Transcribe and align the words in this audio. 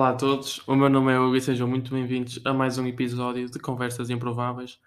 Olá 0.00 0.08
a 0.12 0.14
todos, 0.14 0.66
o 0.66 0.74
meu 0.74 0.88
nome 0.88 1.12
é 1.12 1.18
Hugo 1.20 1.36
e 1.36 1.42
sejam 1.42 1.68
muito 1.68 1.90
bem-vindos 1.92 2.40
a 2.46 2.54
mais 2.54 2.78
um 2.78 2.86
episódio 2.86 3.50
de 3.50 3.58
Conversas 3.58 4.08
Improváveis. 4.08 4.80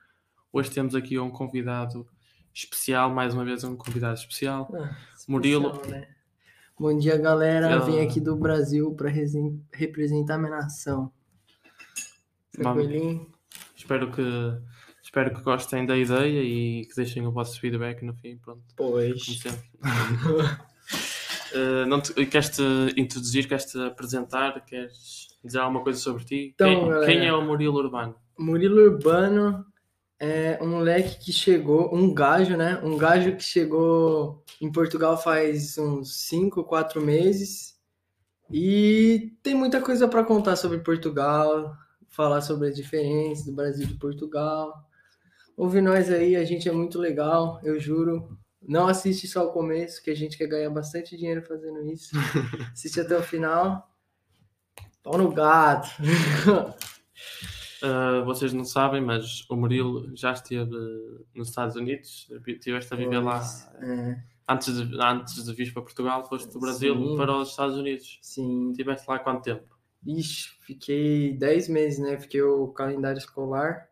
Hoje 0.51 0.71
temos 0.71 0.95
aqui 0.95 1.19
um 1.19 1.29
convidado 1.29 2.07
especial, 2.51 3.13
mais 3.13 3.31
uma 3.35 3.45
vez 3.45 3.63
um 3.63 3.75
convidado 3.75 4.15
especial, 4.15 4.67
Ah, 4.73 4.97
Murilo. 5.27 5.67
especial, 5.71 5.91
né? 5.91 6.07
Bom 6.79 6.97
dia, 6.97 7.15
galera. 7.15 7.69
Eu- 7.73 7.85
Vim 7.85 7.99
aqui 7.99 8.19
do 8.19 8.35
Brasil 8.35 8.91
para 8.95 9.11
representar 9.71 10.39
minha 10.39 10.49
nação. 10.49 11.13
Tranquilinho? 12.51 13.31
Espero 13.75 14.11
que, 14.11 14.23
espero 15.03 15.31
que 15.35 15.43
gostem 15.43 15.85
da 15.85 15.95
ideia 15.95 16.41
e 16.41 16.87
que 16.87 16.95
deixem 16.95 17.23
o 17.27 17.31
vosso 17.31 17.59
feedback 17.59 18.03
no 18.03 18.15
fim, 18.15 18.39
pronto, 18.39 18.63
Pois. 18.75 19.43
Eh, 21.53 21.85
não 21.85 22.01
te, 22.01 22.13
queres-te 22.25 22.63
introduzir, 22.97 23.47
queres-te 23.47 23.79
apresentar, 23.79 24.65
queres 24.65 25.27
dizer 25.43 25.59
alguma 25.59 25.83
coisa 25.83 25.99
sobre 25.99 26.23
ti? 26.25 26.51
Então, 26.55 26.89
quem, 27.05 27.19
quem 27.19 27.27
é 27.27 27.33
o 27.33 27.41
Murilo 27.43 27.77
Urbano? 27.77 28.15
Murilo 28.37 28.81
Urbano 28.81 29.63
é 30.19 30.57
um 30.61 30.67
moleque 30.67 31.19
que 31.19 31.31
chegou, 31.31 31.93
um 31.93 32.13
gajo, 32.13 32.57
né? 32.57 32.79
Um 32.83 32.97
gajo 32.97 33.35
que 33.35 33.43
chegou 33.43 34.43
em 34.59 34.71
Portugal 34.71 35.21
faz 35.21 35.77
uns 35.77 36.27
5, 36.27 36.63
4 36.63 37.01
meses. 37.01 37.73
E 38.51 39.33
tem 39.43 39.53
muita 39.53 39.81
coisa 39.81 40.07
para 40.07 40.23
contar 40.23 40.55
sobre 40.55 40.79
Portugal, 40.79 41.75
falar 42.09 42.41
sobre 42.41 42.69
as 42.69 42.75
diferenças 42.75 43.45
do 43.45 43.53
Brasil 43.53 43.85
e 43.85 43.87
de 43.87 43.95
Portugal. 43.95 44.73
Ouve 45.55 45.81
nós 45.81 46.09
aí, 46.09 46.35
a 46.35 46.43
gente 46.43 46.67
é 46.67 46.71
muito 46.71 46.97
legal, 46.97 47.59
eu 47.63 47.79
juro. 47.79 48.37
Não 48.67 48.87
assiste 48.87 49.27
só 49.27 49.45
o 49.45 49.51
começo, 49.51 50.01
que 50.01 50.09
a 50.09 50.15
gente 50.15 50.37
quer 50.37 50.47
ganhar 50.47 50.69
bastante 50.69 51.17
dinheiro 51.17 51.41
fazendo 51.41 51.85
isso. 51.91 52.15
Assiste 52.71 52.99
até 52.99 53.17
o 53.17 53.23
final. 53.23 53.89
Pau 55.01 55.17
no 55.17 55.31
gato. 55.31 55.89
Uh, 57.81 58.23
vocês 58.25 58.53
não 58.53 58.63
sabem, 58.63 59.01
mas 59.01 59.45
o 59.49 59.55
Murilo 59.55 60.15
já 60.15 60.31
esteve 60.31 60.71
nos 61.35 61.49
Estados 61.49 61.75
Unidos, 61.75 62.29
estiveste 62.47 62.93
a 62.93 62.97
viver 62.97 63.19
lá 63.19 63.41
É, 63.81 64.17
antes 64.47 64.73
de, 64.73 65.01
antes 65.01 65.43
de 65.43 65.53
vir 65.53 65.73
para 65.73 65.81
Portugal, 65.81 66.25
foste 66.25 66.51
do 66.51 66.59
Brasil 66.59 66.95
Sim. 66.95 67.17
para 67.17 67.35
os 67.37 67.49
Estados 67.49 67.77
Unidos. 67.77 68.19
sim. 68.21 68.71
Estiveste 68.71 69.09
lá 69.09 69.19
quanto 69.19 69.43
tempo? 69.43 69.77
Ixi, 70.05 70.49
fiquei 70.61 71.33
10 71.37 71.69
meses, 71.69 71.99
né? 71.99 72.19
Fiquei 72.19 72.41
o 72.41 72.67
calendário 72.69 73.17
escolar. 73.17 73.89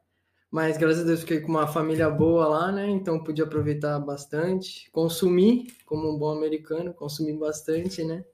Mas 0.51 0.77
graças 0.77 1.03
a 1.03 1.05
Deus 1.05 1.21
fiquei 1.21 1.39
com 1.39 1.47
uma 1.47 1.65
família 1.65 2.09
boa 2.09 2.45
lá, 2.45 2.71
né? 2.73 2.89
Então 2.89 3.23
pude 3.23 3.41
aproveitar 3.41 3.97
bastante. 3.99 4.91
Consumi, 4.91 5.71
como 5.85 6.13
um 6.13 6.19
bom 6.19 6.29
americano, 6.29 6.93
consumi 6.93 7.31
bastante, 7.31 8.03
né? 8.03 8.25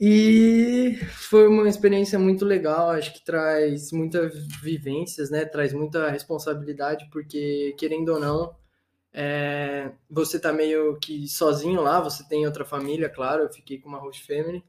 E 0.00 0.96
foi 1.12 1.48
uma 1.48 1.68
experiência 1.68 2.18
muito 2.18 2.44
legal, 2.44 2.90
acho 2.90 3.12
que 3.12 3.22
traz 3.24 3.92
muitas 3.92 4.32
vivências, 4.62 5.28
né? 5.28 5.44
Traz 5.44 5.72
muita 5.74 6.08
responsabilidade, 6.08 7.06
porque 7.12 7.74
querendo 7.76 8.10
ou 8.10 8.20
não, 8.20 8.56
é, 9.12 9.90
você 10.08 10.38
tá 10.38 10.52
meio 10.52 10.96
que 10.98 11.28
sozinho 11.28 11.82
lá, 11.82 12.00
você 12.00 12.26
tem 12.28 12.46
outra 12.46 12.64
família, 12.64 13.08
claro, 13.10 13.42
eu 13.42 13.52
fiquei 13.52 13.78
com 13.78 13.88
uma 13.88 13.98
host 13.98 14.24
family, 14.24 14.64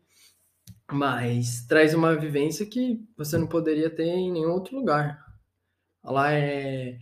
mas 0.92 1.64
traz 1.68 1.94
uma 1.94 2.16
vivência 2.16 2.66
que 2.66 3.00
você 3.16 3.38
não 3.38 3.48
poderia 3.48 3.90
ter 3.90 4.04
em 4.04 4.32
nenhum 4.32 4.52
outro 4.52 4.76
lugar. 4.76 5.31
Lá 6.04 6.34
é 6.34 6.98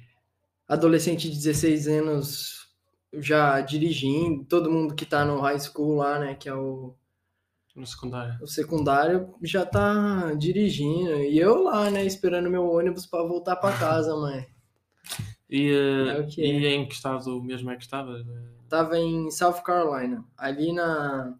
adolescente 0.67 1.29
de 1.29 1.35
16 1.37 1.87
anos 1.87 2.67
já 3.13 3.59
dirigindo, 3.61 4.45
todo 4.45 4.71
mundo 4.71 4.93
que 4.93 5.05
tá 5.05 5.25
no 5.25 5.39
high 5.41 5.59
school 5.59 5.95
lá, 5.95 6.19
né, 6.19 6.35
que 6.35 6.47
é 6.47 6.53
o 6.53 6.93
No 7.75 7.85
secundário? 7.87 8.37
o 8.41 8.47
secundário 8.47 9.33
já 9.41 9.65
tá 9.65 10.33
dirigindo. 10.35 11.15
E 11.15 11.39
eu 11.39 11.63
lá, 11.63 11.89
né, 11.89 12.05
esperando 12.05 12.49
meu 12.49 12.69
ônibus 12.69 13.05
para 13.05 13.23
voltar 13.27 13.55
para 13.55 13.77
casa, 13.77 14.15
mãe. 14.15 14.47
E, 15.51 15.71
uh, 15.71 16.21
É 16.21 16.27
e 16.45 16.65
é. 16.67 16.75
em 16.75 16.87
que 16.87 16.93
estado 16.93 17.41
mesmo 17.41 17.71
é 17.71 17.75
que 17.75 17.81
estavas? 17.81 18.23
Tava 18.69 18.99
em 18.99 19.31
South 19.31 19.63
Carolina, 19.63 20.23
ali 20.37 20.71
na 20.71 21.33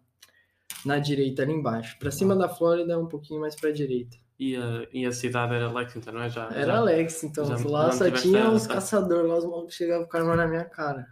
na 0.84 0.98
direita, 0.98 1.42
ali 1.42 1.52
embaixo. 1.52 1.98
Para 1.98 2.10
cima 2.10 2.34
da 2.34 2.48
Flórida, 2.48 2.98
um 2.98 3.06
pouquinho 3.06 3.40
mais 3.40 3.54
para 3.54 3.70
direita. 3.70 4.16
E, 4.42 4.56
a- 4.56 4.86
e 4.90 5.04
a 5.04 5.12
cidade 5.12 5.52
era 5.54 5.70
Lexington, 5.70 6.12
não 6.12 6.22
é? 6.22 6.30
Já, 6.30 6.46
Era 6.46 6.64
já- 6.64 6.76
Alex, 6.78 7.22
então. 7.24 7.44
já- 7.44 7.68
lá 7.68 7.92
só 7.92 8.10
tinha 8.10 8.48
os 8.50 8.66
caçadores, 8.66 9.28
lá 9.28 9.36
os 9.36 9.44
malucos 9.44 9.74
chegavam 9.74 10.08
com 10.08 10.16
arma 10.16 10.34
na 10.34 10.46
minha 10.48 10.64
cara. 10.64 11.06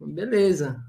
Beleza. 0.00 0.80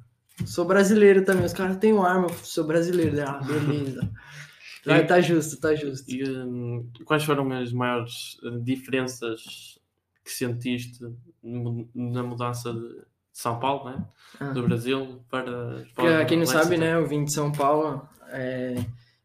Sou 0.46 0.64
brasileiro 0.66 1.26
também. 1.26 1.44
Os 1.46 1.54
caras 1.54 1.78
têm 1.78 1.98
arma, 1.98 2.30
sou 2.44 2.66
brasileiro. 2.66 3.20
Ah, 3.28 3.40
beleza. 3.44 4.10
Vai, 4.86 5.06
tá 5.06 5.20
justo, 5.22 5.60
tá 5.60 5.76
justo. 5.76 6.10
E, 6.10 6.24
hum, 6.28 6.90
quais 7.06 7.24
foram 7.24 7.52
as 7.52 7.72
maiores 7.72 8.38
uh, 8.44 8.60
diferenças 8.62 9.80
que 10.24 10.32
sentiste 10.32 11.00
na 11.44 12.24
mudança 12.24 12.74
de 12.74 13.02
São 13.32 13.60
Paulo, 13.60 13.90
né? 13.92 14.06
Ah. 14.40 14.52
do 14.52 14.64
Brasil 14.64 15.22
para, 15.30 15.84
Pra 15.96 16.26
quem 16.26 16.38
não 16.38 16.46
Lexington? 16.46 16.64
sabe, 16.64 16.78
né, 16.78 16.96
eu 16.96 17.08
vim 17.08 17.24
de 17.26 17.32
São 17.34 17.52
Paulo, 17.52 18.08
é, 18.30 18.76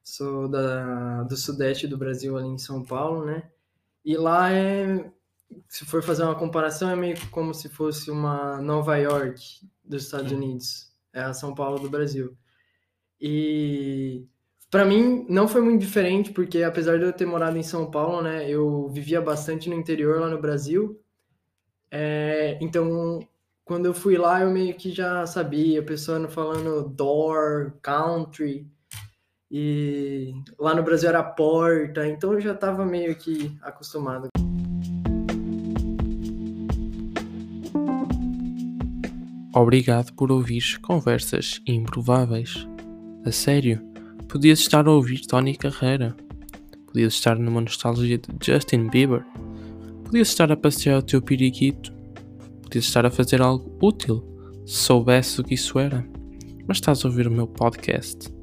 sou 0.06 0.48
da, 0.48 1.24
do 1.24 1.36
sudeste 1.36 1.88
do 1.88 1.98
Brasil, 1.98 2.36
ali 2.36 2.46
em 2.46 2.58
São 2.58 2.84
Paulo, 2.84 3.24
né? 3.24 3.50
E 4.04 4.16
lá 4.16 4.52
é, 4.52 5.10
se 5.68 5.84
for 5.84 6.00
fazer 6.00 6.22
uma 6.22 6.36
comparação, 6.36 6.88
é 6.88 6.94
meio 6.94 7.16
como 7.30 7.52
se 7.52 7.68
fosse 7.68 8.08
uma 8.08 8.62
Nova 8.62 8.96
York 8.96 9.68
dos 9.84 10.04
Estados. 10.04 10.30
Unidos, 10.30 10.92
é 11.12 11.22
a 11.22 11.34
São 11.34 11.52
Paulo 11.52 11.80
do 11.80 11.90
Brasil. 11.90 12.36
E 13.20 14.24
para 14.70 14.84
mim 14.84 15.26
não 15.28 15.48
foi 15.48 15.60
muito 15.60 15.80
diferente, 15.80 16.30
porque 16.30 16.62
apesar 16.62 16.98
de 16.98 17.04
eu 17.04 17.12
ter 17.12 17.26
morado 17.26 17.58
em 17.58 17.62
São 17.64 17.90
Paulo, 17.90 18.22
né, 18.22 18.48
eu 18.48 18.88
vivia 18.88 19.20
bastante 19.20 19.68
no 19.68 19.74
interior 19.74 20.20
lá 20.20 20.28
no 20.28 20.40
Brasil. 20.40 21.00
É, 21.90 22.56
então 22.60 23.26
quando 23.64 23.86
eu 23.86 23.94
fui 23.94 24.16
lá, 24.16 24.42
eu 24.42 24.50
meio 24.50 24.76
que 24.76 24.92
já 24.92 25.26
sabia, 25.26 25.80
a 25.80 25.84
pessoa 25.84 26.28
falando 26.28 26.88
door, 26.88 27.76
country, 27.82 28.70
e 29.50 30.34
lá 30.58 30.74
no 30.74 30.82
Brasil 30.82 31.08
era 31.08 31.22
porta, 31.22 32.06
então 32.06 32.32
eu 32.32 32.40
já 32.40 32.54
tava 32.54 32.84
meio 32.84 33.14
que 33.14 33.56
acostumado. 33.62 34.28
Obrigado 39.54 40.12
por 40.12 40.30
ouvir 40.30 40.78
conversas 40.82 41.62
improváveis. 41.66 42.68
A 43.24 43.32
sério, 43.32 43.80
podias 44.28 44.58
estar 44.58 44.86
a 44.86 44.90
ouvir 44.90 45.26
Tony 45.26 45.56
Carreira. 45.56 46.14
Podias 46.86 47.14
estar 47.14 47.38
numa 47.38 47.62
nostalgia 47.62 48.18
de 48.18 48.26
Justin 48.42 48.88
Bieber. 48.88 49.24
Podias 50.04 50.28
estar 50.28 50.52
a 50.52 50.56
passear 50.56 50.98
o 50.98 51.02
teu 51.02 51.22
periquito. 51.22 51.90
Podias 52.64 52.84
estar 52.84 53.06
a 53.06 53.10
fazer 53.10 53.40
algo 53.40 53.78
útil, 53.80 54.22
se 54.66 54.74
soubesse 54.74 55.40
o 55.40 55.44
que 55.44 55.54
isso 55.54 55.78
era. 55.78 56.06
Mas 56.68 56.76
estás 56.76 57.02
a 57.02 57.08
ouvir 57.08 57.26
o 57.26 57.32
meu 57.32 57.46
podcast. 57.46 58.35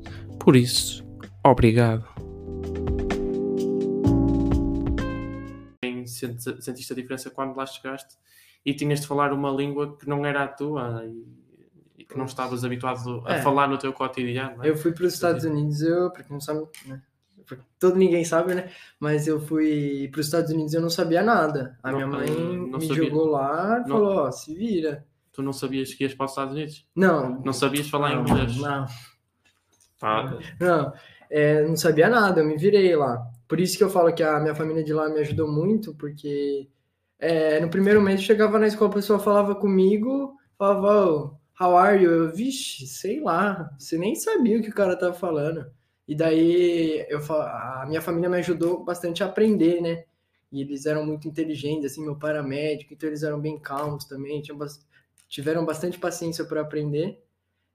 Por 0.44 0.56
isso, 0.56 1.04
obrigado. 1.44 2.06
Sentiste 6.60 6.94
a 6.94 6.96
diferença 6.96 7.30
quando 7.30 7.56
lá 7.56 7.66
chegaste 7.66 8.16
e 8.66 8.74
tinhas 8.74 9.02
de 9.02 9.08
falar 9.08 9.34
uma 9.34 9.50
língua 9.52 9.98
que 9.98 10.08
não 10.08 10.26
era 10.26 10.44
a 10.44 10.48
tua 10.48 11.04
e, 11.98 12.04
que 12.06 12.18
não 12.18 12.26
estavas 12.26 12.64
habituado 12.64 13.24
a 13.26 13.36
É. 13.36 13.42
falar 13.42 13.68
no 13.68 13.78
teu 13.78 13.92
cotidiano. 13.94 14.64
é? 14.64 14.70
Eu 14.70 14.78
fui 14.78 14.92
para 14.92 15.06
os 15.06 15.14
Estados 15.14 15.44
Unidos, 15.44 15.82
eu, 15.82 16.10
pra 16.12 16.24
quem 16.24 16.34
não 16.34 16.42
sabe, 16.42 16.66
né? 16.86 17.02
Todo 17.80 17.98
ninguém 17.98 18.24
sabe, 18.24 18.56
né? 18.56 18.70
Mas 19.00 19.28
eu 19.28 19.40
fui 19.40 20.08
para 20.12 20.22
os 20.22 20.28
Estados 20.28 20.50
Unidos 20.52 20.74
e 20.74 20.78
eu 20.78 20.82
não 20.82 20.90
sabia 20.90 21.22
nada. 21.22 21.78
A 21.84 21.92
Não, 21.92 21.98
minha 21.98 22.08
mãe 22.08 22.28
não 22.58 22.80
me 22.80 22.88
sabia. 22.88 23.04
jogou 23.04 23.26
lá 23.28 23.84
e 23.86 23.90
falou, 23.90 24.16
ó, 24.16 24.32
se 24.32 24.56
vira. 24.56 25.06
Tu 25.34 25.42
não 25.42 25.52
sabias 25.52 25.94
que 25.94 26.04
ias 26.04 26.14
para 26.14 26.26
os 26.26 26.32
Estados 26.32 26.54
Unidos? 26.54 26.86
Não, 26.96 27.42
Não 27.44 27.52
sabias 27.54 27.90
falar 27.90 28.16
não, 28.16 28.22
inglês? 28.22 28.56
não. 28.58 28.86
Pá, 30.04 30.38
Não, 30.60 30.94
é, 31.30 31.62
não 31.66 31.78
sabia 31.78 32.10
nada, 32.10 32.42
eu 32.42 32.46
me 32.46 32.58
virei 32.58 32.94
lá. 32.94 33.26
Por 33.48 33.58
isso 33.62 33.78
que 33.78 33.84
eu 33.86 33.90
falo 33.90 34.14
que 34.14 34.22
a 34.22 34.38
minha 34.42 34.54
família 34.54 34.84
de 34.84 34.94
lá 34.94 35.08
me 35.08 35.22
ajudou 35.22 35.50
muito, 35.50 35.96
porque 35.96 36.68
é, 37.18 37.62
no 37.62 37.70
primeiro 37.70 38.02
mês 38.02 38.20
eu 38.20 38.26
chegava 38.26 38.60
na 38.60 38.68
escola, 38.68 38.92
a 38.92 38.96
pessoa 38.96 39.18
falava 39.18 39.56
comigo, 39.56 40.36
falava, 40.58 41.08
oh, 41.08 41.38
how 41.58 41.78
are 41.78 42.04
you? 42.04 42.12
Eu, 42.12 42.36
vixe, 42.36 42.86
sei 42.86 43.22
lá, 43.22 43.74
você 43.80 43.98
nem 43.98 44.14
sabia 44.14 44.60
o 44.60 44.62
que 44.62 44.72
o 44.72 44.76
cara 44.76 44.98
tava 44.98 45.14
falando. 45.14 45.72
E 46.06 46.14
daí 46.14 47.06
eu, 47.08 47.20
a 47.32 47.86
minha 47.88 48.02
família 48.02 48.30
me 48.30 48.40
ajudou 48.40 48.84
bastante 48.84 49.24
a 49.24 49.28
aprender, 49.28 49.80
né? 49.80 50.04
E 50.52 50.60
eles 50.60 50.86
eram 50.86 51.06
muito 51.06 51.30
inteligentes, 51.30 51.94
assim, 51.94 52.04
meu 52.04 52.18
pai 52.18 52.32
era 52.32 52.44
médico, 52.44 52.94
então 52.94 53.08
eles 53.08 53.24
eram 53.24 53.40
bem 53.40 53.58
calmos 53.58 54.04
também, 54.04 54.42
tiveram 55.30 55.64
bastante 55.66 55.98
paciência 55.98 56.44
para 56.44 56.60
aprender. 56.60 57.23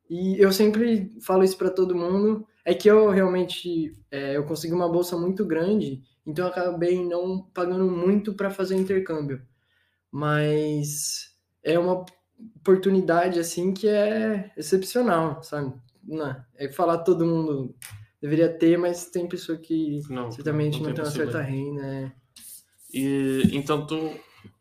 E 0.08 0.40
eu 0.40 0.50
sempre 0.52 1.12
falo 1.20 1.44
isso 1.44 1.56
para 1.56 1.70
todo 1.70 1.94
mundo, 1.94 2.46
é 2.64 2.74
que 2.74 2.88
eu 2.88 3.10
realmente 3.10 3.92
é, 4.10 4.36
eu 4.36 4.44
consegui 4.44 4.74
uma 4.74 4.88
bolsa 4.90 5.16
muito 5.16 5.44
grande, 5.44 6.02
então 6.26 6.46
eu 6.46 6.50
acabei 6.50 7.04
não 7.04 7.42
pagando 7.52 7.90
muito 7.90 8.34
para 8.34 8.50
fazer 8.50 8.76
intercâmbio. 8.76 9.42
Mas 10.10 11.34
é 11.62 11.78
uma 11.78 12.04
oportunidade 12.60 13.38
assim 13.38 13.72
que 13.72 13.88
é 13.88 14.50
excepcional, 14.56 15.42
sabe? 15.42 15.74
Não, 16.02 16.36
é 16.56 16.70
falar 16.72 16.98
todo 16.98 17.26
mundo 17.26 17.74
deveria 18.20 18.48
ter, 18.48 18.78
mas 18.78 19.06
tem 19.10 19.28
pessoa 19.28 19.58
que 19.58 20.00
Não, 20.08 20.30
certamente 20.30 20.80
não 20.82 20.88
não, 20.88 20.94
tem 20.94 20.94
tem 20.94 21.04
uma 21.04 21.10
certa 21.10 21.40
renda. 21.42 21.86
é. 21.86 22.12
E, 22.92 23.42
então 23.52 23.86
tu 23.86 23.96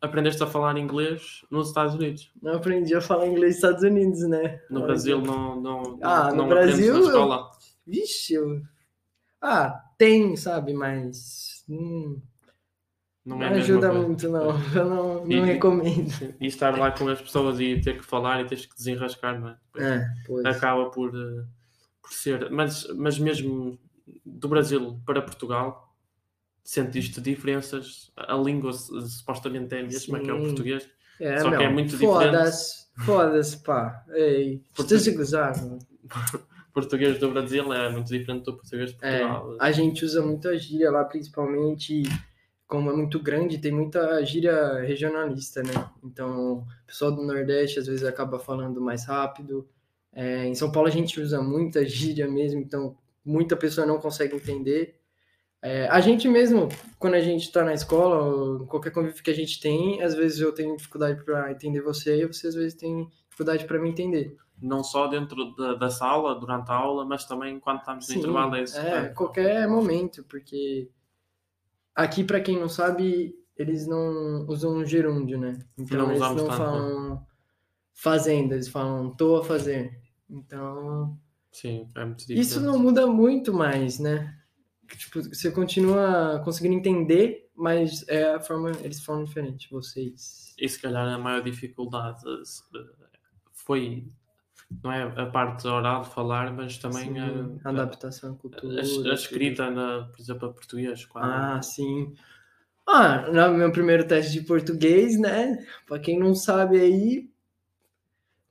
aprendeste 0.00 0.42
a 0.42 0.46
falar 0.46 0.76
inglês 0.78 1.44
nos 1.50 1.68
Estados 1.68 1.94
Unidos. 1.94 2.30
Não 2.42 2.54
aprendi 2.54 2.94
a 2.94 3.00
falar 3.00 3.26
inglês 3.26 3.54
nos 3.54 3.64
Estados 3.64 3.82
Unidos, 3.82 4.20
né? 4.28 4.60
No 4.70 4.82
Brasil 4.82 5.20
não, 5.20 5.60
não, 5.60 5.98
Ah, 6.02 6.28
não 6.32 6.36
no 6.46 6.52
aprendes 6.52 6.76
Brasil 6.76 6.92
na 6.94 6.98
eu- 7.00 7.06
escola. 7.06 7.50
Vixe, 7.86 8.34
eu... 8.34 8.62
Ah, 9.40 9.82
tem, 9.96 10.36
sabe? 10.36 10.72
Mas 10.74 11.64
hum, 11.68 12.20
Não 13.24 13.38
não 13.38 13.46
é 13.46 13.48
ajuda 13.54 13.92
muito, 13.92 14.28
não. 14.28 14.48
Eu 14.74 14.84
não, 14.84 15.24
não 15.24 15.30
E- 15.30 15.40
recomendo. 15.44 16.34
E 16.40 16.46
estar 16.46 16.76
lá 16.78 16.90
com 16.90 17.08
as 17.08 17.20
pessoas 17.20 17.60
e 17.60 17.80
ter 17.80 17.98
que 17.98 18.04
falar 18.04 18.40
e 18.40 18.46
teres 18.46 18.66
que 18.66 18.74
desenrascar, 18.76 19.40
não 19.40 19.48
é? 19.48 19.56
É, 19.78 20.06
pois. 20.26 20.44
Acaba 20.44 20.90
por, 20.90 21.10
eh, 21.14 21.44
por 22.02 22.12
ser. 22.12 22.50
Mas, 22.50 22.86
mas 22.96 23.18
mesmo 23.18 23.78
do 24.24 24.48
Brasil 24.48 24.98
para 25.06 25.22
Portugal, 25.22 25.87
sentiste 26.72 27.18
diferenças? 27.20 28.12
A 28.14 28.34
língua 28.36 28.72
supostamente 28.74 29.74
é 29.74 29.80
a 29.80 29.82
mesma 29.84 30.20
que 30.20 30.28
é 30.28 30.34
o 30.34 30.38
Sim. 30.38 30.44
português. 30.48 30.88
É, 31.18 31.38
Só 31.38 31.44
que 31.44 31.50
meu, 31.56 31.60
é 31.62 31.68
muito 31.72 31.96
Foda-se, 31.96 32.86
foda-se, 33.04 33.56
pá. 33.62 34.04
Ei, 34.10 34.62
Porque- 34.76 34.96
vocês 34.98 35.16
gozar, 35.16 35.56
mano. 35.62 35.78
O 36.04 36.08
português 36.74 37.18
do 37.18 37.30
Brasil 37.30 37.72
é 37.72 37.90
muito 37.90 38.08
diferente 38.08 38.44
do 38.44 38.54
português 38.54 38.90
de 38.90 38.98
É, 39.00 39.18
Portugal. 39.26 39.56
a 39.58 39.72
gente 39.72 40.04
usa 40.04 40.20
muita 40.22 40.56
gíria 40.58 40.90
lá, 40.90 41.04
principalmente 41.04 42.02
como 42.66 42.90
é 42.90 42.94
muito 42.94 43.18
grande, 43.18 43.56
tem 43.58 43.72
muita 43.72 44.22
gíria 44.26 44.74
regionalista, 44.82 45.62
né? 45.62 45.72
Então, 46.04 46.58
o 46.58 46.66
pessoal 46.86 47.10
do 47.10 47.22
Nordeste 47.22 47.78
às 47.78 47.86
vezes 47.86 48.04
acaba 48.04 48.38
falando 48.38 48.78
mais 48.78 49.06
rápido. 49.06 49.66
É, 50.12 50.44
em 50.46 50.54
São 50.54 50.70
Paulo 50.70 50.86
a 50.86 50.92
gente 50.92 51.18
usa 51.18 51.40
muita 51.40 51.82
gíria 51.86 52.28
mesmo, 52.28 52.60
então 52.60 52.94
muita 53.24 53.56
pessoa 53.56 53.86
não 53.86 53.98
consegue 53.98 54.36
entender. 54.36 54.97
É, 55.60 55.88
a 55.88 56.00
gente 56.00 56.28
mesmo, 56.28 56.68
quando 56.98 57.14
a 57.14 57.20
gente 57.20 57.42
está 57.42 57.64
na 57.64 57.74
escola, 57.74 58.64
qualquer 58.66 58.90
convívio 58.90 59.22
que 59.22 59.30
a 59.30 59.34
gente 59.34 59.60
tem, 59.60 60.00
às 60.02 60.14
vezes 60.14 60.38
eu 60.38 60.52
tenho 60.52 60.76
dificuldade 60.76 61.24
para 61.24 61.50
entender 61.50 61.80
você 61.80 62.22
e 62.22 62.26
você 62.26 62.46
às 62.48 62.54
vezes 62.54 62.74
tem 62.74 63.08
dificuldade 63.28 63.64
para 63.64 63.78
me 63.80 63.90
entender. 63.90 64.36
Não 64.60 64.82
só 64.84 65.06
dentro 65.08 65.54
da, 65.56 65.74
da 65.74 65.90
sala, 65.90 66.38
durante 66.38 66.70
a 66.70 66.74
aula, 66.74 67.04
mas 67.04 67.24
também 67.24 67.58
quando 67.58 67.78
estamos 67.80 68.06
no 68.06 68.12
Sim, 68.12 68.20
intervalo. 68.20 68.54
É, 68.56 68.62
isso. 68.62 68.78
é, 68.78 69.08
qualquer 69.08 69.68
momento, 69.68 70.24
porque 70.24 70.90
aqui, 71.94 72.22
para 72.22 72.40
quem 72.40 72.58
não 72.58 72.68
sabe, 72.68 73.34
eles 73.56 73.86
não 73.86 74.46
usam 74.48 74.84
gerúndio, 74.84 75.38
né? 75.38 75.58
Então 75.76 75.98
Não 75.98 76.10
eles 76.10 76.20
não 76.20 76.36
tanto, 76.36 76.46
falam 76.46 77.26
fazenda, 77.92 78.54
eles 78.54 78.68
falam 78.68 79.10
tô 79.10 79.36
a 79.36 79.44
fazer. 79.44 80.00
Então, 80.30 81.18
Sim, 81.50 81.88
é 81.96 82.04
muito 82.04 82.20
diferente. 82.20 82.40
isso 82.42 82.60
não 82.60 82.78
muda 82.78 83.06
muito 83.08 83.52
mais, 83.52 83.98
né? 83.98 84.37
Tipo, 84.96 85.22
você 85.22 85.50
continua 85.50 86.40
conseguindo 86.44 86.76
entender, 86.76 87.50
mas 87.54 88.06
é 88.08 88.34
a 88.34 88.40
forma, 88.40 88.70
eles 88.82 89.04
falam 89.04 89.24
diferente, 89.24 89.68
vocês. 89.70 90.54
E 90.58 90.68
se 90.68 90.80
calhar 90.80 91.06
a 91.06 91.18
maior 91.18 91.42
dificuldade 91.42 92.22
eh, 92.26 92.78
foi, 93.52 94.04
não 94.82 94.92
é 94.92 95.02
a 95.02 95.26
parte 95.26 95.66
oral 95.66 96.02
de 96.02 96.10
falar, 96.10 96.52
mas 96.52 96.78
também 96.78 97.14
Sim, 97.14 97.18
a, 97.18 97.68
a 97.68 97.70
adaptação 97.70 98.32
à 98.32 98.36
cultura. 98.36 98.82
a, 98.82 99.10
a 99.10 99.14
escrita, 99.14 99.70
na, 99.70 100.04
por 100.04 100.20
exemplo, 100.20 100.48
a 100.48 100.52
português. 100.52 101.04
Quando, 101.04 101.26
Ah, 101.26 101.60
sim. 101.62 102.14
Ah, 102.86 103.30
no 103.30 103.58
meu 103.58 103.70
primeiro 103.70 104.06
teste 104.06 104.32
de 104.32 104.40
português, 104.42 105.18
né? 105.20 105.64
Pra 105.86 105.98
quem 105.98 106.18
não 106.18 106.34
sabe 106.34 106.80
aí, 106.80 107.30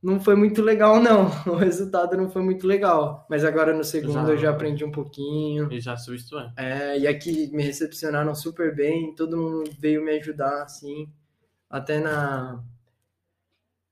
não 0.07 0.19
foi 0.19 0.35
muito 0.35 0.61
legal, 0.61 0.99
não. 1.01 1.25
O 1.51 1.55
resultado 1.55 2.15
não 2.17 2.29
foi 2.29 2.41
muito 2.41 2.65
legal. 2.65 3.25
Mas 3.29 3.43
agora 3.43 3.73
no 3.75 3.83
segundo 3.83 4.13
Já- 4.13 4.29
eu 4.29 4.37
já 4.37 4.49
aprendi 4.51 4.83
um 4.85 4.91
pouquinho. 4.91 5.71
E 5.71 5.79
já 5.79 5.95
bem. 5.97 6.53
É, 6.57 6.97
e 6.99 7.07
aqui 7.07 7.49
me 7.53 7.63
recepcionaram 7.63 8.33
super 8.35 8.75
bem, 8.75 9.13
todo 9.15 9.37
mundo 9.37 9.71
veio 9.79 10.03
me 10.03 10.11
ajudar, 10.17 10.63
assim. 10.63 11.09
Até 11.69 11.99
na, 11.99 12.63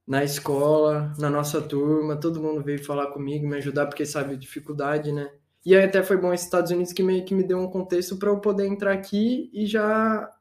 na 0.07 0.23
escola, 0.23 1.13
na 1.17 1.29
nossa 1.29 1.61
turma, 1.61 2.19
todo 2.19 2.41
mundo 2.41 2.63
veio 2.63 2.83
falar 2.83 3.07
comigo, 3.11 3.47
me 3.47 3.57
ajudar, 3.57 3.87
porque 3.87 4.05
sabe 4.05 4.33
a 4.33 4.37
dificuldade, 4.37 5.11
né? 5.11 5.31
E 5.65 5.75
aí 5.75 5.83
até 5.83 6.03
foi 6.03 6.17
bom 6.17 6.31
esses 6.31 6.45
Estados 6.45 6.69
Unidos 6.69 6.93
que 6.93 7.01
meio 7.01 7.25
que 7.25 7.33
me 7.33 7.43
deu 7.43 7.57
um 7.59 7.69
contexto 7.69 8.17
para 8.17 8.29
eu 8.29 8.39
poder 8.39 8.67
entrar 8.67 8.93
aqui 8.93 9.49
e 9.51 9.65
já 9.65 10.31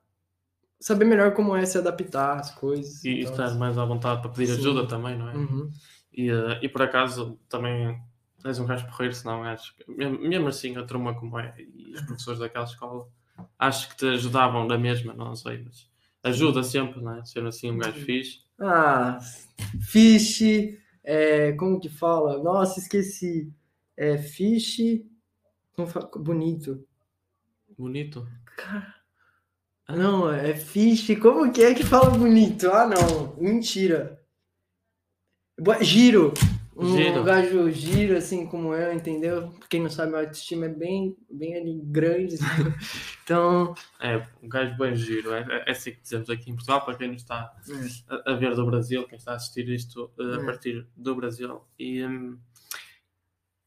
saber 0.80 1.04
melhor 1.04 1.34
como 1.34 1.56
é 1.56 1.64
se 1.64 1.78
adaptar 1.78 2.38
às 2.38 2.50
coisas. 2.50 3.04
E, 3.04 3.20
então, 3.20 3.32
estar 3.32 3.54
mais 3.54 3.78
à 3.78 3.84
vontade 3.84 4.20
para 4.22 4.30
pedir 4.30 4.46
Sim. 4.46 4.60
ajuda 4.60 4.86
também, 4.86 5.16
não 5.16 5.28
é? 5.28 5.34
Uhum. 5.34 5.70
E, 6.12 6.30
eh, 6.30 6.58
e 6.62 6.68
por 6.68 6.82
acaso 6.82 7.38
também 7.48 7.98
és 8.44 8.58
um 8.58 8.66
gajo 8.66 8.86
porreiro, 8.86 9.14
senão 9.14 9.42
acho 9.42 9.74
que 9.76 9.90
mesmo, 9.90 10.48
assim 10.48 10.76
a 10.76 10.84
turma 10.84 11.14
como 11.14 11.38
é 11.38 11.54
e 11.58 11.94
os 11.94 12.02
professores 12.02 12.38
daquela 12.40 12.64
escola 12.66 13.08
acho 13.58 13.88
que 13.88 13.96
te 13.96 14.06
ajudavam 14.06 14.66
da 14.66 14.76
mesma, 14.78 15.14
não 15.14 15.34
sei, 15.34 15.62
mas 15.64 15.88
ajuda 16.22 16.62
sempre, 16.62 17.00
não 17.00 17.16
é? 17.16 17.24
Ser 17.24 17.44
assim 17.46 17.70
um 17.70 17.78
gajo 17.78 17.98
fixe. 18.04 18.40
Ah, 18.60 19.18
fish, 19.80 20.42
é, 21.02 21.52
como 21.52 21.80
que 21.80 21.88
fala? 21.88 22.42
Nossa, 22.42 22.78
esqueci. 22.80 23.52
É 23.96 24.16
fa- 25.86 26.10
bonito. 26.16 26.84
Bonito. 27.78 28.26
Cara, 28.56 28.94
não, 29.88 30.30
é 30.32 30.54
fish, 30.54 31.16
como 31.20 31.52
que 31.52 31.62
é 31.62 31.74
que 31.74 31.84
fala 31.84 32.10
bonito? 32.10 32.68
Ah, 32.70 32.86
não, 32.86 33.36
mentira. 33.36 34.20
Giro. 35.82 36.32
Um 36.76 36.96
Giro. 36.96 37.22
gajo 37.22 37.70
giro, 37.70 38.16
assim 38.16 38.46
como 38.48 38.74
eu, 38.74 38.92
entendeu? 38.92 39.54
Quem 39.70 39.80
não 39.80 39.88
sabe, 39.88 40.16
a 40.16 40.20
autoestima 40.20 40.66
é 40.66 40.68
bem, 40.68 41.16
bem 41.30 41.54
ali 41.56 41.80
grande. 41.84 42.36
Então, 43.22 43.72
É, 44.00 44.16
um 44.42 44.48
gajo 44.50 44.76
bem 44.76 44.94
giro. 44.96 45.32
É, 45.32 45.64
é 45.66 45.70
assim 45.70 45.92
que 45.92 46.00
dizemos 46.02 46.28
aqui 46.28 46.50
em 46.50 46.54
Portugal, 46.54 46.84
para 46.84 46.96
quem 46.98 47.08
não 47.08 47.14
está 47.14 47.54
é. 47.70 48.30
a, 48.30 48.32
a 48.32 48.36
ver 48.36 48.54
do 48.54 48.66
Brasil, 48.66 49.06
quem 49.06 49.16
está 49.16 49.32
a 49.32 49.36
assistir 49.36 49.66
isto 49.70 50.10
eh, 50.18 50.36
a 50.38 50.42
É. 50.42 50.44
partir 50.44 50.86
do 50.96 51.14
Brasil. 51.14 51.62
E, 51.78 52.04
hum, 52.04 52.36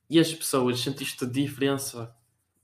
e 0.09 0.19
as 0.19 0.31
pessoas, 0.33 0.79
sentiste 0.79 1.25
diferença 1.25 2.13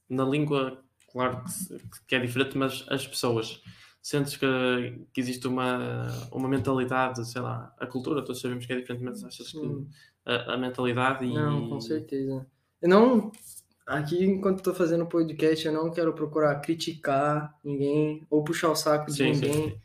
na 0.10 0.24
língua? 0.26 0.84
Claro 1.14 1.44
que, 1.46 2.06
que 2.08 2.16
é 2.16 2.20
diferente, 2.20 2.58
mas 2.58 2.86
as 2.90 3.08
pessoas, 3.08 3.62
sentes 4.04 4.36
que, 4.36 4.46
que 5.14 5.22
existe 5.22 5.48
uma, 5.48 6.10
uma 6.30 6.50
mentalidade, 6.50 7.26
sei 7.26 7.42
lá, 7.42 7.74
a 7.80 7.88
cultura, 7.88 8.22
todos 8.22 8.42
sabemos 8.42 8.66
que 8.66 8.74
é 8.74 8.76
diferente, 8.76 9.02
mas 9.02 9.24
achas 9.24 9.50
que 9.50 9.88
a, 10.26 10.56
a 10.56 10.58
mentalidade 10.58 11.24
e. 11.24 11.34
Não, 11.34 11.70
com 11.70 11.80
certeza. 11.80 12.46
Eu 12.82 12.90
não. 12.90 13.32
Aqui, 13.88 14.24
enquanto 14.24 14.58
estou 14.58 14.74
fazendo 14.74 15.06
o 15.06 15.10
podcast, 15.10 15.66
eu 15.66 15.74
não 15.74 15.90
quero 15.90 16.14
procurar 16.14 16.60
criticar 16.60 17.58
ninguém 17.64 18.26
ou 18.30 18.44
puxar 18.44 18.70
o 18.70 18.76
saco 18.76 19.08
de 19.08 19.14
sim, 19.14 19.32
ninguém. 19.32 19.54
sim. 19.54 19.78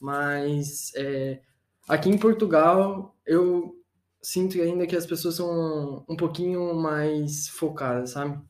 Mas 0.00 0.92
é, 0.96 1.40
aqui 1.88 2.08
em 2.08 2.18
Portugal, 2.18 3.14
eu 3.26 3.76
sinto 4.22 4.60
ainda 4.60 4.86
que 4.86 4.96
as 4.96 5.06
pessoas 5.06 5.36
são 5.36 6.04
um 6.08 6.16
pouquinho 6.16 6.74
mais 6.74 7.48
focadas, 7.48 8.10
sabe? 8.10 8.40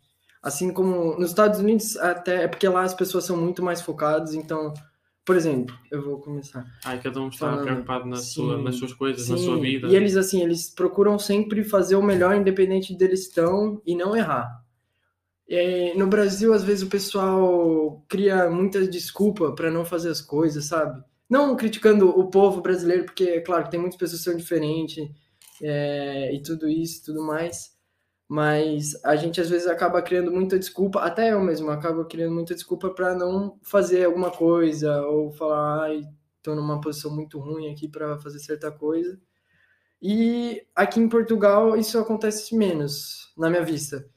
Assim 0.42 0.72
como 0.72 1.18
nos 1.18 1.30
Estados 1.30 1.60
Unidos, 1.60 1.96
até 1.96 2.44
é 2.44 2.48
porque 2.48 2.68
lá 2.68 2.82
as 2.82 2.94
pessoas 2.94 3.24
são 3.24 3.36
muito 3.36 3.62
mais 3.62 3.82
focadas. 3.82 4.34
Então, 4.34 4.72
por 5.24 5.36
exemplo, 5.36 5.76
eu 5.90 6.02
vou 6.02 6.18
começar. 6.18 6.64
Ai, 6.84 7.00
cada 7.00 7.20
um 7.20 7.28
está 7.28 7.58
preocupado 7.58 8.06
na 8.06 8.16
sua, 8.16 8.56
sim, 8.56 8.64
nas 8.64 8.76
suas 8.76 8.92
coisas, 8.92 9.28
na 9.28 9.36
sua 9.36 9.56
Sim, 9.56 9.60
vida. 9.60 9.88
E 9.88 9.94
eles, 9.94 10.16
assim, 10.16 10.42
eles 10.42 10.70
procuram 10.70 11.18
sempre 11.18 11.62
fazer 11.62 11.94
o 11.96 12.02
melhor, 12.02 12.34
independente 12.34 12.96
deles 12.96 13.28
estão, 13.28 13.82
e 13.86 13.94
não 13.94 14.16
errar. 14.16 14.64
É, 15.48 15.94
no 15.94 16.06
Brasil, 16.06 16.54
às 16.54 16.64
vezes, 16.64 16.82
o 16.82 16.88
pessoal 16.88 18.04
cria 18.08 18.48
muita 18.48 18.86
desculpa 18.88 19.52
para 19.52 19.70
não 19.70 19.84
fazer 19.84 20.08
as 20.08 20.22
coisas, 20.22 20.64
sabe? 20.64 21.02
Não 21.28 21.54
criticando 21.54 22.08
o 22.08 22.30
povo 22.30 22.60
brasileiro, 22.60 23.04
porque, 23.04 23.24
é 23.24 23.40
claro, 23.40 23.68
tem 23.68 23.78
muitas 23.78 23.98
pessoas 23.98 24.20
que 24.22 24.30
são 24.30 24.36
diferentes, 24.36 25.06
é, 25.62 26.34
e 26.34 26.42
tudo 26.42 26.68
isso, 26.68 27.04
tudo 27.04 27.22
mais. 27.24 27.78
Mas 28.30 28.94
a 29.04 29.16
gente, 29.16 29.40
às 29.40 29.50
vezes, 29.50 29.66
acaba 29.68 30.00
criando 30.02 30.30
muita 30.32 30.58
desculpa, 30.58 31.00
até 31.02 31.32
eu 31.32 31.40
mesmo 31.42 31.70
acabo 31.70 32.04
criando 32.04 32.34
muita 32.34 32.54
desculpa 32.54 32.90
para 32.90 33.14
não 33.14 33.58
fazer 33.64 34.04
alguma 34.04 34.30
coisa, 34.30 35.02
ou 35.02 35.32
falar, 35.32 35.84
ai, 35.84 36.02
tô 36.42 36.54
numa 36.54 36.80
posição 36.80 37.14
muito 37.14 37.40
ruim 37.40 37.72
aqui 37.72 37.88
para 37.88 38.18
fazer 38.20 38.38
certa 38.40 38.70
coisa. 38.70 39.20
E 40.02 40.66
aqui 40.74 41.00
em 41.00 41.08
Portugal 41.08 41.76
isso 41.76 41.98
acontece 41.98 42.56
menos, 42.56 43.32
na 43.36 43.50
minha 43.50 43.64
vista. 43.64 44.08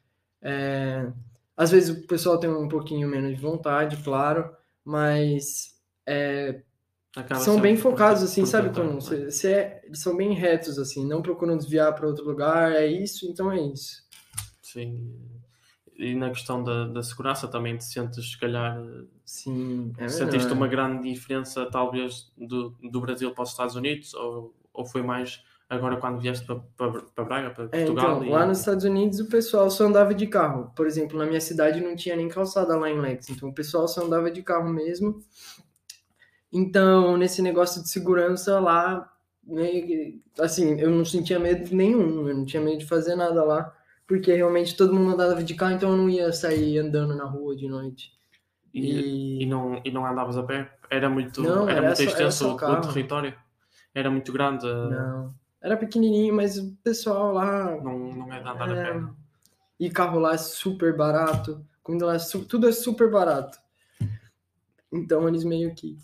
É, 0.42 1.12
às 1.58 1.72
vezes 1.72 1.90
o 2.04 2.08
pessoal 2.08 2.40
tem 2.40 2.50
um 2.50 2.68
pouquinho 2.70 3.08
menos 3.10 3.36
de 3.36 3.42
vontade, 3.42 3.98
claro, 4.04 4.56
mas 4.86 5.76
é, 6.08 6.64
são 7.34 7.60
bem 7.62 7.78
focados, 7.78 8.24
assim, 8.24 8.42
por 8.44 8.48
sabe? 8.48 8.72
Quando 8.74 8.94
você, 8.96 9.32
você 9.32 9.54
é- 9.54 9.82
eles 9.86 10.00
são 10.02 10.16
bem 10.18 10.34
retos, 10.34 10.80
assim, 10.80 11.06
não 11.08 11.22
procuram 11.22 11.58
desviar 11.58 11.94
para 11.96 12.08
outro 12.08 12.26
lugar, 12.26 12.74
é 12.74 12.88
isso, 12.88 13.28
então 13.28 13.52
é 13.52 13.62
isso. 13.62 14.03
Sim. 14.74 15.20
E 15.96 16.16
na 16.16 16.30
questão 16.30 16.64
da, 16.64 16.88
da 16.88 17.04
segurança 17.04 17.48
também 17.48 17.78
te 17.78 17.84
sentes, 17.86 18.32
se 18.32 18.40
calhar, 18.40 18.78
Sim, 19.26 19.94
é 19.98 20.08
sentiste 20.10 20.52
uma 20.54 20.68
grande 20.68 21.12
diferença, 21.12 21.70
talvez, 21.70 22.32
do, 22.38 22.72
do 22.92 23.02
Brasil 23.02 23.34
para 23.34 23.44
os 23.44 23.50
Estados 23.52 23.76
Unidos? 23.76 24.14
Ou, 24.14 24.54
ou 24.74 24.86
foi 24.86 25.04
mais 25.04 25.44
agora 25.70 25.98
quando 25.98 26.20
vieste 26.20 26.46
para, 26.46 26.60
para, 26.78 27.02
para 27.04 27.24
Braga, 27.24 27.50
para 27.52 27.68
É, 27.72 27.78
Portugal. 27.86 28.18
então, 28.18 28.24
e- 28.24 28.30
lá 28.32 28.46
nos 28.46 28.60
Estados 28.60 28.84
Unidos 28.84 29.20
o 29.20 29.28
pessoal 29.30 29.70
só 29.70 29.86
andava 29.86 30.14
de 30.14 30.28
carro. 30.28 30.72
Por 30.76 30.86
exemplo, 30.88 31.18
na 31.18 31.26
minha 31.26 31.42
cidade 31.42 31.80
não 31.82 31.96
tinha 31.96 32.16
nem 32.16 32.28
calçada 32.28 32.76
lá 32.78 32.90
em 32.90 33.00
Lex, 33.00 33.30
então 33.30 33.50
o 33.50 33.54
pessoal 33.54 33.88
só 33.88 34.04
andava 34.04 34.30
de 34.32 34.42
carro 34.44 34.70
mesmo. 34.72 35.20
Então, 36.52 37.18
nesse 37.18 37.42
negócio 37.42 37.82
de 37.82 37.90
segurança 37.90 38.60
lá, 38.60 39.12
assim, 40.40 40.80
eu 40.80 40.90
não 40.92 41.04
sentia 41.04 41.40
medo 41.40 41.76
nenhum, 41.76 42.28
eu 42.28 42.36
não 42.36 42.46
tinha 42.46 42.62
medo 42.62 42.78
de 42.80 42.86
fazer 42.86 43.16
nada 43.16 43.44
lá, 43.44 43.74
porque 44.08 44.34
realmente 44.34 44.76
todo 44.76 44.94
mundo 44.94 45.14
andava 45.14 45.44
de 45.44 45.56
carro, 45.56 45.74
então 45.76 45.92
eu 45.92 45.98
não 45.98 46.10
ia 46.10 46.32
sair 46.34 46.78
andando 46.80 47.16
na 47.16 47.26
rua 47.26 47.56
de 47.56 47.68
noite. 47.68 48.12
e, 48.74 49.40
E, 49.40 49.44
e 49.44 49.46
não, 49.46 49.82
e 49.86 49.92
não 49.92 50.06
andavas 50.06 50.38
a 50.38 50.44
pé? 50.44 50.76
Era 50.90 51.10
muito, 51.10 51.42
Não, 51.42 51.68
era 51.70 51.78
era 51.80 51.82
muito 51.88 51.98
só- 51.98 52.04
era 52.04 52.12
extenso 52.12 52.38
só 52.60 52.78
o- 52.78 52.82
território? 52.82 53.34
Era 53.96 54.10
muito 54.10 54.32
grande? 54.34 54.66
não, 54.66 55.34
era 55.62 55.78
pequenininho, 55.78 56.34
mas 56.36 56.58
o 56.58 56.76
pessoal 56.84 57.32
lá 57.34 57.76
Não, 57.82 57.98
não 58.00 58.34
é 58.34 58.42
de 58.42 58.48
andar 58.50 58.70
a 58.72 58.76
É, 58.76 58.94
pé? 58.94 59.04
E 59.80 59.90
carro 59.90 60.20
lá 60.20 60.34
é 60.34 60.38
super 60.38 60.96
barato. 60.96 61.66
Comida 61.82 62.06
lá 62.06 62.16
é 62.16 62.20
su- 62.20 62.46
tudo 62.46 62.68
é 62.68 62.72
super 62.72 63.10
barato. 63.12 63.58
Então 64.92 65.28
eles 65.28 65.44
meio 65.44 65.74
que 65.76 65.98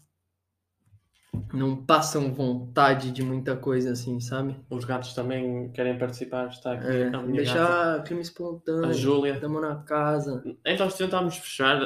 não 1.53 1.75
passam 1.75 2.33
vontade 2.33 3.11
de 3.11 3.23
muita 3.23 3.55
coisa 3.55 3.91
assim, 3.91 4.19
sabe? 4.19 4.55
Os 4.69 4.85
gatos 4.85 5.13
também 5.13 5.69
querem 5.71 5.97
participar. 5.97 6.47
Está 6.49 6.73
aqui 6.73 6.87
É, 6.87 7.07
a 7.07 7.21
minha 7.21 7.43
gata, 7.43 7.57
deixar 7.57 8.03
clima 8.03 8.19
a 8.19 8.23
espontâneo, 8.23 8.93
Júlia. 8.93 9.33
estamos 9.33 9.61
na 9.61 9.75
casa. 9.77 10.43
Então 10.65 10.85
nós 10.85 10.97
tentámos 10.97 11.37
fechar, 11.37 11.81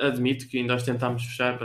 admito 0.00 0.48
que 0.48 0.58
ainda 0.58 0.72
nós 0.74 0.82
tentámos 0.82 1.24
fechar, 1.24 1.58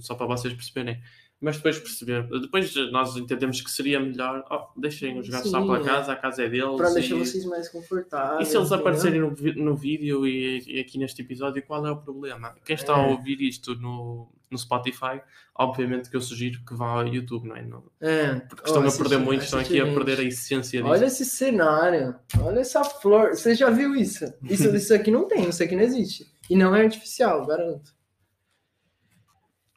só 0.00 0.14
para 0.14 0.26
vocês 0.26 0.52
perceberem, 0.54 1.00
mas 1.40 1.56
depois 1.56 1.78
perceber, 1.78 2.26
depois 2.40 2.74
nós 2.90 3.16
entendemos 3.16 3.60
que 3.60 3.70
seria 3.70 4.00
melhor, 4.00 4.44
oh, 4.50 4.80
deixem 4.80 5.18
os 5.18 5.28
gatos 5.28 5.52
lá 5.52 5.60
Sim, 5.60 5.66
pela 5.66 5.78
é. 5.80 5.84
casa, 5.84 6.12
a 6.12 6.16
casa 6.16 6.42
é 6.44 6.48
deles. 6.48 6.76
Para 6.76 6.90
e, 6.90 6.94
deixar 6.94 7.16
vocês 7.16 7.44
mais 7.44 7.66
e 7.66 7.72
confortáveis. 7.72 8.48
se 8.48 8.56
eles 8.56 8.66
entendeu? 8.68 8.80
aparecerem 8.80 9.20
no, 9.20 9.30
no 9.64 9.76
vídeo 9.76 10.26
e, 10.26 10.62
e 10.66 10.80
aqui 10.80 10.96
neste 10.96 11.20
episódio, 11.22 11.62
qual 11.66 11.86
é 11.86 11.90
o 11.90 11.96
problema? 11.96 12.54
Quem 12.64 12.74
está 12.74 12.94
a 12.96 13.08
É. 13.08 13.10
ouvir 13.10 13.42
isto 13.42 13.74
no, 13.74 14.28
no 14.54 14.58
Spotify, 14.58 15.20
obviamente 15.54 16.08
que 16.08 16.16
eu 16.16 16.20
sugiro 16.20 16.64
que 16.64 16.72
vá 16.74 16.86
ao 16.92 17.06
YouTube, 17.06 17.48
não 17.48 17.56
é? 17.56 17.62
Não- 17.62 17.84
É, 18.00 18.36
porque 18.40 18.64
estão 18.66 18.86
a 18.86 18.90
perder 18.92 19.18
muito, 19.18 19.44
estão 19.44 19.58
aqui 19.58 19.78
assiste 19.80 19.90
a 19.90 19.94
perder 19.94 20.20
a 20.20 20.22
essência 20.22 20.80
disso. 20.80 20.90
Olha 20.92 21.04
esse 21.06 21.24
cenário, 21.24 22.14
olha 22.40 22.60
essa 22.60 22.82
flor. 22.84 23.30
Você 23.30 23.54
já 23.54 23.68
viu 23.70 23.94
isso? 23.94 24.24
Isso, 24.42 24.68
isso 24.74 24.94
aqui 24.94 25.10
não 25.10 25.28
tem, 25.28 25.48
isso 25.48 25.62
aqui 25.62 25.74
não 25.76 25.82
existe. 25.82 26.32
E 26.48 26.56
não 26.56 26.74
é 26.74 26.82
artificial, 26.84 27.44
garanto. 27.46 27.92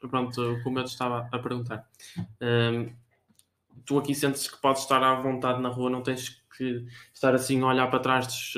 Pronto, 0.10 0.60
como 0.64 0.80
eu 0.80 0.84
te 0.86 0.92
estava 0.92 1.28
a 1.32 1.40
perguntar. 1.40 1.86
Hum, 2.42 2.94
tu 3.86 3.98
aqui 3.98 4.14
sentes 4.14 4.48
que 4.48 4.58
podes 4.62 4.84
estar 4.84 5.02
à 5.04 5.16
vontade 5.16 5.62
na 5.62 5.70
rua, 5.70 5.90
não 5.90 6.02
tens 6.04 6.42
que 6.56 6.86
estar 7.14 7.34
assim 7.34 7.62
a 7.62 7.68
olhar 7.68 7.88
para 7.90 8.00
trás, 8.00 8.54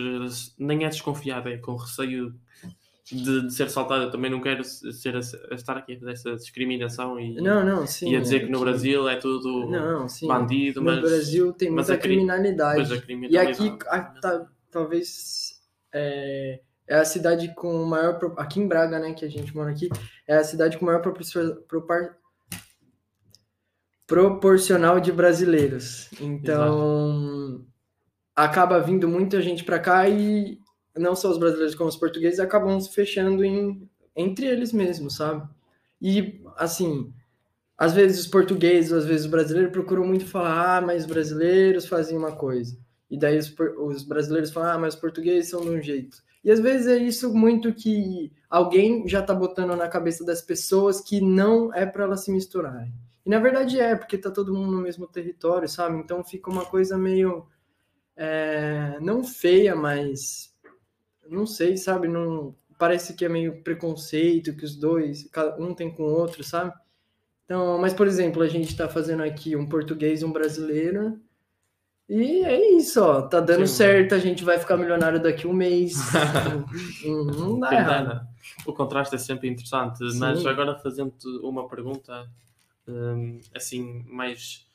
nem 0.57 0.85
é 0.85 0.89
desconfiado, 0.89 1.49
é 1.49 1.57
com 1.57 1.75
receio 1.75 2.35
de, 3.11 3.47
de 3.47 3.53
ser 3.53 3.69
saltado. 3.69 4.03
Eu 4.05 4.11
também 4.11 4.29
não 4.31 4.39
quero 4.41 4.63
ser, 4.63 5.15
a- 5.15 5.19
a 5.51 5.55
estar 5.55 5.77
aqui 5.77 5.93
a 5.95 5.99
fazer 5.99 6.11
essa 6.11 6.35
discriminação 6.35 7.19
e, 7.19 7.35
Não, 7.41 7.65
não, 7.65 7.87
sim. 7.87 8.11
e 8.11 8.15
a 8.15 8.19
dizer 8.21 8.37
é 8.37 8.39
que 8.45 8.51
no 8.51 8.59
Brasil 8.59 9.07
é 9.09 9.15
tudo 9.15 9.67
Não, 9.69 10.07
sim. 10.07 10.27
bandido, 10.27 10.79
No 10.81 10.85
mas, 10.91 11.01
Brasil 11.01 11.51
tem 11.53 11.69
muita 11.71 11.97
criminalidade. 11.97 12.93
a 12.93 12.95
E 12.95 13.01
criminalidade. 13.01 13.51
aqui, 13.51 13.77
a- 13.87 14.01
tá- 14.01 14.47
talvez, 14.71 15.59
é, 15.93 16.61
é 16.87 16.95
a 16.95 17.05
cidade 17.05 17.53
com 17.55 17.83
maior... 17.85 18.19
Aqui 18.37 18.59
em 18.59 18.67
Braga, 18.67 18.99
né, 18.99 19.13
que 19.13 19.25
a 19.25 19.29
gente 19.29 19.55
mora 19.55 19.71
aqui, 19.71 19.89
é 20.27 20.35
a 20.37 20.43
cidade 20.43 20.77
com 20.77 20.85
maior 20.85 21.01
propor- 21.01 22.15
proporcional 24.07 24.99
de 24.99 25.11
brasileiros. 25.11 26.09
Então, 26.19 27.65
acaba 28.35 28.79
vindo 28.79 29.07
muita 29.07 29.41
gente 29.41 29.63
para 29.63 29.79
cá 29.79 30.07
e 30.09 30.59
não 30.97 31.15
só 31.15 31.29
os 31.29 31.37
brasileiros 31.37 31.75
como 31.75 31.89
os 31.89 31.97
portugueses 31.97 32.39
acabam 32.39 32.79
se 32.79 32.91
fechando 32.91 33.43
em, 33.43 33.89
entre 34.15 34.45
eles 34.45 34.73
mesmos, 34.73 35.15
sabe? 35.15 35.47
E, 36.01 36.41
assim, 36.57 37.13
às 37.77 37.93
vezes 37.93 38.19
os 38.19 38.27
portugueses, 38.27 38.91
às 38.91 39.05
vezes 39.05 39.25
os 39.25 39.31
brasileiros 39.31 39.71
procuram 39.71 40.05
muito 40.05 40.25
falar, 40.25 40.77
ah, 40.77 40.81
mas 40.81 41.03
os 41.03 41.07
brasileiros 41.09 41.87
fazem 41.87 42.17
uma 42.17 42.31
coisa. 42.31 42.77
E 43.09 43.17
daí 43.17 43.37
os, 43.37 43.53
os 43.77 44.03
brasileiros 44.03 44.51
falam, 44.51 44.71
ah, 44.71 44.77
mas 44.79 44.95
os 44.95 44.99
portugueses 44.99 45.49
são 45.49 45.61
de 45.61 45.69
um 45.69 45.81
jeito. 45.81 46.17
E 46.43 46.51
às 46.51 46.59
vezes 46.59 46.87
é 46.87 46.97
isso 46.97 47.33
muito 47.33 47.73
que 47.73 48.31
alguém 48.49 49.07
já 49.07 49.21
tá 49.21 49.33
botando 49.33 49.75
na 49.75 49.87
cabeça 49.87 50.23
das 50.25 50.41
pessoas 50.41 51.01
que 51.01 51.19
não 51.19 51.73
é 51.73 51.85
para 51.85 52.03
elas 52.03 52.23
se 52.23 52.31
misturarem. 52.31 52.93
E 53.25 53.29
na 53.29 53.39
verdade 53.39 53.79
é, 53.79 53.95
porque 53.95 54.17
tá 54.17 54.31
todo 54.31 54.53
mundo 54.53 54.71
no 54.71 54.81
mesmo 54.81 55.07
território, 55.07 55.67
sabe? 55.67 55.97
Então 55.97 56.23
fica 56.23 56.49
uma 56.49 56.65
coisa 56.65 56.97
meio. 56.97 57.47
é, 58.15 58.99
não 59.01 59.23
feia, 59.23 59.75
mas. 59.75 60.48
Não 61.29 61.45
sei, 61.45 61.77
sabe? 61.77 62.07
Não, 62.07 62.55
parece 62.77 63.13
que 63.13 63.25
é 63.25 63.29
meio 63.29 63.61
preconceito 63.63 64.55
que 64.55 64.65
os 64.65 64.75
dois, 64.75 65.27
cada 65.31 65.57
um 65.61 65.73
tem 65.73 65.91
com 65.91 66.03
o 66.03 66.11
outro, 66.13 66.43
sabe? 66.43 66.73
Então, 67.45 67.77
mas 67.79 67.93
por 67.93 68.07
exemplo, 68.07 68.41
a 68.41 68.47
gente 68.47 68.75
tá 68.75 68.87
fazendo 68.87 69.23
aqui 69.23 69.55
um 69.55 69.67
português 69.67 70.21
e 70.21 70.25
um 70.25 70.31
brasileiro. 70.31 71.19
E 72.07 72.43
é 72.43 72.75
isso, 72.75 73.03
ó. 73.03 73.21
Tá 73.21 73.39
dando 73.39 73.67
Sim. 73.67 73.73
certo, 73.75 74.15
a 74.15 74.19
gente 74.19 74.43
vai 74.43 74.57
ficar 74.57 74.77
milionário 74.77 75.21
daqui 75.21 75.45
um 75.45 75.53
mês. 75.53 75.93
não, 77.05 77.25
não 77.25 77.59
dá 77.59 77.73
errado. 77.73 78.27
O 78.65 78.73
contraste 78.73 79.15
é 79.15 79.17
sempre 79.17 79.47
interessante, 79.47 80.09
Sim. 80.11 80.17
mas 80.17 80.45
agora 80.45 80.77
fazendo-te 80.79 81.27
uma 81.43 81.67
pergunta 81.67 82.27
hum, 82.87 83.39
assim 83.53 84.03
mais, 84.07 84.67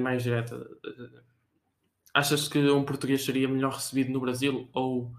mais 0.00 0.22
direta. 0.22 0.56
eh, 0.84 1.20
Achas 2.12 2.48
que 2.48 2.58
um 2.58 2.84
português 2.84 3.24
seria 3.24 3.46
melhor 3.48 3.72
recebido 3.74 4.10
no 4.10 4.20
Brasil 4.20 4.68
ou 4.72 5.12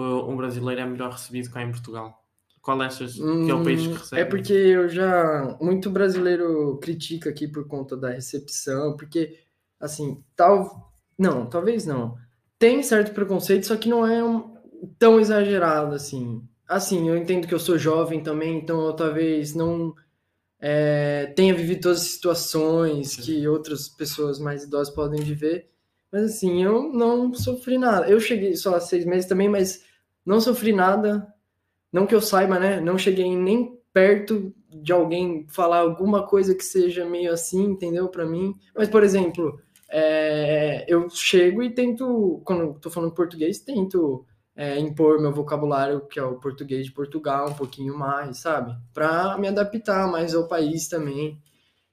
um 0.00 0.36
brasileiro 0.36 0.80
é 0.80 0.86
melhor 0.86 1.12
recebido 1.12 1.50
cá 1.50 1.62
em 1.62 1.70
Portugal? 1.70 2.22
Qual 2.60 2.80
achas 2.80 3.14
que 3.14 3.50
é 3.50 3.54
o 3.54 3.62
país 3.62 3.82
que 3.82 3.88
Hum, 3.88 3.94
recebe? 3.94 4.20
É 4.22 4.24
porque 4.24 4.52
eu 4.52 4.88
já. 4.88 5.56
Muito 5.60 5.90
brasileiro 5.90 6.78
critica 6.82 7.30
aqui 7.30 7.46
por 7.46 7.66
conta 7.66 7.96
da 7.96 8.10
recepção, 8.10 8.96
porque, 8.96 9.38
assim, 9.78 10.22
tal. 10.34 10.92
Não, 11.18 11.46
talvez 11.46 11.84
não. 11.86 12.16
Tem 12.58 12.82
certo 12.82 13.12
preconceito, 13.14 13.66
só 13.66 13.76
que 13.76 13.88
não 13.88 14.06
é 14.06 14.24
um- 14.24 14.54
tão 14.98 15.20
exagerado 15.20 15.94
assim. 15.94 16.42
Assim, 16.66 17.08
eu 17.08 17.16
entendo 17.16 17.46
que 17.46 17.54
eu 17.54 17.58
sou 17.60 17.76
jovem 17.78 18.22
também, 18.22 18.56
então 18.58 18.86
eu 18.86 18.92
talvez 18.94 19.54
não 19.54 19.94
é, 20.60 21.26
tenha 21.36 21.54
vivido 21.54 21.82
todas 21.82 22.00
as 22.02 22.08
situações 22.08 23.12
Sim. 23.12 23.22
que 23.22 23.48
outras 23.48 23.88
pessoas 23.88 24.38
mais 24.38 24.64
idosas 24.64 24.94
podem 24.94 25.20
viver. 25.22 25.70
Mas 26.14 26.26
assim, 26.26 26.62
eu 26.62 26.92
não 26.92 27.34
sofri 27.34 27.76
nada. 27.76 28.08
Eu 28.08 28.20
cheguei 28.20 28.54
só 28.54 28.76
há 28.76 28.80
seis 28.80 29.04
meses 29.04 29.26
também, 29.26 29.48
mas 29.48 29.84
não 30.24 30.40
sofri 30.40 30.72
nada. 30.72 31.26
Não 31.92 32.06
que 32.06 32.14
eu 32.14 32.20
saiba, 32.20 32.56
né? 32.56 32.80
Não 32.80 32.96
cheguei 32.96 33.36
nem 33.36 33.76
perto 33.92 34.54
de 34.68 34.92
alguém 34.92 35.44
falar 35.48 35.78
alguma 35.78 36.24
coisa 36.24 36.54
que 36.54 36.64
seja 36.64 37.04
meio 37.04 37.32
assim, 37.32 37.64
entendeu? 37.64 38.08
Pra 38.08 38.24
mim. 38.24 38.54
Mas, 38.76 38.88
por 38.88 39.02
exemplo, 39.02 39.60
é, 39.90 40.84
eu 40.86 41.10
chego 41.10 41.64
e 41.64 41.74
tento, 41.74 42.40
quando 42.44 42.78
tô 42.78 42.90
falando 42.90 43.12
português, 43.12 43.58
tento 43.58 44.24
é, 44.54 44.78
impor 44.78 45.20
meu 45.20 45.32
vocabulário, 45.32 46.06
que 46.06 46.20
é 46.20 46.22
o 46.22 46.38
português 46.38 46.86
de 46.86 46.92
Portugal, 46.92 47.48
um 47.50 47.54
pouquinho 47.54 47.98
mais, 47.98 48.38
sabe? 48.38 48.72
Pra 48.92 49.36
me 49.36 49.48
adaptar 49.48 50.06
mais 50.06 50.32
ao 50.32 50.46
país 50.46 50.86
também. 50.86 51.42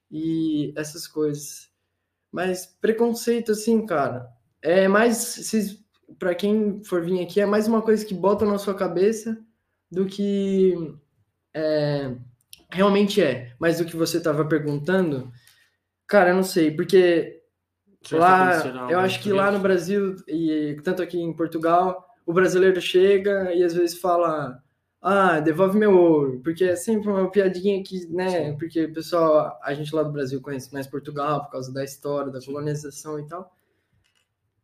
E 0.08 0.72
essas 0.76 1.08
coisas. 1.08 1.71
Mas 2.32 2.64
preconceito, 2.80 3.52
assim, 3.52 3.84
cara, 3.84 4.26
é 4.62 4.88
mais. 4.88 5.52
Pra 6.18 6.34
quem 6.34 6.82
for 6.84 7.02
vir 7.04 7.22
aqui, 7.22 7.40
é 7.40 7.46
mais 7.46 7.68
uma 7.68 7.82
coisa 7.82 8.04
que 8.04 8.14
botam 8.14 8.50
na 8.50 8.58
sua 8.58 8.74
cabeça 8.74 9.38
do 9.90 10.06
que 10.06 10.74
é, 11.54 12.14
realmente 12.70 13.20
é. 13.20 13.52
Mas 13.58 13.78
do 13.78 13.84
que 13.84 13.96
você 13.96 14.20
tava 14.20 14.44
perguntando, 14.44 15.30
cara, 16.06 16.30
eu 16.30 16.36
não 16.36 16.42
sei, 16.42 16.70
porque 16.70 17.42
lá, 18.10 18.88
eu 18.90 18.98
acho 18.98 19.20
que 19.20 19.32
lá 19.32 19.50
no? 19.50 19.58
Brasil, 19.58 20.16
e 20.26 20.76
tanto 20.82 21.02
aqui 21.02 21.20
em 21.20 21.34
Portugal, 21.34 22.06
o 22.24 22.32
brasileiro 22.32 22.80
chega 22.80 23.52
e 23.54 23.62
às 23.62 23.74
vezes 23.74 23.98
fala. 23.98 24.61
Ah, 25.04 25.40
devolve 25.40 25.76
meu 25.76 25.98
ouro, 25.98 26.40
porque 26.44 26.62
é 26.62 26.76
sempre 26.76 27.10
uma 27.10 27.28
piadinha 27.28 27.82
que, 27.82 28.06
né? 28.06 28.52
Sim. 28.52 28.56
Porque 28.56 28.84
o 28.84 28.92
pessoal, 28.92 29.58
a 29.60 29.74
gente 29.74 29.92
lá 29.92 30.04
do 30.04 30.12
Brasil 30.12 30.40
conhece 30.40 30.72
mais 30.72 30.86
Portugal 30.86 31.42
por 31.44 31.50
causa 31.50 31.72
da 31.72 31.82
história, 31.82 32.30
da 32.30 32.40
colonização 32.40 33.18
e 33.18 33.26
tal. 33.26 33.52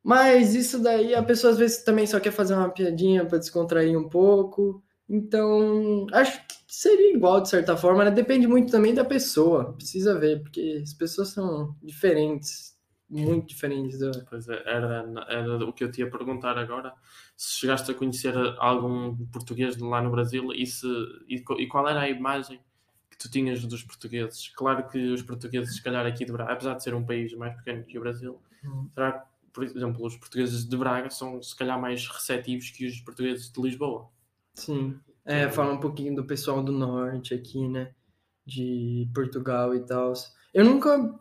Mas 0.03 0.55
isso 0.55 0.79
daí 0.79 1.13
a 1.13 1.23
pessoa 1.25 1.53
às 1.53 1.59
vezes 1.59 1.83
também 1.83 2.07
só 2.07 2.21
quer 2.21 2.31
fazer 2.31 2.55
uma 2.55 2.71
piadinha 2.71 3.27
para 3.27 3.39
descontrair 3.39 3.99
um 3.99 4.09
pouco. 4.09 4.81
Então, 5.09 6.07
acho 6.13 6.41
que 6.47 6.55
seria 6.69 7.17
igual 7.17 7.41
de 7.41 7.49
certa 7.49 7.77
forma, 7.77 8.05
né? 8.05 8.11
Depende 8.13 8.47
muito 8.47 8.71
também 8.71 8.95
da 8.95 9.05
pessoa. 9.05 9.73
Precisa 9.73 10.17
ver, 10.17 10.41
porque 10.43 10.81
as 10.85 10.95
pessoas 10.95 11.31
são 11.31 11.75
diferentes, 11.83 12.78
muito 13.09 13.49
diferentes. 13.49 13.99
Da... 13.99 14.11
Pois 14.29 14.49
é, 14.49 14.63
era, 14.67 15.05
era 15.29 15.65
o 15.65 15.73
que 15.73 15.85
eu 15.85 15.91
te 15.91 16.01
ia 16.01 16.11
perguntar 16.11 16.59
agora. 16.59 16.93
Se 17.37 17.59
chegaste 17.61 17.91
a 17.91 17.95
conhecer 17.95 18.35
algum 18.59 19.17
português 19.27 19.77
de 19.77 19.83
lá 19.83 20.03
no 20.03 20.11
Brasil 20.11 20.53
e, 20.53 20.67
se, 20.67 20.87
e, 21.29 21.43
e 21.59 21.67
qual 21.67 21.89
era 21.89 22.01
a 22.01 22.09
imagem 22.09 22.61
que 23.11 23.17
tu 23.17 23.31
tinhas 23.31 23.65
dos 23.65 23.83
portugueses? 23.83 24.49
Claro 24.51 24.89
que 24.89 24.99
os 25.13 25.23
portugueses, 25.23 25.77
se 25.77 25.83
calhar 25.83 26.05
aqui 26.07 26.25
de 26.25 26.33
Braga, 26.33 26.53
apesar 26.53 26.75
de 26.75 26.83
ser 26.83 26.95
um 26.95 27.05
país 27.05 27.33
mais 27.35 27.57
pequeno 27.57 27.85
que 27.85 27.99
o 27.99 28.01
Brasil, 28.01 28.41
Hum. 28.65 28.89
Será 28.95 29.13
que, 29.13 29.27
por 29.53 29.65
exemplo, 29.65 30.05
os 30.05 30.17
portugueses 30.17 30.65
de 30.65 30.77
Braga 30.77 31.11
são 31.11 31.43
se 31.43 31.57
calhar 31.57 31.81
mais 31.81 32.07
receptivos 32.09 32.71
que 32.71 32.87
os 32.87 33.01
portugueses 33.01 33.51
de 33.51 33.61
Lisboa? 33.61 34.09
Sim. 34.55 34.99
É, 35.25 35.49
fala 35.51 35.75
um 35.75 35.81
pouquinho 35.81 36.17
do 36.17 36.25
pessoal 36.25 36.63
do 36.63 36.73
norte 36.73 37.35
aqui, 37.35 37.69
né? 37.69 37.93
De 38.47 39.09
Portugal 39.15 39.75
e 39.75 39.81
tal. 39.81 40.15
Eu 40.55 40.65
nunca, 40.65 41.19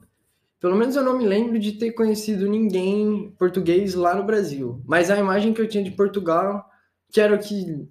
pelo 0.60 0.76
menos 0.76 0.96
eu 0.96 1.04
não 1.04 1.18
me 1.18 1.26
lembro 1.26 1.60
de 1.60 1.74
ter 1.74 1.92
conhecido 1.92 2.48
ninguém 2.50 3.34
português 3.38 3.94
lá 3.94 4.16
no 4.16 4.24
Brasil. 4.24 4.82
Mas 4.86 5.10
a 5.12 5.18
imagem 5.18 5.54
que 5.54 5.62
eu 5.62 5.68
tinha 5.68 5.84
de 5.84 5.92
Portugal, 5.92 6.66
que 7.12 7.22
era 7.22 7.36
o 7.36 7.40
que 7.40 7.88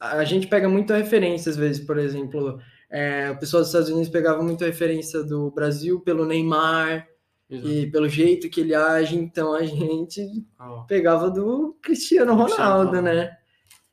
a 0.00 0.24
gente 0.24 0.46
pega 0.46 0.68
muita 0.68 0.96
referência 0.96 1.48
às 1.50 1.56
vezes, 1.56 1.84
por 1.84 1.96
exemplo, 1.98 2.58
é, 2.90 3.30
o 3.30 3.38
pessoal 3.38 3.60
dos 3.62 3.68
Estados 3.70 3.88
Unidos 3.88 4.08
pegava 4.10 4.42
muita 4.42 4.66
referência 4.66 5.22
do 5.22 5.50
Brasil 5.50 5.98
pelo 6.00 6.26
Neymar 6.26 7.08
Exato. 7.48 7.68
e 7.68 7.90
pelo 7.90 8.08
jeito 8.08 8.50
que 8.50 8.60
ele 8.60 8.74
age, 8.74 9.16
então 9.16 9.54
a 9.54 9.64
gente 9.64 10.44
Ah, 10.58 10.84
pegava 10.86 11.30
do 11.30 11.76
Cristiano 11.82 12.34
Ronaldo. 12.34 13.00
né? 13.00 13.36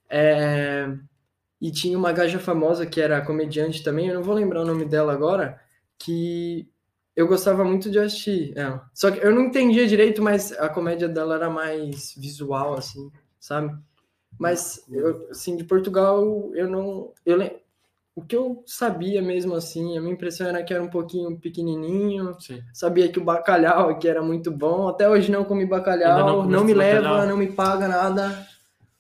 É, 0.09 0.87
E 1.61 1.71
tinha 1.71 1.97
uma 1.97 2.11
gaja 2.11 2.39
famosa 2.39 2.85
que 2.85 2.99
era 2.99 3.21
comediante 3.21 3.83
também, 3.83 4.07
eu 4.07 4.15
não 4.15 4.23
vou 4.23 4.33
lembrar 4.35 4.61
o 4.61 4.65
nome 4.65 4.83
dela 4.83 5.13
agora, 5.13 5.59
que 5.99 6.67
eu 7.21 7.27
gostava 7.27 7.63
muito 7.63 7.89
de 7.89 7.99
assistir 7.99 8.51
ela. 8.57 8.89
Só 8.93 9.11
que 9.11 9.19
eu 9.25 9.33
não 9.33 9.43
entendia 9.43 9.87
direito, 9.87 10.21
mas 10.21 10.51
a 10.53 10.67
comédia 10.67 11.07
dela 11.07 11.35
era 11.35 11.49
mais 11.49 12.13
visual, 12.17 12.73
assim, 12.73 13.11
sabe? 13.39 13.77
Mas, 14.39 14.83
eu, 14.89 15.27
assim, 15.29 15.55
de 15.55 15.63
Portugal, 15.63 16.51
eu 16.55 16.67
não... 16.67 17.13
Eu, 17.25 17.37
o 18.15 18.21
que 18.23 18.35
eu 18.35 18.63
sabia 18.65 19.21
mesmo, 19.21 19.55
assim, 19.55 19.97
a 19.97 20.01
minha 20.01 20.13
impressão 20.13 20.47
era 20.47 20.63
que 20.63 20.73
era 20.73 20.83
um 20.83 20.89
pouquinho 20.89 21.39
pequenininho, 21.39 22.35
sim. 22.41 22.61
Sabia 22.73 23.09
que 23.09 23.19
o 23.19 23.23
bacalhau 23.23 23.89
aqui 23.89 24.07
era 24.07 24.21
muito 24.21 24.51
bom. 24.51 24.87
Até 24.89 25.07
hoje 25.07 25.31
não 25.31 25.45
comi 25.45 25.65
bacalhau. 25.65 26.43
não 26.43 26.45
Não, 26.45 26.63
me 26.63 26.73
leva, 26.73 27.01
bacalhau? 27.01 27.27
não 27.27 27.37
me 27.37 27.51
paga 27.51 27.87
nada. 27.87 28.47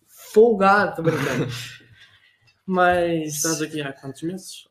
Folgado, 0.07 0.95
tô 0.97 1.01
brincando. 1.03 1.47
Mas. 2.65 3.35
Estás 3.35 3.61
aqui 3.61 3.81
há 3.81 3.91
quantos 3.91 4.21
meses? 4.21 4.67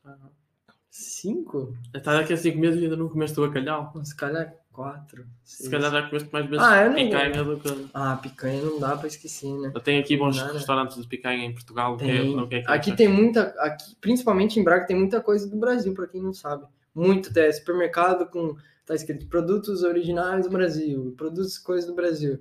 Cinco? 0.91 1.75
Estás 1.95 2.19
aqui 2.21 2.33
há 2.33 2.37
5 2.37 2.59
meses 2.59 2.81
e 2.81 2.85
ainda 2.85 2.97
não 2.97 3.09
comeste 3.09 3.39
o 3.39 3.47
bacalhau. 3.47 3.93
Se 4.05 4.15
calhar 4.17 4.53
quatro. 4.73 5.25
Se 5.45 5.59
seis. 5.59 5.69
calhar 5.69 5.91
já 5.91 6.03
comeste 6.09 6.29
mais 6.33 6.47
vezes 6.47 6.65
Ah, 6.67 6.83
eu 6.83 6.89
não- 6.91 6.97
picanha 6.97 7.45
do 7.45 7.61
que. 7.61 7.87
Ah, 7.95 8.17
picanha 8.17 8.63
não 8.63 8.81
dá 8.81 8.97
pra 8.97 9.07
esquecer, 9.07 9.53
né? 9.59 9.71
Eu 9.73 9.81
tenho 9.81 10.01
aqui 10.01 10.17
bons 10.17 10.37
Nada. 10.37 10.53
restaurantes 10.53 11.01
de 11.01 11.07
picanha 11.07 11.45
em 11.45 11.53
Portugal. 11.55 11.95
é- 11.95 11.99
Tem. 11.99 12.49
que 12.49 12.55
é 12.57 12.63
que 12.63 12.71
Aqui 12.73 12.97
tem 12.97 13.07
muita. 13.09 13.55
Aqui, 13.59 13.95
principalmente 14.01 14.59
em 14.59 14.65
Braga, 14.65 14.87
tem 14.87 14.97
muita 14.97 15.21
coisa 15.21 15.49
do 15.49 15.57
Brasil, 15.57 15.95
pra 15.95 16.09
quem 16.09 16.21
não 16.21 16.33
sabe. 16.33 16.65
Muito. 16.95 17.33
Tem 17.33 17.53
supermercado 17.53 18.27
com. 18.29 18.57
Tá 18.85 18.95
escrito 18.95 19.27
produtos 19.29 19.85
originais 19.85 20.45
do 20.47 20.51
Brasil. 20.51 21.15
Produtos 21.17 21.57
coisas 21.57 21.87
do 21.89 21.95
Brasil. 21.95 22.41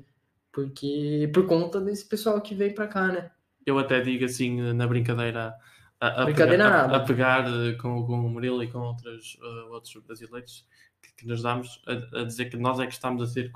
Porque. 0.52 1.30
Por 1.32 1.46
conta 1.46 1.80
desse 1.80 2.08
pessoal 2.08 2.42
que 2.42 2.56
veio 2.56 2.74
pra 2.74 2.88
cá, 2.88 3.08
né? 3.10 3.30
Eu 3.64 3.78
até 3.78 4.02
digo 4.02 4.26
assim, 4.26 4.74
na 4.74 4.88
brincadeira, 4.88 5.54
a, 6.00 6.22
a 6.22 6.26
Brincadeira 6.26 6.64
pegar, 6.64 6.70
nada. 6.88 6.94
a, 6.94 6.98
a 6.98 7.00
pegar 7.06 7.46
eh, 7.48 7.74
com, 7.74 8.06
com 8.06 8.14
o 8.14 8.30
Murilo 8.30 8.64
e 8.64 8.72
com 8.72 8.80
outros, 8.80 9.38
eh, 9.42 9.70
outros 9.72 9.94
brasileiros 10.06 10.66
que, 11.02 11.14
que 11.24 11.28
nos 11.28 11.42
damos 11.42 11.82
a, 11.88 12.22
a 12.22 12.24
dizer 12.24 12.46
que 12.50 12.58
nós 12.58 12.80
é 12.80 12.88
que 12.88 12.94
estamos 12.94 13.22
a 13.22 13.28
ser 13.28 13.52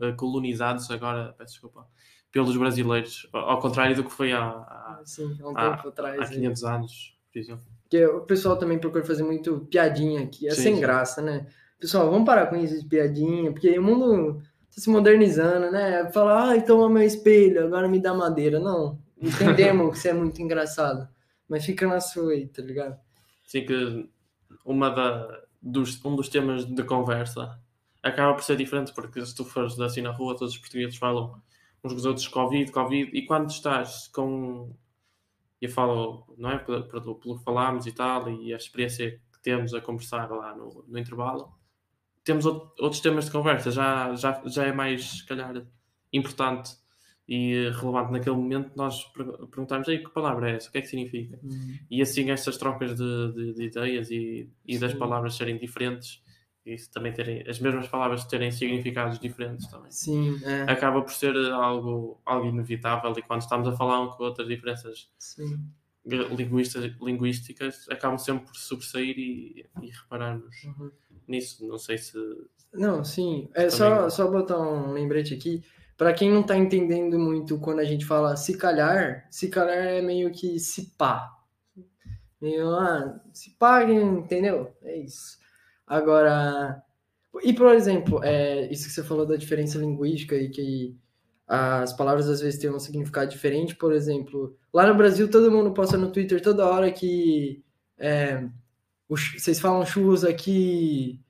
eh, 0.00 0.12
colonizados 0.12 0.90
agora, 0.90 1.34
peço 1.38 1.52
desculpa, 1.52 1.86
pelos 2.32 2.56
brasileiros, 2.56 3.28
ao 3.32 3.60
contrário 3.60 3.94
do 3.94 4.02
que 4.04 4.10
foi 4.10 4.32
há, 4.32 4.40
há, 4.42 4.98
Assim, 5.02 5.38
há 5.40 5.48
um 5.48 5.56
Ah, 5.56 5.76
tempo 5.76 5.88
atrás. 5.88 6.20
há 6.20 6.24
aí. 6.24 6.34
500 6.36 6.64
anos, 6.64 7.16
por 7.32 7.38
exemplo. 7.38 7.64
Porque 7.82 8.04
o 8.06 8.20
pessoal 8.22 8.56
também 8.56 8.78
procura 8.78 9.04
fazer 9.04 9.22
muito 9.22 9.60
piadinha 9.70 10.22
aqui. 10.24 10.48
É 10.48 10.50
Sim, 10.50 10.62
sem 10.62 10.74
sim. 10.74 10.80
graça, 10.80 11.22
né? 11.22 11.46
Pessoal, 11.78 12.10
vamos 12.10 12.26
parar 12.26 12.46
com 12.48 12.56
isso 12.56 12.80
de 12.80 12.86
piadinha, 12.88 13.52
porque 13.52 13.78
o 13.78 13.82
mundo 13.82 14.40
tá 14.74 14.80
se 14.80 14.90
modernizando, 14.90 15.70
né? 15.70 16.10
Falar, 16.12 16.48
ai, 16.48 16.64
toma 16.64 16.88
meu 16.88 17.02
espelho, 17.04 17.64
agora 17.66 17.86
me 17.88 18.00
dá 18.00 18.12
madeira. 18.14 18.58
Não, 18.58 18.98
entendemos 19.20 19.90
que 19.92 19.98
isso 19.98 20.08
é 20.08 20.12
muito 20.12 20.40
engraçado. 20.42 21.08
Mas 21.48 21.64
fica 21.64 21.86
na 21.86 22.00
sua 22.00 22.32
aí, 22.32 22.46
tá 22.48 22.62
ligado? 22.62 22.98
Assim 23.46 23.64
que 23.66 24.08
uma 24.64 24.90
da, 24.90 25.42
dos, 25.60 26.02
um 26.04 26.16
dos 26.16 26.28
temas 26.28 26.64
de 26.64 26.82
conversa 26.84 27.60
acaba 28.02 28.34
por 28.34 28.42
ser 28.42 28.56
diferente, 28.56 28.92
porque 28.92 29.24
se 29.24 29.34
tu 29.34 29.44
fores 29.44 29.78
assim 29.80 30.02
na 30.02 30.10
rua, 30.10 30.36
todos 30.36 30.54
os 30.54 30.60
portugueses 30.60 30.96
falam 30.96 31.42
uns 31.82 31.92
com 31.92 31.98
os 31.98 32.06
outros 32.06 32.28
Covid, 32.28 32.70
Covid, 32.72 33.10
e 33.16 33.24
quando 33.26 33.50
estás 33.50 34.08
com. 34.08 34.74
Eu 35.60 35.70
falo, 35.70 36.26
não 36.36 36.50
é? 36.50 36.58
Pelo, 36.58 36.84
pelo, 36.84 37.38
que 37.38 37.44
falámos 37.44 37.86
e 37.86 37.92
tal, 37.92 38.28
e 38.30 38.52
a 38.52 38.56
experiência 38.56 39.20
que 39.32 39.40
temos 39.42 39.72
a 39.74 39.80
conversar 39.80 40.30
lá 40.30 40.54
no, 40.54 40.84
no 40.86 40.98
intervalo, 40.98 41.54
temos 42.22 42.46
out- 42.46 42.72
outros 42.80 43.00
temas 43.00 43.26
de 43.26 43.30
conversa, 43.32 43.70
já, 43.70 44.14
já, 44.14 44.42
já 44.46 44.64
é 44.64 44.72
mais, 44.72 45.18
se 45.18 45.26
calhar, 45.26 45.66
importante 46.12 46.76
e 47.26 47.70
relevante 47.70 48.12
naquele 48.12 48.36
momento 48.36 48.72
nós 48.76 49.04
per- 49.12 49.46
perguntarmos 49.48 49.88
aí 49.88 49.98
que 50.04 50.10
palavra 50.10 50.50
é 50.50 50.56
essa, 50.56 50.68
o 50.68 50.72
que 50.72 50.78
é 50.78 50.80
que 50.82 50.88
significa? 50.88 51.38
E 51.90 52.02
assim 52.02 52.30
estas 52.30 52.56
trocas 52.58 52.94
de, 52.94 53.32
de- 53.32 53.54
de 53.54 53.62
ideias 53.64 54.10
e, 54.10 54.48
e 54.66 54.78
das 54.78 54.92
palavras 54.94 55.34
serem 55.34 55.56
diferentes 55.58 56.22
e 56.66 56.76
também 56.92 57.12
terem 57.12 57.42
as 57.48 57.58
mesmas 57.58 57.88
palavras 57.88 58.24
terem 58.24 58.50
significados 58.50 59.18
diferentes 59.18 59.66
também. 59.68 59.90
Sim, 59.90 60.40
é. 60.44 60.62
Acaba 60.70 61.02
por 61.02 61.12
ser 61.12 61.36
algo, 61.52 62.20
algo 62.24 62.46
inevitável 62.48 63.12
e 63.16 63.22
quando 63.22 63.42
estamos 63.42 63.68
a 63.68 63.72
falar 63.76 64.00
um 64.00 64.08
com 64.10 64.24
outras 64.24 64.48
diferenças 64.48 65.10
Sim. 65.18 65.60
linguistas, 66.06 66.92
linguísticas 67.00 67.86
acabam 67.90 68.18
sempre 68.18 68.46
por 68.46 68.56
sobressair 68.56 69.18
e, 69.18 69.66
e 69.82 69.90
repararmos 69.90 70.54
Uhum. 70.64 70.90
nisso. 71.26 71.66
Não 71.66 71.78
sei 71.78 71.98
se 71.98 72.18
Não, 72.72 73.04
sim. 73.04 73.48
É 73.54 73.66
Também 73.68 73.70
só, 73.70 74.10
só 74.10 74.30
botar 74.30 74.58
um 74.58 74.92
lembrete 74.92 75.32
aqui. 75.34 75.62
Pra 75.96 76.12
quem 76.12 76.30
não 76.30 76.42
tá 76.42 76.56
entendendo 76.56 77.18
muito 77.18 77.58
quando 77.58 77.80
a 77.80 77.84
gente 77.84 78.04
fala 78.06 78.36
se 78.36 78.56
calhar, 78.58 79.26
se 79.30 79.48
calhar 79.48 79.76
é 79.78 80.02
meio 80.02 80.30
que 80.32 80.58
se 80.58 80.92
pá. 80.98 81.30
Meio, 82.40 82.74
ah, 82.74 83.20
se 83.32 83.50
pá, 83.58 83.82
entendeu? 83.84 84.72
É 84.82 84.96
isso. 84.98 85.38
Agora, 85.86 86.82
e 87.42 87.52
por 87.52 87.72
exemplo, 87.74 88.22
é, 88.24 88.70
isso 88.72 88.86
que 88.88 88.92
você 88.94 89.04
falou 89.04 89.26
da 89.26 89.36
diferença 89.36 89.78
linguística 89.78 90.34
e 90.36 90.50
que 90.50 90.96
as 91.46 91.92
palavras 91.94 92.28
às 92.28 92.40
vezes 92.40 92.58
têm 92.60 92.70
um 92.70 92.78
significado 92.80 93.30
diferente, 93.30 93.76
por 93.76 93.92
exemplo, 93.92 94.56
lá 94.72 94.86
no 94.86 94.94
Brasil 94.96 95.30
todo 95.30 95.50
mundo 95.52 95.72
posta 95.74 95.96
no 95.98 96.10
Twitter 96.12 96.40
toda 96.42 96.66
hora 96.68 96.90
que 96.92 97.62
é, 97.98 98.48
o 99.08 99.16
ch- 99.16 99.40
vocês 99.40 99.60
falam 99.60 99.86
churros 99.86 100.24
aqui, 100.24 101.20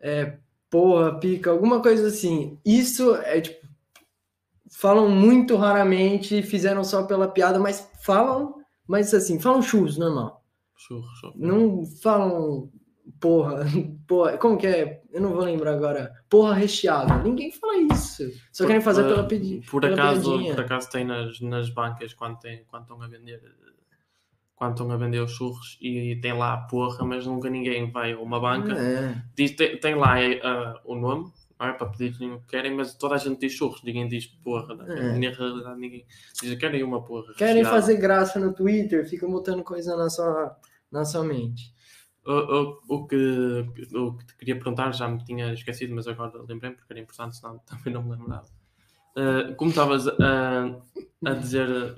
é, 0.00 0.38
porra, 0.70 1.18
pica, 1.20 1.50
alguma 1.50 1.82
coisa 1.82 2.08
assim. 2.08 2.58
Isso 2.64 3.16
é 3.16 3.40
tipo. 3.42 3.61
Falam 4.72 5.08
muito 5.08 5.56
raramente, 5.56 6.42
fizeram 6.42 6.82
só 6.82 7.04
pela 7.04 7.28
piada, 7.28 7.58
mas 7.58 7.90
falam, 8.02 8.54
mas 8.86 9.12
assim, 9.12 9.38
falam 9.38 9.62
churros, 9.62 9.98
normal. 9.98 10.42
churros. 10.76 11.06
Não 11.36 11.84
falam 12.02 12.70
porra, 13.20 13.64
porra, 14.08 14.38
como 14.38 14.56
que 14.56 14.66
é? 14.66 15.02
Eu 15.12 15.20
não 15.20 15.32
vou 15.32 15.44
lembrar 15.44 15.74
agora. 15.74 16.12
Porra 16.28 16.54
recheada. 16.54 17.22
Ninguém 17.22 17.52
fala 17.52 17.76
isso. 17.92 18.24
Só 18.50 18.66
querem 18.66 18.80
fazer 18.80 19.04
pela, 19.04 19.24
pedi 19.24 19.60
por 19.70 19.82
pela 19.82 19.94
acaso, 19.94 20.30
piadinha. 20.30 20.54
por 20.54 20.64
acaso 20.64 20.90
tem 20.90 21.04
nas, 21.04 21.40
nas 21.40 21.70
bancas 21.70 22.14
quando, 22.14 22.38
tem, 22.38 22.64
quando 22.64 22.82
estão 22.82 23.02
a 23.02 23.06
vender 23.06 23.40
quando 24.54 24.72
estão 24.74 24.92
a 24.92 24.96
vender 24.96 25.18
os 25.18 25.32
churros 25.32 25.76
e 25.80 26.16
tem 26.22 26.32
lá 26.32 26.56
porra, 26.56 27.04
mas 27.04 27.26
nunca 27.26 27.50
ninguém 27.50 27.90
vai 27.90 28.12
a 28.12 28.20
uma 28.20 28.38
banca. 28.38 28.72
É. 28.74 29.20
Diz, 29.34 29.56
tem, 29.56 29.76
tem 29.76 29.96
lá 29.96 30.14
ah, 30.44 30.80
o 30.84 30.94
nome, 30.94 31.32
não 31.62 31.68
é? 31.68 31.72
Para 31.72 31.86
pedir 31.86 32.14
o 32.30 32.40
que 32.40 32.46
querem, 32.48 32.74
mas 32.74 32.94
toda 32.94 33.14
a 33.14 33.18
gente 33.18 33.38
diz 33.38 33.52
churros, 33.52 33.82
ninguém 33.82 34.08
diz 34.08 34.26
porra. 34.26 34.74
né? 34.74 34.84
É. 34.88 35.18
Na 35.18 35.36
realidade, 35.36 35.80
ninguém 35.80 36.06
diz 36.40 36.58
querem 36.58 36.82
uma 36.82 37.02
porra. 37.04 37.32
Querem 37.34 37.56
recheada." 37.56 37.80
fazer 37.80 37.96
graça 37.96 38.40
no 38.40 38.52
Twitter, 38.52 39.08
ficam 39.08 39.30
botando 39.30 39.62
coisa 39.62 39.96
na 39.96 40.10
sua, 40.10 40.56
na 40.90 41.04
sua 41.04 41.22
mente. 41.22 41.72
O, 42.24 42.32
o, 42.32 42.80
o, 42.88 43.06
que, 43.06 43.16
o 43.94 44.16
que 44.16 44.26
te 44.26 44.36
queria 44.36 44.54
perguntar 44.54 44.92
já 44.92 45.08
me 45.08 45.24
tinha 45.24 45.52
esquecido, 45.52 45.94
mas 45.94 46.06
agora 46.06 46.32
lembrei-me 46.48 46.76
porque 46.76 46.92
era 46.92 47.00
importante, 47.00 47.36
senão 47.36 47.58
também 47.66 47.92
não 47.92 48.02
me 48.02 48.10
lembrava. 48.16 48.46
Ah, 49.16 49.54
como 49.56 49.70
estavas 49.70 50.08
a, 50.08 50.80
a 51.24 51.34
dizer 51.34 51.68
ah, 51.70 51.94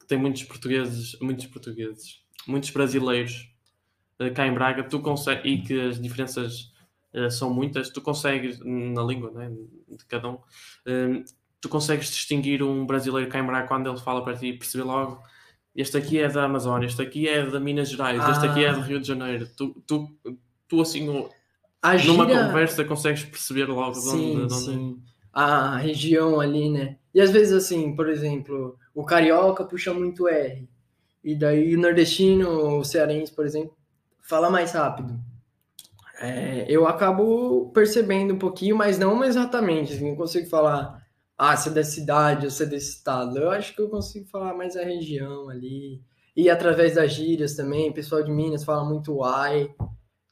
que 0.00 0.06
tem 0.06 0.18
muitos 0.18 0.44
portugueses, 0.44 1.16
muitos 1.20 1.46
portugueses, 1.46 2.24
muitos 2.46 2.70
brasileiros 2.70 3.52
ah, 4.18 4.30
cá 4.30 4.46
em 4.46 4.54
Braga, 4.54 4.82
tu 4.84 5.00
consegues, 5.00 5.44
e 5.44 5.58
que 5.58 5.80
as 5.80 6.00
diferenças 6.00 6.69
ah, 6.69 6.69
são 7.30 7.52
muitas, 7.52 7.90
tu 7.90 8.00
consegues, 8.00 8.58
na 8.64 9.02
língua 9.02 9.30
né, 9.32 9.50
de 9.88 10.04
cada 10.06 10.28
um, 10.30 10.38
ah, 10.86 11.22
tu 11.60 11.68
consegues 11.68 12.08
distinguir 12.10 12.62
um 12.62 12.86
brasileiro 12.86 13.28
em 13.36 13.46
Braga 13.46 13.66
quando 13.68 13.88
ele 13.90 13.98
fala 13.98 14.22
para 14.24 14.36
ti 14.36 14.46
e 14.48 14.58
perceber 14.58 14.84
logo 14.84 15.20
este 15.74 15.96
aqui 15.96 16.18
é 16.18 16.28
da 16.28 16.44
Amazônia, 16.44 16.86
este 16.86 17.00
aqui 17.02 17.28
é 17.28 17.46
da 17.46 17.60
Minas 17.60 17.88
Gerais, 17.90 18.20
este 18.28 18.46
aqui 18.46 18.64
é 18.64 18.72
do 18.72 18.80
Ah. 18.80 18.82
Rio 18.82 19.00
de 19.00 19.06
Janeiro. 19.06 19.48
Tu, 19.56 19.82
tu, 19.86 20.08
tu 20.66 20.80
assim, 20.80 21.08
A 21.80 21.94
numa 21.94 22.26
gíria- 22.26 22.46
conversa, 22.46 22.84
consegues 22.84 23.24
perceber 23.24 23.66
logo 23.66 23.92
de 23.92 23.98
onde, 24.00 24.10
Sim, 24.10 24.34
de 24.34 24.40
onde 24.42 24.54
é. 24.54 24.56
sim. 24.56 24.98
A 25.32 25.76
região 25.76 26.40
ali, 26.40 26.68
né? 26.70 26.96
E 27.14 27.20
às 27.20 27.30
vezes, 27.30 27.52
assim, 27.52 27.94
por 27.94 28.08
exemplo, 28.08 28.76
o 28.94 29.04
carioca 29.04 29.64
puxa 29.64 29.94
muito 29.94 30.28
R. 30.28 30.68
E 31.22 31.34
daí 31.36 31.76
o 31.76 31.80
nordestino, 31.80 32.78
o 32.78 32.84
cearense, 32.84 33.32
por 33.32 33.46
exemplo, 33.46 33.76
fala 34.20 34.50
mais 34.50 34.72
rápido. 34.72 35.20
É, 36.20 36.66
eu 36.68 36.86
acabo 36.86 37.70
percebendo 37.72 38.34
um 38.34 38.38
pouquinho, 38.38 38.76
mas 38.76 38.98
não 38.98 39.24
exatamente. 39.24 39.94
Assim, 39.94 40.10
não 40.10 40.16
consigo 40.16 40.46
falar, 40.48 41.02
ah, 41.38 41.56
você 41.56 41.70
é 41.70 41.72
da 41.72 41.82
cidade 41.84 42.44
ou 42.44 42.50
você 42.50 42.64
é 42.64 42.66
desse 42.66 42.96
estado. 42.96 43.38
Eu 43.38 43.50
acho 43.50 43.74
que 43.74 43.80
eu 43.80 43.88
consigo 43.88 44.26
falar 44.28 44.54
mais 44.54 44.76
a 44.76 44.84
região 44.84 45.48
ali. 45.48 46.02
E 46.36 46.50
através 46.50 46.94
das 46.94 47.12
gírias 47.12 47.56
também, 47.56 47.90
o 47.90 47.94
pessoal 47.94 48.22
de 48.22 48.30
Minas 48.30 48.64
fala 48.64 48.84
muito 48.84 49.22
ai, 49.24 49.74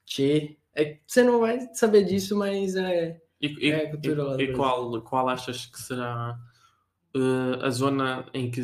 che. 0.04 0.58
É, 0.76 0.98
você 1.06 1.22
não 1.24 1.40
vai 1.40 1.58
saber 1.74 2.04
disso, 2.04 2.36
mas 2.36 2.76
é, 2.76 3.18
E, 3.40 3.68
e- 3.68 3.70
é 3.72 3.86
a 3.86 3.90
cultura 3.90 4.22
lá 4.24 4.36
do 4.36 4.40
e- 4.40 4.44
e 4.44 4.46
Brasil. 4.48 4.56
qual, 4.56 5.02
qual 5.02 5.28
achas 5.28 5.66
que 5.66 5.80
será 5.80 6.38
eh, 7.16 7.58
a 7.66 7.70
zona 7.70 8.26
em 8.34 8.50
que 8.50 8.62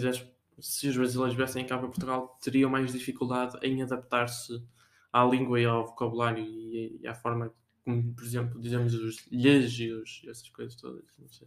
se 0.60 0.88
os 0.88 0.96
brasileiros 0.96 1.34
viessem 1.36 1.66
cá 1.66 1.78
para 1.78 1.88
Portugal 1.88 2.38
teriam 2.42 2.70
mais 2.70 2.92
dificuldade 2.92 3.56
em 3.62 3.82
adaptar-se 3.82 4.52
à 5.14 5.24
língua 5.24 5.60
e 5.60 5.64
ao 5.64 5.86
vocabulário 5.86 6.42
e, 6.42 6.98
e 7.00 7.06
à 7.06 7.14
forma 7.14 7.52
como, 7.84 8.14
por 8.14 8.24
exemplo, 8.24 8.60
dizemos 8.60 8.94
os 8.94 9.26
lhes 9.30 9.78
e 9.78 9.92
os- 9.92 10.22
essas 10.28 10.48
coisas 10.48 10.74
todas. 10.74 11.04
Não 11.18 11.28
sei. 11.28 11.46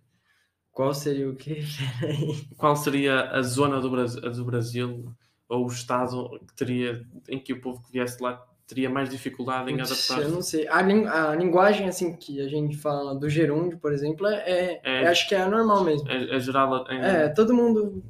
Qual 0.71 0.93
seria 0.93 1.29
o 1.29 1.35
quê? 1.35 1.59
Qual 2.57 2.75
seria 2.75 3.29
a 3.31 3.41
zona 3.41 3.81
do 3.81 3.89
Brasil, 3.89 4.21
do 4.21 4.45
Brasil 4.45 5.11
ou 5.49 5.65
o 5.65 5.67
estado 5.67 6.39
que 6.47 6.53
teria 6.55 7.05
em 7.27 7.39
que 7.39 7.53
o 7.53 7.59
povo 7.61 7.81
que 7.83 7.91
viesse 7.91 8.21
lá 8.21 8.45
teria 8.67 8.89
mais 8.89 9.09
dificuldade 9.09 9.71
em 9.71 9.77
Putz, 9.77 9.91
adaptar-se? 9.91 10.21
eu 10.23 10.29
não 10.29 10.41
sei. 10.41 10.67
A, 10.67 11.31
a 11.31 11.35
linguagem, 11.35 11.87
assim, 11.87 12.15
que 12.15 12.39
a 12.41 12.47
gente 12.47 12.77
fala 12.77 13.15
do 13.15 13.29
gerúndio, 13.29 13.79
por 13.79 13.91
exemplo, 13.93 14.27
é, 14.27 14.79
é- 14.83 15.03
É. 15.03 15.07
acho 15.07 15.27
que 15.27 15.33
é 15.35 15.45
normal 15.45 15.83
mesmo. 15.83 16.07
É, 16.09 16.35
é 16.35 16.39
geral 16.39 16.85
É, 16.89 17.29
todo 17.29 17.53
mundo, 17.55 18.03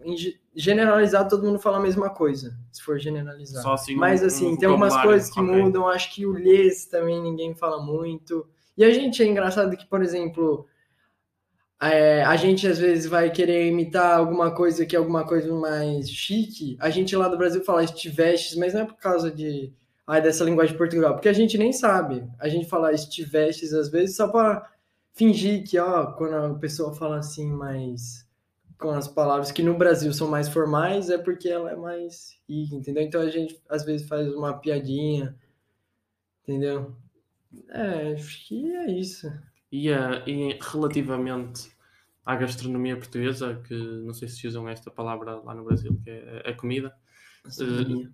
em 0.57 0.59
ge- 0.59 0.71
generalizado, 0.71 1.29
todo 1.29 1.45
mundo 1.45 1.59
fala 1.59 1.77
a 1.77 1.81
mesma 1.81 2.09
coisa, 2.09 2.57
se 2.71 2.81
for 2.81 2.99
generalizar. 2.99 3.61
só 3.63 3.73
assim 3.73 3.95
um- 3.95 3.99
Mas, 3.99 4.23
um 4.23 4.25
assim, 4.25 4.55
tem 4.57 4.67
algumas 4.67 4.99
coisas 5.01 5.29
que 5.29 5.39
ok. 5.39 5.55
mudam, 5.63 5.87
acho 5.87 6.13
que 6.13 6.25
o 6.25 6.33
lhes 6.33 6.85
também 6.87 7.21
ninguém 7.21 7.55
fala 7.55 7.81
muito. 7.81 8.47
E 8.77 8.83
a 8.83 8.91
gente 8.91 9.23
é 9.23 9.25
engraçado 9.25 9.75
que, 9.75 9.85
por 9.87 10.01
exemplo, 10.03 10.67
é, 11.81 12.23
a 12.23 12.35
gente 12.35 12.67
às 12.67 12.79
vezes 12.79 13.05
vai 13.05 13.29
querer 13.31 13.67
imitar 13.67 14.17
alguma 14.17 14.51
coisa 14.51 14.85
que 14.85 14.95
é 14.95 14.99
alguma 14.99 15.25
coisa 15.25 15.53
mais 15.53 16.09
chique. 16.09 16.75
A 16.79 16.89
gente 16.89 17.15
lá 17.15 17.27
do 17.27 17.37
Brasil 17.37 17.63
fala 17.63 17.83
estivestes, 17.83 18.57
mas 18.57 18.73
não 18.73 18.81
é 18.81 18.85
por 18.85 18.95
causa 18.97 19.31
de 19.31 19.71
ai, 20.05 20.21
dessa 20.21 20.43
linguagem 20.43 20.71
de 20.73 20.77
Portugal, 20.77 21.13
porque 21.13 21.29
a 21.29 21.33
gente 21.33 21.57
nem 21.57 21.71
sabe. 21.73 22.23
A 22.39 22.47
gente 22.49 22.67
fala 22.67 22.93
estivestes 22.93 23.73
às 23.73 23.89
vezes 23.89 24.15
só 24.15 24.27
para 24.27 24.67
fingir 25.13 25.63
que, 25.67 25.77
ó, 25.79 26.07
quando 26.13 26.33
a 26.35 26.53
pessoa 26.59 26.93
fala 26.93 27.17
assim, 27.17 27.47
mais 27.51 28.26
com 28.79 28.89
as 28.91 29.07
palavras 29.07 29.51
que 29.51 29.63
no 29.63 29.77
Brasil 29.77 30.13
são 30.13 30.29
mais 30.29 30.47
formais, 30.49 31.09
é 31.09 31.17
porque 31.17 31.49
ela 31.49 31.71
é 31.71 31.75
mais 31.75 32.37
rica, 32.47 32.75
entendeu? 32.75 33.03
Então 33.03 33.21
a 33.21 33.29
gente 33.29 33.61
às 33.69 33.83
vezes 33.85 34.07
faz 34.07 34.27
uma 34.33 34.57
piadinha, 34.59 35.35
entendeu? 36.43 36.95
É, 37.69 38.13
acho 38.13 38.47
que 38.47 38.71
é 38.75 38.91
isso. 38.91 39.31
E, 39.71 39.91
a- 39.91 40.23
e 40.27 40.57
relativamente 40.61 41.71
à 42.25 42.35
gastronomia 42.35 42.97
portuguesa, 42.97 43.61
que 43.67 43.73
não 43.73 44.13
sei 44.13 44.27
se 44.27 44.47
usam 44.47 44.67
esta 44.67 44.91
palavra 44.91 45.35
lá 45.41 45.53
no 45.55 45.63
Brasil, 45.65 45.99
que 46.03 46.09
é 46.09 46.49
a 46.49 46.53
comida, 46.53 46.95
Gastronomia. 47.43 48.11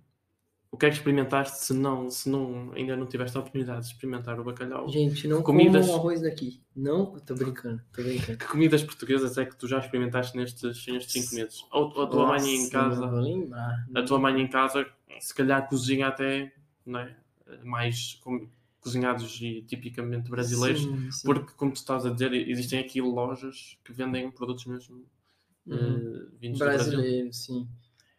O 0.74 0.76
que 0.76 0.86
é 0.86 0.90
que 0.90 0.96
experimentaste 0.96 1.58
se 1.64 1.72
não, 1.72 2.10
se 2.10 2.28
não 2.28 2.72
ainda 2.74 2.96
não 2.96 3.06
tiveste 3.06 3.36
a 3.36 3.40
oportunidade 3.40 3.86
de 3.86 3.92
experimentar 3.92 4.38
o 4.40 4.44
bacalhau? 4.44 4.88
Gente, 4.88 5.26
não 5.28 5.42
comidas- 5.42 5.86
comam 5.86 6.00
arroz 6.00 6.20
daqui. 6.20 6.60
Não, 6.74 7.18
tô 7.20 7.34
brincando, 7.34 7.80
tô 7.92 8.02
brincando. 8.02 8.38
Que 8.38 8.46
comidas 8.46 8.82
portuguesas 8.82 9.38
é 9.38 9.44
que 9.46 9.56
tu 9.56 9.66
já 9.68 9.78
experimentaste 9.78 10.36
nestes, 10.36 10.86
nestes 10.86 11.12
5 11.12 11.34
meses? 11.34 11.64
Ou, 11.72 11.92
ou 11.96 12.02
a 12.02 12.06
tua 12.08 12.26
mãe 12.26 12.40
em 12.44 12.58
Nossa, 12.58 12.70
casa, 12.70 13.10
a 13.94 14.02
tua 14.02 14.18
mãe 14.18 14.40
em 14.40 14.48
casa, 14.48 14.84
se 15.20 15.32
calhar 15.34 15.68
cozinha 15.68 16.08
até 16.08 16.52
não 16.84 16.98
é? 17.00 17.16
mais 17.62 18.14
com- 18.22 18.48
cozinhados 18.80 19.38
e 19.40 19.62
tipicamente 19.62 20.28
brasileiros, 20.30 20.82
Sim, 20.82 21.10
sim. 21.10 21.26
Porque, 21.26 21.52
como 21.56 21.72
tu 21.72 21.76
estás 21.76 22.04
a 22.04 22.10
dizer, 22.10 22.32
existem 22.34 22.80
aqui 22.80 23.00
lojas 23.00 23.78
que 23.84 23.92
vendem 23.92 24.30
produtos 24.30 24.66
mesmo 24.66 25.04
Uhum. 25.66 25.76
eh, 25.76 26.28
vindos 26.40 26.58
do 26.58 26.64
Brasil. 26.64 26.92
brasileiro, 26.98 27.32
sim. 27.32 27.66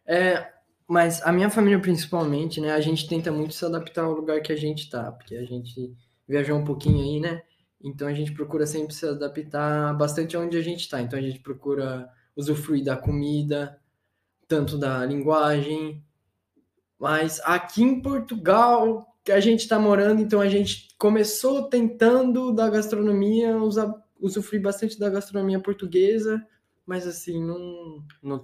É, 0.06 0.52
mas 0.88 1.20
a 1.22 1.32
minha 1.32 1.50
família 1.50 1.80
principalmente, 1.80 2.60
né? 2.60 2.72
A 2.72 2.80
gente 2.80 3.08
tenta 3.08 3.32
muito 3.32 3.54
se 3.54 3.64
adaptar 3.64 4.04
ao 4.04 4.12
lugar 4.12 4.40
que 4.40 4.52
a 4.52 4.56
gente 4.56 4.88
tá, 4.88 5.10
porque 5.10 5.36
a 5.36 5.44
gente 5.44 5.94
viajou 6.28 6.56
um 6.58 6.64
pouquinho 6.64 7.02
aí, 7.02 7.20
né? 7.20 7.42
Então 7.82 8.08
a 8.08 8.14
gente 8.14 8.32
procura 8.32 8.66
sempre 8.66 8.94
se 8.94 9.06
adaptar 9.06 9.94
bastante 9.96 10.36
aonde 10.36 10.56
a 10.56 10.62
gente 10.62 10.88
tá. 10.88 11.00
Então 11.00 11.18
a 11.18 11.22
gente 11.22 11.40
procura 11.40 12.08
usufruir 12.36 12.84
da 12.84 12.96
comida, 12.96 13.78
tanto 14.46 14.78
da 14.78 15.04
linguagem, 15.04 16.04
mas 16.98 17.40
aqui 17.44 17.82
em 17.82 18.00
Portugal 18.00 19.06
que 19.24 19.32
a 19.32 19.40
gente 19.40 19.66
tá 19.66 19.78
morando, 19.78 20.22
então 20.22 20.40
a 20.40 20.48
gente 20.48 20.88
começou 20.96 21.68
tentando 21.68 22.52
da 22.52 22.70
gastronomia, 22.70 23.56
usar, 23.56 23.92
usufruir 24.20 24.62
bastante 24.62 24.98
da 24.98 25.10
gastronomia 25.10 25.58
portuguesa, 25.58 26.46
mas 26.86 27.06
assim, 27.06 27.42
não 27.44 28.04
Não, 28.22 28.36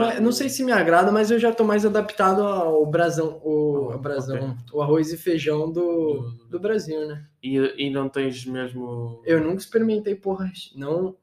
a 0.00 0.02
não, 0.02 0.02
é- 0.02 0.20
não 0.20 0.32
sei 0.32 0.48
se 0.48 0.62
me 0.64 0.72
agrada, 0.72 1.10
mas 1.10 1.30
eu 1.30 1.38
já 1.38 1.52
tô 1.52 1.64
mais 1.64 1.84
adaptado 1.84 2.42
ao 2.42 2.86
brasão, 2.86 3.40
o, 3.44 3.90
ao 3.92 3.98
brasão, 3.98 4.56
o 4.72 4.80
arroz 4.80 5.12
e 5.12 5.16
feijão 5.16 5.70
do, 5.70 5.82
Do- 6.22 6.48
do 6.50 6.60
Brasil, 6.60 7.06
né? 7.08 7.26
E, 7.42 7.56
e 7.86 7.90
não 7.90 8.08
tens 8.08 8.44
mesmo. 8.46 9.20
Eu 9.24 9.40
nunca 9.42 9.56
experimentei 9.60 10.14
porra 10.14 10.50
não, 10.76 11.16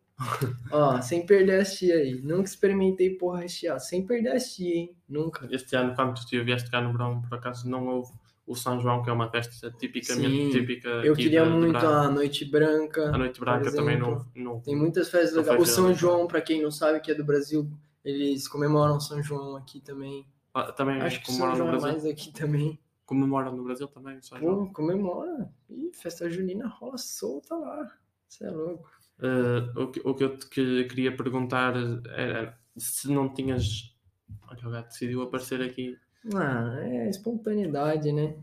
ó, 0.71 1.01
sem 1.01 1.25
perder 1.25 1.61
a 1.61 1.65
tia 1.65 1.95
aí, 1.95 2.21
nunca 2.21 2.43
experimentei 2.49 3.09
porra 3.11 3.41
recheada, 3.41 3.79
sem 3.79 4.05
perder 4.05 4.29
a 4.31 4.39
tia, 4.39 4.75
hein? 4.75 4.95
Nunca. 5.07 5.47
Este 5.51 5.75
ano, 5.75 5.95
quando 5.95 6.15
tu 6.25 6.43
vieste 6.43 6.69
cá 6.69 6.81
no 6.81 6.91
verão, 6.91 7.21
por 7.21 7.37
acaso 7.37 7.69
não 7.69 7.87
houve 7.87 8.11
o 8.47 8.55
São 8.55 8.79
João, 8.79 9.01
que 9.03 9.09
é 9.09 9.13
uma 9.13 9.29
festa 9.29 9.71
tipicamente 9.71 10.29
Sim, 10.29 10.49
típica. 10.51 10.87
Eu 11.03 11.13
aqui 11.13 11.23
queria 11.23 11.43
de- 11.43 11.51
de 11.51 11.57
muito 11.57 11.71
Braga. 11.71 11.87
a 11.87 12.09
Noite 12.11 12.45
Branca. 12.45 13.09
A 13.13 13.17
Noite 13.17 13.39
Branca 13.39 13.71
também 13.71 13.97
não. 13.99 14.25
não 14.35 14.59
Tem 14.59 14.75
muitas 14.75 15.09
festas 15.09 15.35
legais. 15.35 15.61
O 15.61 15.65
São. 15.65 15.93
João, 15.93 16.27
pra 16.27 16.41
quem 16.41 16.61
não 16.61 16.69
sabe 16.71 16.99
que 16.99 17.11
é 17.11 17.15
do 17.15 17.23
Brasil, 17.25 17.67
eles 18.03 18.47
comemoram 18.47 18.99
São 18.99 19.21
João 19.23 19.55
aqui 19.55 19.81
também. 19.81 20.27
Ah, 20.53 20.71
também 20.71 21.01
Acho 21.01 21.19
que 21.21 21.25
São 21.31 21.35
comemoram 21.37 21.55
João 21.57 21.67
no 21.71 21.77
é 21.77 21.79
Brasil. 21.81 21.99
mais 22.01 22.11
aqui 22.13 22.31
também. 22.31 22.79
Comemoram 23.05 23.55
no 23.55 23.63
Brasil 23.63 23.87
também, 23.87 24.21
São 24.21 24.39
João. 24.39 24.67
Pô, 24.67 24.73
comemora. 24.73 25.49
Ih, 25.69 25.91
festa 25.93 26.29
junina 26.29 26.67
rola 26.67 26.97
solta 26.97 27.55
lá. 27.55 27.91
Você 28.27 28.45
é 28.45 28.49
louco. 28.51 28.89
Eh, 29.21 29.79
o, 29.79 29.87
que, 29.87 30.01
o 30.03 30.13
que 30.13 30.23
eu 30.23 30.37
te 30.37 30.47
que- 30.49 30.83
queria 30.85 31.15
perguntar 31.15 31.73
era 32.15 32.57
se 32.77 33.09
não 33.11 33.33
tinhas. 33.33 33.95
Olha, 34.49 34.67
o 34.67 34.71
gato 34.71 34.89
decidiu 34.89 35.21
aparecer 35.21 35.61
aqui. 35.61 35.97
Ah, 36.33 36.77
é 36.81 37.09
espontaneidade, 37.09 38.11
né? 38.11 38.35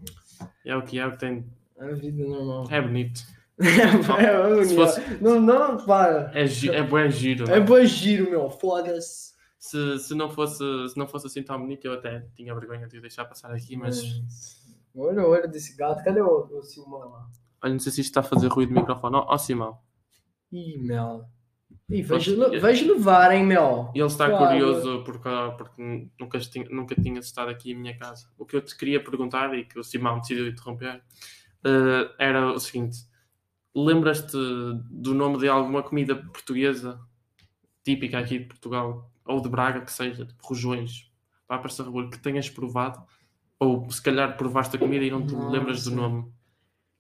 É 0.65 0.77
o 0.77 0.83
que 0.83 0.99
é, 0.99 1.07
o 1.07 1.11
que 1.13 1.19
tem. 1.19 1.45
A 1.79 1.87
vida 1.89 2.25
normal. 2.25 2.67
É 2.71 2.81
bonito. 2.81 3.21
É, 3.59 4.49
bonito. 4.49 4.69
Se 4.69 4.75
fosse- 4.75 5.01
Não, 5.21 5.41
não, 5.41 5.77
para. 5.85 6.31
É, 6.35 6.47
gi- 6.47 6.71
é 6.71 6.83
bué 6.83 7.11
giro. 7.11 7.49
É 7.51 7.61
bom 7.61 7.85
giro, 7.85 8.31
meu. 8.31 8.51
Foda-se. 8.51 9.33
Se, 9.59 9.99
se, 10.01 10.15
não 10.15 10.29
fosse, 10.31 10.65
se 10.89 10.99
não 10.99 11.07
fosse 11.07 11.27
assim 11.29 11.43
tão 11.43 11.59
bonito, 11.61 11.85
eu 11.87 11.93
até 11.93 12.27
tinha 12.35 12.53
vergonha 12.55 12.89
de 12.89 13.01
deixar 13.01 13.25
passar 13.25 13.53
aqui, 13.53 13.77
mas 13.77 14.21
Olha 14.97 15.23
o 15.23 15.29
olho 15.31 15.49
desse 15.49 15.77
gato. 15.77 16.03
Cadê 16.03 16.21
o, 16.21 16.49
o 16.59 16.63
Silmão 16.63 16.99
lá? 17.11 17.27
olha, 17.63 17.73
não 17.73 17.79
sei 17.81 17.93
se 17.93 18.01
isto 18.01 18.11
está 18.11 18.21
a 18.21 18.25
fazer 18.25 18.49
ruído 18.49 18.71
no 18.75 18.81
microfone. 18.81 19.17
Ó, 19.17 19.25
ó 19.29 19.39
Simão, 19.39 19.79
Ih, 20.51 20.79
Mel. 20.79 21.25
Poxa, 21.89 22.31
vejo, 22.31 22.43
eu- 22.43 22.61
vejo 22.61 22.87
no 22.87 22.99
VAR, 23.01 23.33
hein, 23.33 23.45
Mel? 23.45 23.91
ele 23.95 24.05
está 24.07 24.29
Claro. 24.31 24.47
curioso 24.47 25.03
porque, 25.05 25.29
porque 25.59 26.09
nunca, 26.19 26.39
tinha, 26.41 26.67
nunca 26.71 26.95
tinha 26.95 27.21
estado 27.21 27.51
aqui 27.51 27.73
em 27.73 27.75
minha 27.75 27.97
casa. 27.99 28.29
O 28.39 28.47
que 28.47 28.57
eu 28.57 28.63
te 28.63 28.77
queria 28.77 29.03
perguntar 29.03 29.53
e 29.55 29.65
que 29.65 29.79
o 29.79 29.85
Simão 29.85 30.19
decidiu 30.21 30.49
interromper 30.49 31.03
eh, 31.65 32.11
era 32.19 32.53
o 32.53 32.59
seguinte: 32.59 32.99
lembras-te 33.75 34.37
do 34.91 35.15
nome 35.15 35.39
de 35.39 35.49
alguma 35.49 35.83
comida 35.83 36.17
portuguesa 36.17 36.99
típica 37.85 38.19
aqui 38.19 38.39
de 38.39 38.45
Portugal 38.47 39.11
ou 39.25 39.41
de 39.41 39.49
Braga 39.49 39.81
que 39.83 39.93
seja, 39.93 40.25
tipo 40.25 40.47
rojões, 40.47 41.11
para 41.47 41.57
aparecer 41.57 41.85
rebolo, 41.85 42.11
que 42.11 42.19
tenhas 42.19 42.49
provado? 42.49 43.03
Ou 43.59 43.89
se 43.91 44.03
calhar 44.03 44.37
provaste 44.37 44.77
a 44.77 44.79
comida 44.79 45.05
e 45.05 45.11
não 45.11 45.25
te 45.27 45.35
Nossa. 45.35 45.51
lembras 45.51 45.85
do 45.85 45.91
nome? 45.95 46.33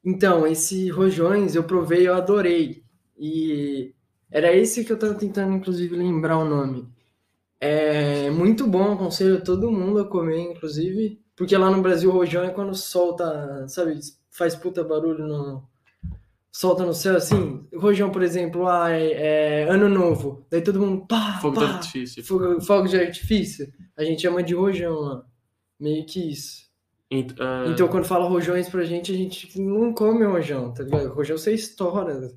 Então, 0.05 0.47
esse 0.47 0.90
rojões 0.90 1.55
eu 1.55 1.64
provei, 1.64 2.07
eu 2.07 2.14
adorei. 2.14 2.85
E 3.16 3.95
era 4.33 4.53
esse 4.57 4.85
que 4.85 4.92
eu 4.92 4.99
tava 4.99 5.14
tentando, 5.14 5.55
inclusive, 5.55 5.95
lembrar 5.95 6.38
o 6.38 6.45
nome. 6.45 6.88
É 7.61 8.29
muito 8.31 8.66
bom, 8.66 8.92
aconselho 8.92 9.45
todo 9.45 9.71
mundo 9.71 10.01
a 10.01 10.05
comer, 10.05 10.40
inclusive. 10.40 11.21
Porque 11.37 11.57
lá 11.57 11.71
no 11.71 11.81
Brasil 11.83 12.11
o 12.11 12.12
rojão 12.12 12.42
é 12.42 12.51
quando 12.51 12.75
solta, 12.75 13.66
sabe, 13.68 13.99
faz 14.31 14.55
puta 14.57 14.83
barulho 14.83 15.27
no. 15.27 15.62
Solta 16.55 16.85
no 16.85 16.92
céu 16.92 17.16
assim. 17.16 17.66
Rojão, 17.75 18.11
por 18.11 18.23
exemplo, 18.23 18.68
ah, 18.68 18.90
é, 18.90 19.62
é 19.62 19.71
ano 19.71 19.88
novo. 19.88 20.45
Daí 20.51 20.61
todo 20.61 20.79
mundo 20.81 21.07
pá, 21.07 21.38
Fogo 21.40 21.59
de 21.59 21.64
pá, 21.64 21.73
artifício. 21.75 22.23
fogo, 22.25 22.61
fogo 22.61 22.88
de 22.88 22.97
artifício. 22.99 23.73
A 23.97 24.05
gente 24.05 24.21
chama 24.23 24.42
de 24.42 24.55
rojão 24.55 24.95
lá. 25.01 25.25
Meio 25.81 26.05
que 26.05 26.31
isso. 26.31 26.62
Ent- 27.11 27.35
ah, 27.40 27.64
Então, 27.68 27.88
quando 27.88 28.05
fala 28.05 28.29
rojões 28.29 28.68
pra 28.68 28.85
gente, 28.85 29.11
a 29.12 29.16
gente 29.16 29.59
não 29.59 29.95
come 29.95 30.25
rojão, 30.27 30.73
tá 30.75 30.83
ligado? 30.83 31.14
Rojão 31.14 31.38
você 31.38 31.55
estoura. 31.55 32.31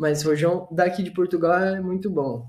Mas 0.00 0.22
rojão 0.22 0.66
daqui 0.72 1.02
de 1.02 1.10
Portugal 1.10 1.58
é 1.58 1.78
muito 1.78 2.08
bom. 2.08 2.48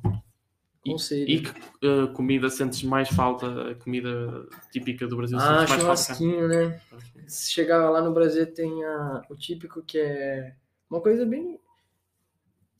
Conselho. 0.85 1.29
E 1.29 1.41
que 1.41 1.51
ah, 1.83 2.07
comida 2.13 2.49
sentes 2.49 2.81
mais 2.81 3.09
falta? 3.09 3.71
A 3.71 3.75
comida 3.75 4.47
típica 4.71 5.05
do 5.05 5.17
Brasil 5.17 5.37
ah, 5.37 5.41
sentes 5.41 5.57
mais 5.57 5.69
falta? 5.69 5.81
churrasquinho, 5.81 6.47
né? 6.47 6.79
chegava 7.27 7.89
lá 7.89 8.01
no 8.01 8.13
Brasil 8.13 8.45
tem 8.53 8.85
a, 8.85 9.21
o 9.29 9.35
típico 9.35 9.83
que 9.83 9.97
é 9.99 10.55
uma 10.89 11.01
coisa 11.01 11.25
bem 11.25 11.59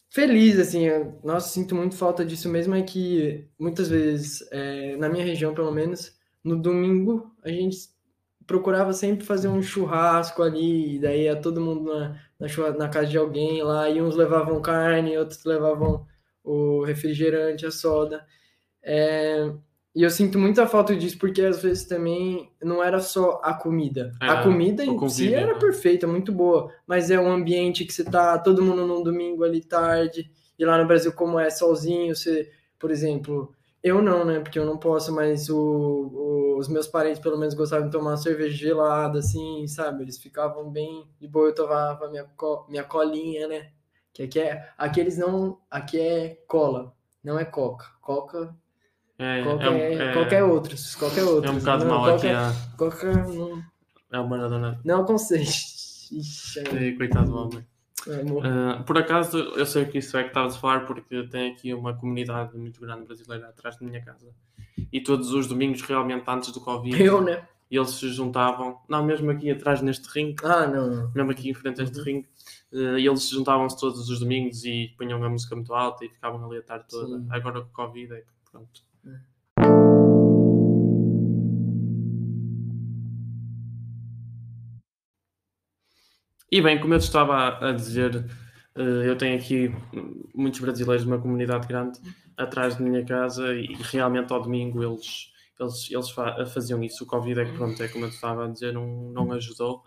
feliz, 0.10 0.58
assim. 0.58 0.88
Eu, 0.88 1.20
nossa, 1.22 1.50
sinto 1.50 1.76
muito 1.76 1.98
falta 1.98 2.24
disso 2.24 2.48
mesmo, 2.48 2.74
é 2.74 2.82
que 2.82 3.50
muitas 3.60 3.90
vezes, 3.90 4.42
é, 4.54 4.96
na 4.96 5.10
minha 5.10 5.26
região 5.26 5.54
pelo 5.54 5.72
menos, 5.72 6.18
no 6.42 6.58
domingo 6.58 7.30
a 7.44 7.50
gente 7.50 7.90
procurava 8.48 8.94
sempre 8.94 9.26
fazer 9.26 9.50
um 9.50 9.62
churrasco 9.62 10.42
ali, 10.42 10.96
e 10.96 11.00
daí 11.00 11.24
ia 11.24 11.36
todo 11.36 11.60
mundo 11.60 11.94
na, 11.94 12.18
na, 12.42 12.72
na 12.72 12.90
casa 12.90 13.08
de 13.08 13.18
alguém 13.18 13.62
lá, 13.62 13.88
e 13.90 14.02
uns 14.02 14.16
levavam 14.16 14.60
carne, 14.62 15.18
outros 15.18 15.46
levavam 15.46 16.06
o 16.44 16.84
refrigerante, 16.84 17.66
a 17.66 17.72
soda. 17.72 18.26
É, 18.84 19.52
e 19.94 20.02
eu 20.02 20.10
sinto 20.10 20.40
muita 20.40 20.66
falta 20.66 20.96
disso, 20.96 21.20
porque 21.20 21.42
às 21.42 21.62
vezes 21.62 21.86
também 21.86 22.52
não 22.64 22.84
era 22.84 23.00
só 23.00 23.40
a 23.44 23.54
comida. 23.54 24.12
É, 24.20 24.28
a 24.28 24.42
comida 24.42 24.84
em 24.84 25.10
si 25.10 25.34
era 25.34 25.54
né? 25.54 25.60
perfeita, 25.60 26.08
muito 26.08 26.32
boa, 26.32 26.74
mas 26.88 27.12
é 27.12 27.20
um 27.20 27.32
ambiente 27.32 27.86
que 27.86 27.94
você 27.94 28.04
tá 28.04 28.40
todo 28.40 28.64
mundo 28.64 28.88
num 28.88 29.04
domingo 29.04 29.44
ali 29.44 29.62
tarde, 29.62 30.32
e 30.58 30.66
lá 30.66 30.78
no 30.78 30.88
Brasil, 30.88 31.14
como 31.14 31.40
é 31.40 31.50
solzinho, 31.50 32.16
você, 32.16 32.50
por 32.80 32.90
exemplo, 32.90 33.54
eu 33.84 34.02
não, 34.02 34.24
né? 34.24 34.40
Porque 34.40 34.60
eu 34.60 34.66
não 34.66 34.78
posso, 34.78 35.14
mas 35.14 35.50
o, 35.50 35.58
o, 35.58 36.58
os 36.58 36.68
meus 36.68 36.88
parentes 36.88 37.20
pelo 37.20 37.38
menos 37.38 37.54
gostavam 37.54 37.88
de 37.88 37.92
tomar 37.92 38.18
cerveja 38.18 38.56
gelada, 38.56 39.20
assim, 39.20 39.66
sabe? 39.68 40.04
Eles 40.04 40.18
ficavam 40.18 40.70
bem 40.70 41.08
de 41.20 41.28
boa, 41.28 41.48
eu 41.48 41.56
tomava 41.56 42.10
minha, 42.10 42.26
co, 42.36 42.66
minha 42.70 42.84
colinha, 42.84 43.48
né? 43.48 43.72
Que 44.14 44.24
aqui 44.24 44.40
é. 44.40 44.70
Aqui 44.78 45.00
eles 45.00 45.18
não. 45.18 45.58
Aqui 45.70 46.00
é 46.00 46.44
cola, 46.48 46.94
não 47.24 47.40
é 47.40 47.46
coca. 47.46 47.86
Coca 48.02 48.56
é, 49.18 49.44
qualquer, 49.44 49.74
é, 49.74 49.94
é, 49.94 50.14
qualquer 50.14 50.44
outros, 50.44 50.96
qualquer 50.96 51.24
outros. 51.24 51.54
É 51.54 51.56
um 51.56 51.60
bocado 51.60 51.86
mal 51.86 52.16
aqui. 52.16 52.28
A... 52.28 52.52
Qualquer, 52.78 53.28
não... 53.28 53.64
É 54.12 54.20
o 54.20 54.28
Maradona. 54.28 54.82
Não 54.84 55.02
aconselho. 55.02 55.44
Ixi, 56.12 56.60
é... 56.60 56.92
Coitado 56.94 57.32
do 57.32 57.38
homem. 57.38 57.66
Uh, 58.08 58.84
por 58.84 58.98
acaso, 58.98 59.38
eu 59.38 59.66
sei 59.66 59.86
que 59.86 60.00
isso 60.00 60.18
é 60.18 60.24
que 60.24 60.30
estavas 60.30 60.56
a 60.56 60.60
falar 60.60 60.86
porque 60.86 61.24
tem 61.28 61.52
aqui 61.52 61.74
uma 61.74 61.96
comunidade 61.96 62.58
muito 62.58 62.82
grande 62.82 63.06
brasileira 63.06 63.50
atrás 63.50 63.78
da 63.78 63.86
minha 63.86 64.04
casa. 64.04 64.28
E 64.92 65.02
todos 65.02 65.32
os 65.32 65.48
domingos, 65.48 65.82
realmente, 65.82 66.24
antes 66.28 66.52
do 66.52 66.60
Covid, 66.60 67.02
eu, 67.02 67.22
né? 67.22 67.48
eles 67.70 67.92
se 67.92 68.10
juntavam, 68.10 68.80
não, 68.90 69.06
mesmo 69.06 69.30
aqui 69.32 69.52
atrás 69.52 69.82
neste 69.82 70.08
ringue, 70.10 70.44
ah, 70.44 70.68
não, 70.68 70.90
não. 70.90 71.12
mesmo 71.14 71.32
aqui 71.32 71.50
em 71.50 71.54
frente 71.54 71.80
a 71.82 71.84
este 71.84 72.00
uhum. 72.00 72.04
ringue, 72.04 72.28
uh, 72.74 72.98
eles 72.98 73.24
se 73.24 73.32
juntavam-se 73.32 73.80
todos 73.80 74.10
os 74.10 74.20
domingos 74.20 74.66
e 74.66 74.94
punham 74.98 75.24
a 75.24 75.30
música 75.30 75.56
muito 75.56 75.74
alta 75.74 76.04
e 76.04 76.10
ficavam 76.10 76.44
ali 76.46 76.58
a 76.58 76.64
tarde 76.64 76.86
toda. 76.90 77.20
Sim. 77.20 77.28
Agora 77.30 77.62
com 77.62 77.68
o 77.68 77.72
Covid 77.72 78.14
é 78.14 78.18
que 78.22 78.52
pronto 78.52 78.82
e 86.52 86.62
bem, 86.62 86.80
como 86.80 86.94
eu 86.94 86.98
estava 86.98 87.58
a 87.70 87.72
dizer, 87.72 88.26
eh, 88.76 89.10
eu 89.10 89.18
tenho 89.18 89.38
aqui 89.38 89.72
muitos 90.36 90.60
brasileiros 90.60 91.06
de 91.06 91.12
uma 91.12 91.22
comunidade 91.22 91.68
grande 91.68 92.00
atrás 92.38 92.78
de 92.78 92.84
minha 92.84 93.06
casa 93.06 93.54
e 93.54 93.74
realmente 93.74 94.34
ao 94.34 94.42
domingo 94.42 94.84
eles, 94.84 95.32
eles, 95.60 95.90
eles 95.92 96.52
faziam 96.54 96.84
isso. 96.84 97.04
O 97.04 97.08
Covid 97.08 97.40
é 97.40 97.46
que, 97.46 97.54
pronto, 97.54 97.82
é 97.82 97.88
como 97.88 98.06
eu 98.06 98.10
estava 98.10 98.46
a 98.46 98.48
dizer, 98.48 98.74
não, 98.74 98.86
não 99.12 99.32
ajudou 99.32 99.84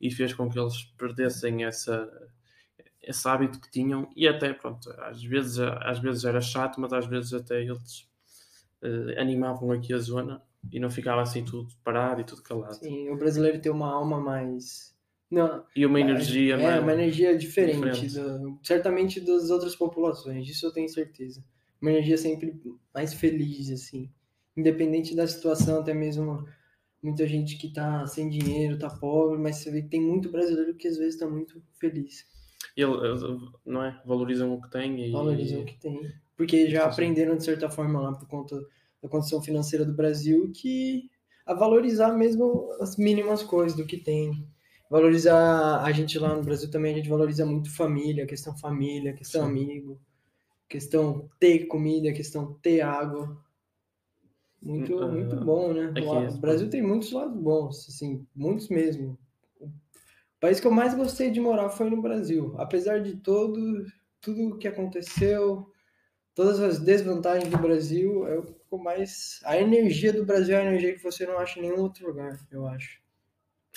e 0.00 0.10
fez 0.10 0.34
com 0.34 0.48
que 0.48 0.58
eles 0.58 0.84
perdessem 0.98 1.64
essa, 1.64 2.08
esse 3.02 3.28
hábito 3.28 3.60
que 3.60 3.70
tinham 3.70 4.08
e 4.14 4.28
até, 4.28 4.52
pronto, 4.52 4.90
às 4.98 5.22
vezes, 5.22 5.58
às 5.58 5.98
vezes 5.98 6.24
era 6.24 6.40
chato, 6.40 6.80
mas 6.80 6.92
às 6.92 7.06
vezes 7.06 7.32
até 7.32 7.62
eles 7.62 8.08
uh, 8.82 9.18
animavam 9.20 9.70
aqui 9.72 9.92
a 9.92 9.98
zona 9.98 10.42
e 10.72 10.80
não 10.80 10.90
ficava 10.90 11.22
assim 11.22 11.44
tudo 11.44 11.68
parado 11.82 12.20
e 12.20 12.24
tudo 12.24 12.42
calado. 12.42 12.74
Sim, 12.74 13.10
o 13.10 13.16
brasileiro 13.16 13.60
tem 13.60 13.70
uma 13.70 13.92
alma 13.92 14.20
mais. 14.20 14.93
Não, 15.34 15.64
e 15.74 15.84
uma 15.84 16.00
energia 16.00 16.56
é, 16.56 16.76
é 16.76 16.80
uma 16.80 16.92
energia 16.92 17.36
diferente, 17.36 18.06
diferente. 18.06 18.14
Do, 18.14 18.58
certamente 18.62 19.20
das 19.20 19.50
outras 19.50 19.74
populações, 19.74 20.46
disso 20.46 20.66
eu 20.66 20.72
tenho 20.72 20.88
certeza. 20.88 21.44
Uma 21.80 21.90
energia 21.90 22.16
sempre 22.16 22.54
mais 22.94 23.12
feliz, 23.12 23.70
assim. 23.70 24.10
Independente 24.56 25.14
da 25.14 25.26
situação, 25.26 25.80
até 25.80 25.92
mesmo 25.92 26.46
muita 27.02 27.26
gente 27.26 27.58
que 27.58 27.72
tá 27.72 28.06
sem 28.06 28.30
dinheiro, 28.30 28.78
tá 28.78 28.88
pobre, 28.88 29.38
mas 29.38 29.56
você 29.56 29.70
vê 29.70 29.82
que 29.82 29.88
tem 29.88 30.00
muito 30.00 30.30
brasileiro 30.30 30.74
que 30.74 30.88
às 30.88 30.96
vezes 30.96 31.18
tá 31.18 31.28
muito 31.28 31.62
feliz. 31.78 32.24
Ele, 32.76 32.92
não 33.66 33.84
é? 33.84 34.00
Valorizam 34.06 34.54
o 34.54 34.62
que 34.62 34.70
tem 34.70 35.08
e... 35.08 35.10
Valorizam 35.10 35.60
o 35.60 35.64
que 35.64 35.78
tem 35.78 36.00
porque 36.36 36.68
já 36.68 36.84
aprenderam 36.84 37.36
de 37.36 37.44
certa 37.44 37.70
forma 37.70 38.00
lá 38.00 38.12
por 38.12 38.26
conta 38.26 38.56
da 39.02 39.08
condição 39.08 39.40
financeira 39.42 39.84
do 39.84 39.94
Brasil 39.94 40.50
que 40.52 41.10
a 41.46 41.54
valorizar 41.54 42.12
mesmo 42.12 42.70
as 42.80 42.96
mínimas 42.96 43.42
coisas 43.42 43.76
do 43.76 43.86
que 43.86 43.98
tem. 43.98 44.48
Valorizar 44.90 45.82
a 45.82 45.92
gente 45.92 46.18
lá 46.18 46.34
no 46.34 46.42
Brasil 46.42 46.70
também 46.70 46.92
a 46.92 46.96
gente 46.96 47.08
valoriza 47.08 47.44
muito 47.44 47.74
família, 47.74 48.26
questão 48.26 48.56
família, 48.56 49.14
questão 49.14 49.42
Sim. 49.42 49.50
amigo, 49.50 50.00
questão 50.68 51.28
ter 51.38 51.66
comida, 51.66 52.12
questão 52.12 52.54
ter 52.54 52.80
água. 52.80 53.42
Muito, 54.62 54.96
uh, 54.96 55.12
muito 55.12 55.36
bom, 55.36 55.72
né? 55.72 55.92
o 56.30 56.38
Brasil 56.38 56.70
tem 56.70 56.82
muitos 56.82 57.12
lados 57.12 57.36
bons, 57.36 57.88
assim, 57.88 58.26
muitos 58.34 58.68
mesmo. 58.68 59.18
O 59.60 59.70
país 60.40 60.60
que 60.60 60.66
eu 60.66 60.70
mais 60.70 60.94
gostei 60.94 61.30
de 61.30 61.40
morar 61.40 61.70
foi 61.70 61.88
no 61.90 62.00
Brasil, 62.00 62.54
apesar 62.58 63.00
de 63.00 63.16
todo 63.16 63.86
tudo 64.24 64.56
que 64.56 64.66
aconteceu, 64.66 65.70
todas 66.34 66.58
as 66.58 66.80
desvantagens 66.80 67.50
do 67.50 67.58
Brasil, 67.58 68.26
é 68.26 68.42
o 68.70 68.78
mais. 68.78 69.40
A 69.44 69.58
energia 69.58 70.12
do 70.12 70.24
Brasil 70.24 70.56
é 70.56 70.60
a 70.60 70.64
energia 70.64 70.94
que 70.94 71.02
você 71.02 71.26
não 71.26 71.38
acha 71.38 71.58
em 71.58 71.62
nenhum 71.62 71.80
outro 71.80 72.06
lugar, 72.06 72.38
eu 72.50 72.66
acho. 72.66 73.03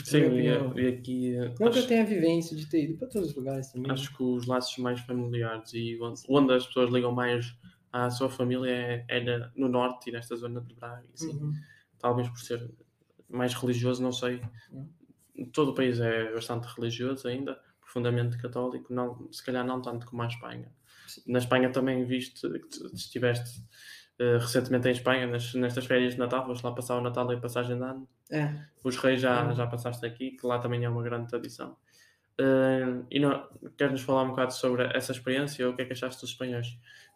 Sim, 0.03 0.19
e, 0.37 0.47
e, 0.47 0.87
aqui. 0.87 1.35
Não 1.59 1.67
acho, 1.67 1.73
que 1.73 1.79
eu 1.79 1.87
tenha 1.87 2.03
a 2.03 2.05
vivência 2.05 2.55
de 2.55 2.65
ter 2.67 2.83
ido 2.83 2.97
para 2.97 3.07
todos 3.07 3.29
os 3.29 3.35
lugares 3.35 3.71
também. 3.71 3.91
Acho 3.91 4.15
que 4.15 4.23
os 4.23 4.45
laços 4.45 4.77
mais 4.77 4.99
familiares 5.01 5.73
e 5.73 5.97
onde, 6.29 6.53
as 6.53 6.67
pessoas 6.67 6.91
ligam 6.91 7.11
mais 7.11 7.55
à 7.91 8.09
sua 8.09 8.29
família 8.29 8.69
é, 8.69 9.05
é 9.07 9.49
no 9.55 9.67
norte 9.67 10.09
e 10.09 10.13
nesta 10.13 10.35
zona 10.35 10.61
de 10.61 10.73
Braga. 10.75 11.07
Assim. 11.13 11.31
Uhum. 11.31 11.53
Talvez 11.99 12.29
por 12.29 12.39
ser 12.39 12.69
mais 13.29 13.53
religioso, 13.53 14.01
não 14.01 14.11
sei. 14.11 14.41
Uhum. 14.71 14.87
Todo 15.51 15.71
o 15.71 15.75
país 15.75 15.99
é 15.99 16.31
bastante 16.31 16.65
religioso 16.65 17.27
ainda, 17.27 17.59
profundamente 17.81 18.37
católico, 18.37 18.93
não, 18.93 19.31
se 19.31 19.43
calhar 19.43 19.65
não 19.65 19.81
tanto 19.81 20.05
como 20.05 20.21
a 20.21 20.27
Espanha. 20.27 20.71
Na 21.25 21.39
Espanha 21.39 21.71
também 21.71 22.05
viste 22.05 22.47
que 22.49 22.95
estiveste 22.95 23.61
uh, 24.19 24.37
recentemente 24.39 24.87
em 24.87 24.91
Espanha, 24.91 25.27
nas, 25.27 25.53
nestas 25.53 25.85
férias 25.85 26.13
de 26.13 26.19
Natal, 26.19 26.45
foste 26.45 26.63
lá 26.63 26.71
passar 26.71 26.97
o 26.97 27.01
Natal 27.01 27.31
e 27.31 27.35
a 27.35 27.39
passagem 27.39 27.77
de 27.77 27.83
ano. 27.83 28.07
É. 28.31 28.53
Os 28.83 28.97
reis 28.97 29.21
já, 29.21 29.49
é. 29.49 29.55
já 29.55 29.67
passaste 29.67 30.05
aqui, 30.05 30.31
que 30.31 30.45
lá 30.45 30.59
também 30.59 30.83
é 30.83 30.89
uma 30.89 31.03
grande 31.03 31.27
tradição. 31.27 31.75
Uh, 32.39 33.03
e 33.09 33.19
não, 33.19 33.47
queres-nos 33.75 34.03
falar 34.03 34.21
um 34.21 34.29
bocado 34.29 34.53
sobre 34.53 34.83
essa 34.95 35.11
experiência? 35.11 35.67
O 35.67 35.75
que 35.75 35.81
é 35.81 35.85
que 35.85 35.93
achaste 35.93 36.21
dos 36.21 36.29
espanhóis? 36.29 36.67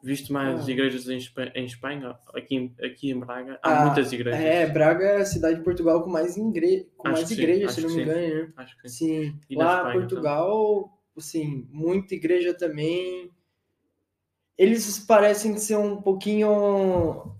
Viste 0.04 0.34
mais 0.34 0.68
ah. 0.68 0.72
igrejas 0.72 1.08
em, 1.08 1.20
em 1.54 1.66
Espanha? 1.66 2.18
Aqui, 2.34 2.74
aqui 2.84 3.12
em 3.12 3.20
Braga? 3.20 3.60
Há 3.62 3.82
ah, 3.82 3.86
muitas 3.86 4.12
igrejas. 4.12 4.42
É, 4.42 4.68
Braga 4.68 5.06
é 5.06 5.22
a 5.22 5.26
cidade 5.26 5.58
de 5.58 5.64
Portugal 5.64 6.04
com 6.04 6.10
mais, 6.10 6.38
ingre... 6.38 6.90
com 6.98 7.08
mais 7.08 7.30
igrejas, 7.30 7.74
se 7.74 7.82
não 7.82 7.94
me 7.94 8.02
engano. 8.02 8.20
Né? 8.20 8.54
Acho 8.58 8.76
que 8.80 8.90
sim. 8.90 9.40
sim. 9.48 9.56
Lá, 9.56 9.92
Portugal, 9.92 10.82
também. 10.82 10.92
assim, 11.18 11.68
muita 11.70 12.16
igreja 12.16 12.52
também 12.56 13.30
eles 14.62 15.00
parecem 15.00 15.58
ser 15.58 15.78
um 15.78 16.00
pouquinho. 16.00 17.36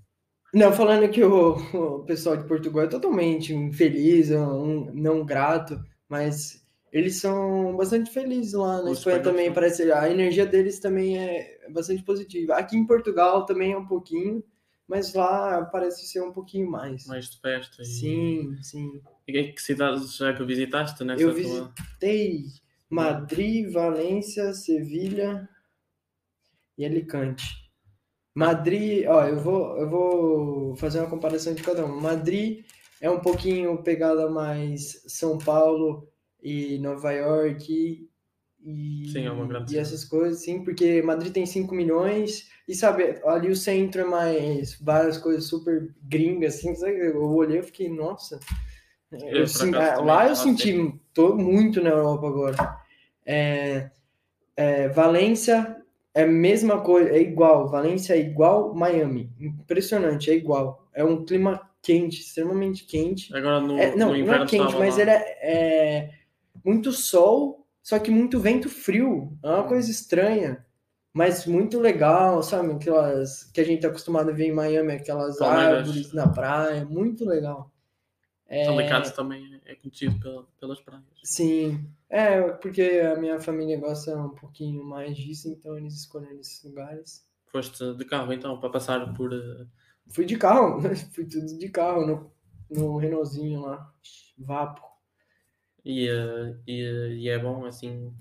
Não, 0.52 0.74
falando 0.74 1.08
que 1.10 1.24
o, 1.24 1.52
o 1.54 2.04
pessoal 2.04 2.36
de 2.36 2.48
Portugal 2.48 2.86
é 2.86 2.88
totalmente 2.88 3.54
infeliz, 3.54 4.32
um, 4.32 4.92
não 4.92 5.24
grato, 5.24 5.80
mas 6.10 6.66
eles 6.92 7.22
são 7.22 7.78
bastante 7.78 8.12
felizes 8.12 8.54
lá 8.54 8.82
na 8.82 8.90
Os 8.90 8.98
Espanha 8.98 9.20
também, 9.20 9.54
parece. 9.54 9.92
A 9.92 10.10
energia 10.10 10.48
deles 10.48 10.80
também 10.80 11.16
é 11.16 11.60
bastante 11.72 12.02
positiva. 12.02 12.56
Aqui 12.56 12.76
em 12.76 12.88
Portugal 12.88 13.46
também 13.46 13.74
é 13.74 13.78
um 13.78 13.86
pouquinho, 13.86 14.44
mas 14.88 15.14
lá 15.14 15.64
parece 15.66 16.08
ser 16.08 16.22
um 16.24 16.32
pouquinho 16.32 16.72
mais. 16.72 17.06
Mais 17.06 17.30
de 17.30 17.40
festa. 17.40 17.84
E... 17.84 17.86
Sim, 17.86 18.58
sim. 18.64 19.00
E 19.28 19.44
que 19.54 19.62
cidades 19.62 20.18
já 20.18 20.34
que 20.34 20.44
visitaste 20.44 21.04
nessa 21.04 21.22
Eu 21.22 21.36
visitei 21.36 22.46
Madrid, 22.90 23.72
Valência, 23.72 24.54
Sevilha, 24.56 25.48
e 26.82 26.86
Alicante. 26.86 27.46
Madrid, 28.34 29.06
ó, 29.08 29.26
eu 29.26 29.40
vou, 29.40 29.78
eu 29.78 29.90
vou 29.90 30.76
fazer 30.76 31.00
uma 31.00 31.10
comparação 31.10 31.54
de 31.54 31.62
cada 31.62 31.86
um. 31.86 32.00
Madrid 32.00 32.66
é 33.00 33.10
um 33.10 33.20
pouquinho 33.20 33.84
pegada 33.84 34.30
mais 34.30 35.04
São 35.08 35.38
Paulo 35.38 36.08
e 36.42 36.80
Nova 36.80 37.12
York 37.12 38.10
e, 38.64 39.10
sim, 39.12 39.26
é 39.26 39.32
uma 39.32 39.46
grande 39.46 39.76
e 39.76 39.78
essas 39.78 40.06
coisas, 40.06 40.44
sim, 40.44 40.64
porque 40.64 41.02
Madrid 41.02 41.32
tem 41.32 41.46
5 41.46 41.74
milhões 41.74 42.50
e 42.68 42.74
sabe, 42.74 43.20
ali 43.26 43.50
o 43.50 43.56
centro 43.56 44.02
é 44.02 44.06
mais 44.06 44.80
várias 44.80 45.18
coisas 45.18 45.46
super 45.46 45.94
gringas, 46.02 46.56
assim, 46.56 46.74
sabe? 46.76 47.08
Eu 47.08 47.22
olhei 47.24 47.60
e 47.60 47.64
fiquei, 47.64 47.90
nossa. 47.90 48.40
Eu, 49.12 49.20
eu 49.30 49.48
sim, 49.48 49.76
é, 49.76 49.98
lá 49.98 50.28
eu 50.28 50.36
senti 50.36 51.00
tô 51.14 51.36
muito 51.36 51.82
na 51.82 51.90
Europa 51.90 52.28
agora. 52.28 52.78
É, 53.26 53.92
é, 54.56 54.90
Valência 54.90 55.81
é 56.14 56.24
a 56.24 56.28
mesma 56.28 56.82
coisa, 56.82 57.10
é 57.10 57.22
igual. 57.22 57.70
Valência 57.70 58.14
é 58.14 58.20
igual 58.20 58.74
Miami. 58.76 59.32
Impressionante, 59.40 60.30
é 60.30 60.36
igual. 60.36 60.88
É 60.94 61.04
um 61.04 61.24
clima 61.26 61.70
quente, 61.82 62.20
extremamente 62.22 62.86
quente. 62.86 63.34
Agora 63.36 63.60
no, 63.62 63.78
É, 63.78 63.96
não, 63.96 64.08
no 64.10 64.14
não 64.14 64.16
inverno 64.16 64.44
é 64.44 64.48
quente, 64.48 64.74
mas 64.78 64.96
lá. 64.96 65.02
ele 65.02 65.12
é, 65.12 65.38
é 65.42 66.14
muito 66.64 66.92
sol, 66.92 67.66
só 67.82 67.98
que 68.00 68.12
muito 68.12 68.40
vento 68.40 68.70
frio. 68.70 69.38
É 69.44 69.48
uma 69.48 69.64
Hum. 69.64 69.68
coisa 69.68 69.90
estranha, 69.90 70.66
mas 71.14 71.46
muito 71.46 71.80
legal, 71.80 72.44
sabe? 72.44 72.72
Aquelas 72.74 73.44
que 73.46 73.62
a 73.62 73.64
gente 73.64 73.82
tá 73.82 73.88
acostumado 73.88 74.30
a 74.30 74.34
ver 74.34 74.46
em 74.48 74.52
Miami, 74.54 74.94
aquelas 74.94 75.38
Palmeiras. 75.40 75.78
árvores 75.80 76.14
na 76.14 76.28
praia, 76.28 76.86
muito 76.86 77.26
legal. 77.26 77.72
É, 78.48 78.68
Alicante 78.68 79.14
também 79.16 79.62
é 79.66 79.76
conhecido 79.76 80.20
pela- 80.20 80.46
pelas 80.60 80.80
praias. 80.82 81.04
sim, 81.24 81.86
é 82.12 82.52
porque 82.54 82.82
a 82.82 83.16
minha 83.20 83.40
família 83.40 83.80
gosta 83.80 84.16
um 84.16 84.36
pouquinho 84.36 84.84
mais 84.84 85.18
disso, 85.18 85.50
então 85.50 85.78
eles 85.78 85.96
escolheram 85.96 86.40
esses 86.40 86.64
lugares. 86.64 87.26
Foste 87.52 87.94
de 87.96 88.06
carro 88.06 88.32
então 88.34 88.60
para 88.60 88.70
passar 88.70 89.14
por. 89.14 89.34
eh, 89.34 89.66
Fui 90.14 90.26
de 90.26 90.38
carro, 90.38 90.82
fui 91.14 91.26
tudo 91.26 91.58
de 91.58 91.70
carro 91.70 92.06
no, 92.06 92.32
no 92.70 92.98
Renaultzinho 92.98 93.62
lá, 93.62 93.94
Vapo. 94.38 94.82
E, 95.84 96.08
eh, 96.08 96.58
e, 96.68 96.82
eh, 96.84 97.14
e 97.16 97.30
é 97.30 97.40
bom 97.40 97.66
assim. 97.66 98.14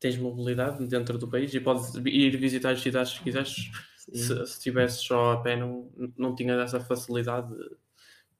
Tens 0.00 0.16
mobilidade 0.16 0.86
dentro 0.86 1.18
do 1.18 1.28
país 1.28 1.52
e 1.54 1.60
podes 1.60 1.94
ir 2.06 2.36
visitar 2.36 2.72
as 2.72 2.80
cidades 2.80 3.18
que 3.18 3.24
quiseres. 3.24 3.54
Se, 3.96 4.12
se 4.16 4.42
estivesse 4.42 5.04
só 5.04 5.32
a 5.32 5.42
pé, 5.42 5.56
não, 5.56 5.90
não 6.16 6.34
tinha 6.34 6.54
essa 6.54 6.80
facilidade 6.80 7.48
de, 7.54 7.76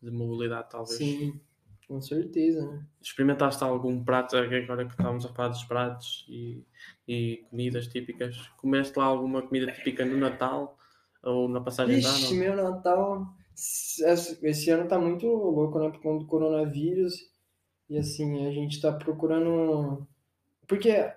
de 0.03 0.11
mobilidade, 0.11 0.71
talvez. 0.71 0.99
Sim, 0.99 1.41
com 1.89 2.01
certeza, 2.03 2.65
né? 2.71 2.85
Experimentaste 3.01 3.65
algum 3.65 4.05
prato, 4.05 4.37
agora 4.37 4.85
que 4.85 4.93
estávamos 4.93 5.25
a 5.25 5.31
falar 5.31 5.49
dos 5.49 5.65
pratos 5.65 6.27
e, 6.29 6.63
e 7.09 7.47
comidas 7.51 7.89
típicas? 7.89 8.37
Comeste 8.59 8.99
lá 8.99 9.07
alguma 9.07 9.41
comida 9.41 9.73
típica 9.73 10.05
no 10.05 10.19
Natal 10.19 10.77
ou 11.23 11.49
na 11.49 11.61
passagem 11.61 11.99
de 11.99 12.07
ano? 12.07 12.35
meu 12.35 12.55
Natal. 12.55 13.27
Esse 13.55 14.71
ano 14.71 14.87
tá 14.87 14.99
muito 14.99 15.27
louco, 15.27 15.79
né? 15.79 15.89
Por 15.91 16.01
conta 16.03 16.25
do 16.25 16.27
coronavírus. 16.29 17.15
E 17.89 17.97
assim, 17.99 18.47
a 18.47 18.53
gente 18.53 18.81
tá 18.81 18.93
procurando. 18.93 20.07
Porque 20.67 21.11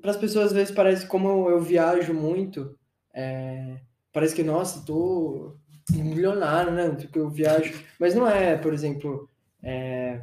para 0.00 0.10
as 0.10 0.16
pessoas 0.16 0.46
às 0.46 0.52
vezes 0.52 0.74
parece 0.74 1.06
como 1.06 1.50
eu 1.50 1.60
viajo 1.60 2.14
muito. 2.14 2.76
é, 3.14 3.78
Parece 4.12 4.34
que, 4.34 4.42
nossa, 4.42 4.84
tô 4.84 5.56
milionário, 5.92 6.72
né? 6.72 6.90
Porque 6.90 7.18
eu 7.18 7.30
viajo. 7.30 7.72
Mas 7.98 8.14
não 8.14 8.26
é, 8.26 8.56
por 8.56 8.72
exemplo. 8.72 9.29
É, 9.62 10.22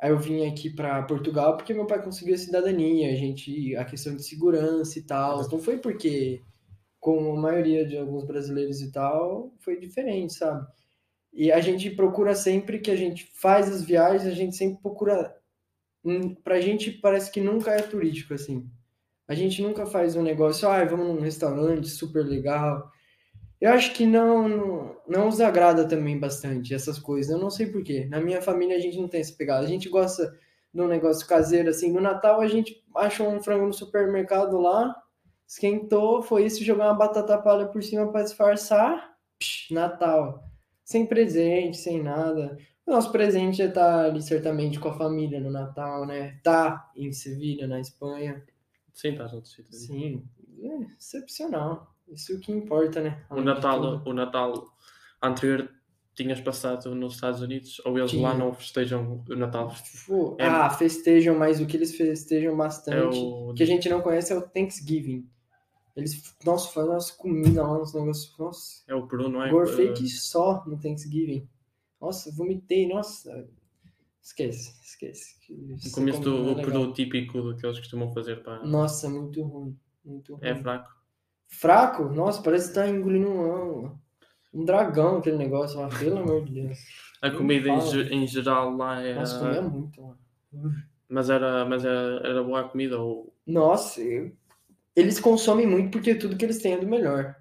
Aí 0.00 0.10
eu 0.10 0.18
vim 0.18 0.46
aqui 0.46 0.68
para 0.68 1.02
Portugal 1.04 1.56
porque 1.56 1.72
meu 1.72 1.86
pai 1.86 2.02
conseguiu 2.02 2.34
a 2.34 2.38
cidadania, 2.38 3.12
a 3.12 3.14
gente, 3.14 3.76
a 3.76 3.84
questão 3.84 4.16
de 4.16 4.24
segurança 4.24 4.98
e 4.98 5.02
tal. 5.02 5.48
Não 5.48 5.58
foi 5.60 5.78
porque 5.78 6.42
como 7.00 7.36
a 7.36 7.40
maioria 7.40 7.86
de 7.86 7.96
alguns 7.98 8.24
brasileiros 8.26 8.80
e 8.82 8.92
tal, 8.92 9.54
foi 9.60 9.78
diferente, 9.78 10.34
sabe? 10.34 10.66
E 11.32 11.52
a 11.52 11.60
gente 11.60 11.90
procura 11.90 12.34
sempre 12.34 12.80
que 12.80 12.90
a 12.90 12.96
gente 12.96 13.30
faz 13.40 13.68
as 13.70 13.82
viagens, 13.82 14.26
a 14.26 14.34
gente 14.36 14.56
sempre 14.56 14.82
procura. 14.82 15.36
hum, 16.04 16.34
Pra 16.36 16.60
gente 16.60 16.92
parece 16.92 17.30
que 17.32 17.40
nunca 17.40 17.72
é 17.72 17.82
turístico 17.82 18.34
assim. 18.34 18.70
A 19.28 19.34
gente 19.34 19.62
nunca 19.62 19.86
faz 19.86 20.16
um 20.16 20.22
negócio, 20.22 20.68
ah, 20.68 20.84
vamos 20.84 21.08
num 21.08 21.20
restaurante 21.20 21.88
super 21.88 22.24
legal. 22.26 22.90
Eu 23.62 23.70
acho 23.70 23.94
que 23.94 24.04
não, 24.04 24.48
não, 24.48 24.96
não 25.06 25.26
nos 25.26 25.40
agrada 25.40 25.86
também 25.86 26.18
bastante 26.18 26.74
essas 26.74 26.98
coisas. 26.98 27.30
Eu 27.32 27.38
não 27.38 27.48
sei 27.48 27.66
por 27.66 27.84
quê. 27.84 28.08
Na 28.10 28.20
minha 28.20 28.42
família 28.42 28.76
a 28.76 28.80
gente 28.80 28.98
não 28.98 29.06
tem 29.06 29.20
essa 29.20 29.36
pegada. 29.36 29.64
A 29.64 29.68
gente 29.68 29.88
gosta 29.88 30.36
de 30.74 30.80
um 30.80 30.88
negócio 30.88 31.24
caseiro 31.28 31.70
assim. 31.70 31.92
No 31.92 32.00
Natal 32.00 32.40
a 32.40 32.48
gente 32.48 32.84
acha 32.96 33.22
um 33.22 33.40
frango 33.40 33.66
no 33.66 33.72
supermercado 33.72 34.58
lá, 34.58 34.92
esquentou, 35.46 36.24
foi 36.24 36.46
isso, 36.46 36.64
jogar 36.64 36.86
uma 36.86 36.98
batata 36.98 37.38
palha 37.38 37.66
por 37.66 37.80
cima 37.84 38.10
para 38.10 38.24
disfarçar. 38.24 39.16
Psh, 39.38 39.70
Natal. 39.70 40.42
Sem 40.82 41.06
presente, 41.06 41.76
sem 41.76 42.02
nada. 42.02 42.58
O 42.84 42.90
nosso 42.90 43.12
presente 43.12 43.62
é 43.62 43.66
estar 43.66 44.06
ali 44.06 44.20
certamente 44.20 44.80
com 44.80 44.88
a 44.88 44.98
família 44.98 45.38
no 45.38 45.52
Natal, 45.52 46.04
né? 46.04 46.36
Tá 46.42 46.90
em 46.96 47.12
Sevilha, 47.12 47.68
na 47.68 47.78
Espanha. 47.78 48.44
Sim, 48.92 49.12
noutro 49.12 49.46
sítio. 49.46 49.72
Sim, 49.72 50.24
é 50.64 50.96
excepcional. 50.98 51.91
Isso 52.08 52.38
que 52.40 52.52
importa, 52.52 53.00
né? 53.00 53.24
O 53.30 53.34
Além 53.34 53.44
Natal, 53.44 54.02
o 54.04 54.12
Natal 54.12 54.66
anterior 55.22 55.70
tinhas 56.14 56.40
passado 56.40 56.94
nos 56.94 57.14
Estados 57.14 57.40
Unidos 57.40 57.80
ou 57.84 57.98
eles 57.98 58.10
Tinha. 58.10 58.28
lá 58.28 58.34
não 58.36 58.52
festejam 58.52 59.24
o 59.28 59.36
Natal? 59.36 59.74
Pô, 60.06 60.36
É- 60.38 60.46
Ah, 60.46 60.68
festejam, 60.70 61.38
mas 61.38 61.60
o 61.60 61.66
que 61.66 61.76
eles 61.76 61.94
festejam 61.96 62.52
É 62.52 62.56
bastante, 62.56 63.16
o 63.18 63.54
que 63.54 63.62
a 63.62 63.66
gente 63.66 63.88
não 63.88 64.02
conhece, 64.02 64.32
é 64.32 64.36
o 64.36 64.42
Thanksgiving. 64.42 65.28
Eles, 65.96 66.34
nossa, 66.44 66.68
fazem 66.72 66.90
umas 66.90 67.10
comidas 67.10 67.54
lá, 67.54 67.80
uns 67.80 67.94
negócios, 67.94 68.38
nossa, 68.38 68.82
é 68.88 68.94
o 68.94 69.06
Peru, 69.06 69.28
não 69.28 69.42
é? 69.42 69.50
gorfei 69.50 69.94
só 70.06 70.64
no 70.66 70.78
Thanksgiving. 70.78 71.48
Nossa, 72.00 72.32
vomitei, 72.32 72.88
nossa. 72.88 73.48
Esquece, 74.22 74.72
esquece. 74.82 75.36
No 75.50 75.76
Isso 75.76 75.92
começo 75.94 76.20
do 76.20 76.50
é 76.50 76.52
o. 76.52 76.64
Peru 76.64 76.92
típico 76.92 77.54
que 77.56 77.66
eles 77.66 77.78
costumam 77.78 78.12
fazer 78.12 78.42
para. 78.42 78.64
Nossa, 78.64 79.08
muito 79.08 79.42
ruim, 79.42 79.76
muito 80.04 80.34
ruim. 80.34 80.44
É 80.44 80.54
fraco. 80.54 81.01
Fraco? 81.52 82.04
Nossa, 82.04 82.42
parece 82.42 82.68
que 82.68 82.74
tá 82.74 82.88
engolindo 82.88 83.28
um, 83.30 83.96
um 84.52 84.64
dragão 84.64 85.18
aquele 85.18 85.36
negócio 85.36 85.78
lá, 85.80 85.88
pelo 85.88 86.18
amor 86.18 86.44
de 86.44 86.52
Deus. 86.62 86.78
A 87.20 87.30
comida 87.30 87.68
em, 87.68 87.80
ge- 87.80 88.08
em 88.14 88.26
geral 88.26 88.74
lá 88.76 89.00
era. 89.00 89.20
Nossa, 89.20 89.38
comia 89.38 89.62
muito, 89.62 90.02
mano. 90.02 90.18
Mas 91.08 91.30
era, 91.30 91.64
mas 91.64 91.84
era, 91.84 92.20
era 92.26 92.42
boa 92.42 92.60
a 92.60 92.68
comida 92.68 92.98
ou. 92.98 93.32
Nossa, 93.46 94.00
eu- 94.00 94.32
eles 94.96 95.20
consomem 95.20 95.66
muito 95.66 95.90
porque 95.90 96.14
tudo 96.14 96.36
que 96.36 96.44
eles 96.44 96.60
têm 96.60 96.74
é 96.74 96.78
do 96.78 96.86
melhor. 96.86 97.36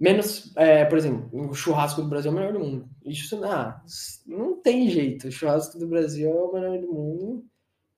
Menos, 0.00 0.54
é, 0.56 0.84
por 0.84 0.98
exemplo, 0.98 1.30
o 1.32 1.54
churrasco 1.54 2.02
do 2.02 2.08
Brasil 2.08 2.30
é 2.30 2.34
o 2.34 2.36
melhor 2.36 2.52
do 2.52 2.58
mundo. 2.58 2.88
Isso 3.04 3.42
ah, 3.44 3.80
não 4.26 4.60
tem 4.60 4.88
jeito. 4.90 5.28
O 5.28 5.32
churrasco 5.32 5.78
do 5.78 5.86
Brasil 5.86 6.28
é 6.28 6.34
o 6.34 6.52
melhor 6.52 6.78
do 6.80 6.92
mundo. 6.92 7.44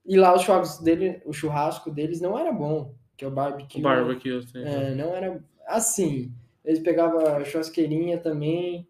E 0.04 0.16
lá 0.16 0.34
o 0.34 0.38
churrasco, 0.38 0.84
dele, 0.84 1.20
o 1.24 1.32
churrasco 1.32 1.90
deles 1.90 2.20
não 2.20 2.38
era 2.38 2.52
bom, 2.52 2.94
que 3.16 3.24
é 3.24 3.28
o 3.28 3.30
barbecue. 3.30 3.80
O 3.80 3.82
barbecue, 3.82 4.38
assim. 4.38 4.58
É, 4.58 4.94
não 4.94 5.14
era 5.14 5.42
assim. 5.66 6.32
Eles 6.64 6.80
pegavam 6.80 7.44
churrasqueirinha 7.44 8.18
também, 8.18 8.86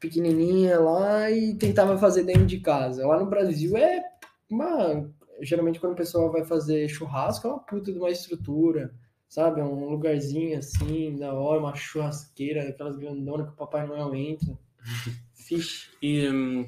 pequenininha 0.00 0.80
lá, 0.80 1.30
e 1.30 1.54
tentava 1.54 1.98
fazer 1.98 2.24
dentro 2.24 2.46
de 2.46 2.58
casa. 2.58 3.06
Lá 3.06 3.18
no 3.18 3.26
Brasil 3.26 3.76
é 3.76 4.02
uma. 4.50 5.08
Geralmente, 5.42 5.78
quando 5.78 5.92
o 5.92 5.96
pessoal 5.96 6.32
vai 6.32 6.44
fazer 6.44 6.88
churrasco, 6.88 7.46
é 7.46 7.50
uma 7.50 7.60
puta 7.60 7.92
de 7.92 7.98
uma 7.98 8.10
estrutura, 8.10 8.94
sabe? 9.28 9.60
É 9.60 9.64
um 9.64 9.90
lugarzinho 9.90 10.58
assim, 10.58 11.16
da 11.16 11.34
hora, 11.34 11.60
uma 11.60 11.74
churrasqueira, 11.74 12.68
aquelas 12.68 12.96
grandonas 12.96 13.46
que 13.46 13.52
o 13.52 13.56
Papai 13.56 13.86
Noel 13.86 14.14
entra. 14.14 14.58
Fixe. 15.34 15.90
E, 16.02 16.26
hum, 16.28 16.66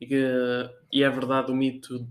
e 0.00 1.02
é 1.02 1.10
verdade 1.10 1.50
o 1.50 1.54
mito 1.54 2.06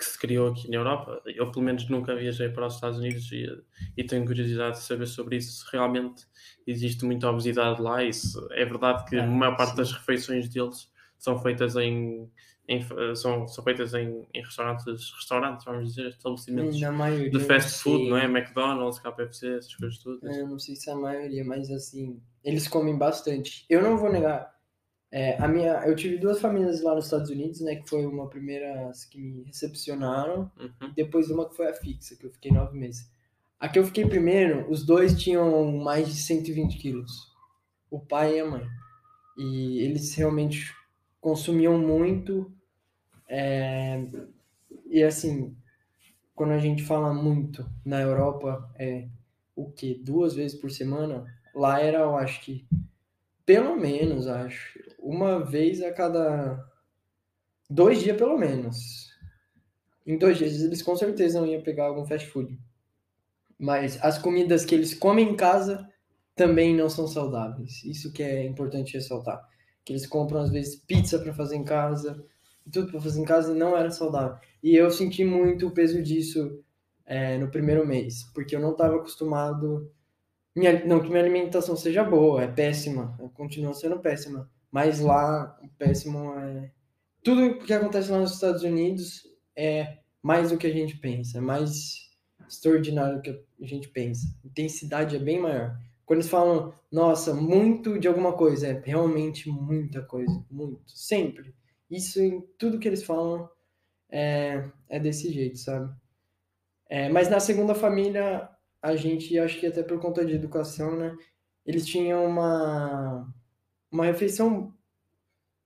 que 0.00 0.06
se 0.06 0.18
criou 0.18 0.48
aqui 0.48 0.68
na 0.70 0.76
Europa. 0.76 1.20
Eu, 1.26 1.50
pelo 1.52 1.62
menos, 1.64 1.86
nunca 1.90 2.16
viajei 2.16 2.48
para 2.48 2.66
os 2.66 2.74
Estados 2.76 2.98
Unidos 2.98 3.30
e, 3.32 3.46
e 3.98 4.02
tenho 4.02 4.24
curiosidade 4.24 4.78
de 4.78 4.82
saber 4.82 5.06
sobre 5.06 5.36
isso. 5.36 5.52
Se 5.64 5.70
realmente 5.70 6.24
existe 6.66 7.04
muita 7.04 7.28
obesidade 7.30 7.82
lá. 7.82 8.02
E 8.02 8.10
se 8.12 8.38
é 8.52 8.64
verdade 8.64 9.04
que 9.04 9.16
Ah, 9.16 9.24
a 9.24 9.26
maior 9.26 9.56
parte 9.56 9.72
sim. 9.72 9.76
das 9.76 9.92
refeições 9.92 10.48
deles 10.48 10.90
são 11.18 11.38
feitas 11.38 11.76
em. 11.76 12.30
em- 12.66 13.14
são, 13.14 13.46
são 13.46 13.62
feitas 13.62 13.92
em, 13.92 14.26
em 14.32 14.42
restaurantes, 14.42 14.86
restaurantes, 15.16 15.64
vamos 15.66 15.88
dizer, 15.94 16.08
estabelecimentos 16.08 16.80
maioria. 16.96 17.30
de 17.30 17.40
fast 17.40 17.82
food, 17.82 18.08
não 18.08 18.16
é? 18.16 18.24
McDonald's, 18.24 18.98
KFC, 19.00 19.58
essas 19.58 19.74
coisas 19.76 19.98
todas. 19.98 20.34
Eu 20.36 20.48
não 20.48 20.58
sei 20.58 20.76
se 20.76 20.88
é 20.88 20.92
a 20.94 20.96
maioria, 20.96 21.44
mas 21.44 21.70
assim, 21.70 22.22
eles 22.42 22.66
comem 22.68 22.96
bastante. 22.96 23.66
Eu 23.68 23.82
não 23.82 23.98
vou 23.98 24.10
negar. 24.10 24.58
É, 25.12 25.36
a 25.42 25.48
minha, 25.48 25.72
eu 25.86 25.96
tive 25.96 26.18
duas 26.18 26.40
famílias 26.40 26.82
lá 26.82 26.94
nos 26.94 27.06
Estados 27.06 27.30
Unidos, 27.30 27.60
né? 27.60 27.76
Que 27.76 27.88
foi 27.88 28.06
uma 28.06 28.28
primeira 28.28 28.90
que 29.10 29.18
me 29.20 29.42
recepcionaram, 29.44 30.50
Uhum. 30.58 30.88
e 30.90 30.94
depois 30.94 31.30
uma 31.30 31.48
que 31.48 31.56
foi 31.56 31.68
a 31.68 31.74
fixa, 31.74 32.16
que 32.16 32.24
eu 32.26 32.30
fiquei 32.30 32.52
nove 32.52 32.78
meses. 32.78 33.10
A 33.58 33.68
que 33.68 33.78
eu 33.78 33.84
fiquei 33.84 34.06
primeiro, 34.06 34.70
os 34.70 34.84
dois 34.86 35.20
tinham 35.20 35.70
mais 35.78 36.08
de 36.08 36.14
120 36.14 36.78
quilos. 36.78 37.30
O 37.90 37.98
pai 38.00 38.36
e 38.36 38.40
a 38.40 38.46
mãe. 38.46 38.66
E 39.36 39.80
eles 39.80 40.14
realmente 40.14 40.74
consumiam 41.20 41.76
muito. 41.78 42.50
é, 43.28 44.04
e 44.86 45.02
assim, 45.02 45.54
quando 46.34 46.52
a 46.52 46.58
gente 46.58 46.82
fala 46.82 47.12
muito 47.12 47.68
na 47.84 48.00
Europa, 48.00 48.68
é 48.78 49.08
o 49.54 49.70
que 49.70 49.94
duas 49.94 50.34
vezes 50.34 50.58
por 50.58 50.70
semana 50.70 51.24
lá 51.54 51.80
era 51.80 51.98
eu 51.98 52.16
acho 52.16 52.40
que 52.42 52.66
pelo 53.44 53.76
menos 53.76 54.26
acho 54.26 54.78
uma 55.10 55.44
vez 55.44 55.82
a 55.82 55.92
cada 55.92 56.64
dois 57.68 58.00
dias 58.00 58.16
pelo 58.16 58.38
menos. 58.38 59.10
Em 60.06 60.16
dois 60.16 60.38
dias 60.38 60.62
eles 60.62 60.82
com 60.82 60.94
certeza 60.94 61.40
não 61.40 61.46
iam 61.46 61.62
pegar 61.62 61.86
algum 61.86 62.06
fast 62.06 62.28
food. 62.28 62.56
Mas 63.58 63.98
as 64.02 64.18
comidas 64.18 64.64
que 64.64 64.74
eles 64.74 64.94
comem 64.94 65.30
em 65.30 65.36
casa 65.36 65.86
também 66.36 66.74
não 66.74 66.88
são 66.88 67.08
saudáveis. 67.08 67.82
Isso 67.84 68.12
que 68.12 68.22
é 68.22 68.46
importante 68.46 68.94
ressaltar. 68.94 69.44
Que 69.84 69.92
eles 69.92 70.06
compram 70.06 70.40
às 70.40 70.50
vezes 70.50 70.76
pizza 70.76 71.18
para 71.18 71.34
fazer 71.34 71.56
em 71.56 71.64
casa. 71.64 72.24
Tudo 72.72 72.92
para 72.92 73.00
fazer 73.00 73.20
em 73.20 73.24
casa 73.24 73.52
e 73.52 73.58
não 73.58 73.76
era 73.76 73.90
saudável. 73.90 74.38
E 74.62 74.76
eu 74.76 74.90
senti 74.90 75.24
muito 75.24 75.66
o 75.66 75.72
peso 75.72 76.00
disso 76.00 76.62
é, 77.04 77.36
no 77.36 77.50
primeiro 77.50 77.84
mês, 77.84 78.22
porque 78.32 78.54
eu 78.54 78.60
não 78.60 78.70
estava 78.70 78.94
acostumado. 78.94 79.90
Minha, 80.54 80.84
não 80.86 81.00
que 81.00 81.08
minha 81.08 81.20
alimentação 81.20 81.74
seja 81.74 82.04
boa, 82.04 82.44
é 82.44 82.46
péssima, 82.46 83.16
continua 83.34 83.74
sendo 83.74 83.98
péssima, 83.98 84.48
Mas 84.70 85.00
lá, 85.00 85.58
o 85.62 85.68
péssimo 85.76 86.38
é. 86.38 86.70
Tudo 87.22 87.58
que 87.58 87.72
acontece 87.72 88.10
lá 88.10 88.18
nos 88.18 88.34
Estados 88.34 88.62
Unidos 88.62 89.22
é 89.56 89.98
mais 90.22 90.50
do 90.50 90.58
que 90.58 90.66
a 90.66 90.72
gente 90.72 90.96
pensa, 90.96 91.38
é 91.38 91.40
mais 91.40 92.10
extraordinário 92.48 93.16
do 93.16 93.22
que 93.22 93.30
a 93.30 93.66
gente 93.66 93.88
pensa. 93.88 94.26
A 94.42 94.46
intensidade 94.46 95.16
é 95.16 95.18
bem 95.18 95.38
maior. 95.38 95.76
Quando 96.04 96.20
eles 96.20 96.30
falam, 96.30 96.74
nossa, 96.90 97.32
muito 97.34 97.98
de 97.98 98.08
alguma 98.08 98.32
coisa, 98.32 98.68
é 98.68 98.82
realmente 98.84 99.48
muita 99.48 100.02
coisa, 100.02 100.44
muito, 100.50 100.90
sempre. 100.90 101.54
Isso 101.90 102.20
em 102.20 102.40
tudo 102.58 102.78
que 102.78 102.88
eles 102.88 103.04
falam 103.04 103.48
é, 104.10 104.68
é 104.88 104.98
desse 104.98 105.32
jeito, 105.32 105.58
sabe? 105.58 105.92
É, 106.88 107.08
mas 107.08 107.28
na 107.28 107.38
segunda 107.38 107.74
família, 107.74 108.48
a 108.82 108.96
gente, 108.96 109.38
acho 109.38 109.60
que 109.60 109.66
até 109.66 109.82
por 109.82 110.00
conta 110.00 110.24
de 110.24 110.34
educação, 110.34 110.96
né? 110.96 111.16
Eles 111.64 111.86
tinham 111.86 112.26
uma, 112.26 113.32
uma 113.90 114.06
refeição 114.06 114.74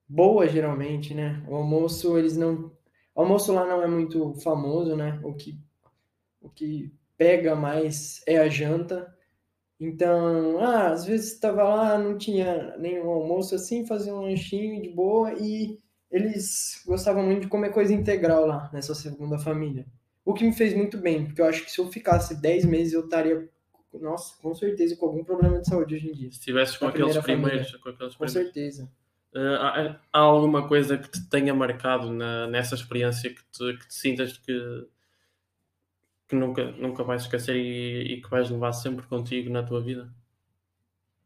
boa, 0.09 0.47
geralmente, 0.49 1.15
né? 1.15 1.45
O 1.49 1.57
almoço, 1.57 2.17
eles 2.19 2.37
não. 2.37 2.73
O 3.15 3.21
almoço 3.21 3.53
lá 3.53 3.67
não 3.67 3.83
é 3.83 3.87
muito 3.87 4.35
famoso, 4.41 4.97
né? 4.97 5.21
O 5.23 5.35
que, 5.35 5.59
o 6.41 6.49
que 6.49 6.93
pega 7.17 7.55
mais 7.55 8.23
é 8.27 8.39
a 8.39 8.49
janta. 8.49 9.13
Então, 9.79 10.59
ah, 10.61 10.93
às 10.93 11.05
vezes 11.05 11.33
estava 11.33 11.65
lá, 11.65 11.99
não 11.99 12.17
tinha 12.17 12.77
nenhum 12.79 13.11
almoço 13.11 13.55
assim, 13.55 13.87
fazia 13.87 14.15
um 14.15 14.23
lanchinho 14.23 14.81
de 14.81 14.89
boa 14.89 15.33
e 15.35 15.79
eles 16.11 16.83
gostavam 16.87 17.25
muito 17.25 17.43
de 17.43 17.49
comer 17.49 17.73
coisa 17.73 17.93
integral 17.93 18.47
lá 18.47 18.71
nessa 18.73 18.95
segunda 18.95 19.39
família. 19.39 19.85
O 20.25 20.33
que 20.33 20.45
me 20.45 20.53
fez 20.53 20.73
muito 20.73 20.97
bem, 20.97 21.27
porque 21.27 21.41
eu 21.41 21.47
acho 21.47 21.65
que 21.65 21.71
se 21.71 21.81
eu 21.81 21.91
ficasse 21.91 22.41
10 22.41 22.65
meses 22.65 22.93
eu 22.93 23.05
estaria, 23.05 23.49
nossa, 24.01 24.41
com 24.41 24.55
certeza 24.55 24.97
com 24.97 25.07
algum 25.07 25.25
problema 25.25 25.61
de 25.61 25.69
saúde 25.69 25.95
hoje 25.95 26.09
em 26.09 26.13
dia. 26.13 26.33
Se 26.33 26.41
tivesse 26.41 26.79
com 26.79 26.87
aqueles 26.87 27.17
primeiros, 27.19 27.75
com 27.77 27.89
aqueles 27.89 28.15
Com 28.15 28.29
certeza. 28.29 28.91
Uh, 29.35 29.57
há, 29.61 30.01
há, 30.13 30.19
alguma 30.19 30.69
coisa 30.69 30.97
que 30.97 31.11
te 31.11 31.29
tenha 31.29 31.53
marcado 31.53 32.13
na, 32.13 32.47
nessa 32.47 32.77
experiência 32.77 33.31
que 33.31 33.43
te, 33.51 33.79
que 33.79 33.89
te 33.89 33.95
sintas 33.95 34.39
que, 34.39 34.87
que 36.29 36.37
nunca, 36.37 36.71
nunca 36.73 37.03
vais 37.03 37.23
esquecer 37.23 37.57
e, 37.57 38.15
e, 38.15 38.23
que 38.23 38.31
vais 38.31 38.49
levar 38.49 38.73
sempre 38.73 39.05
contigo 39.07 39.51
na 39.51 39.65
tua 39.65 39.83
vida? 39.83 40.09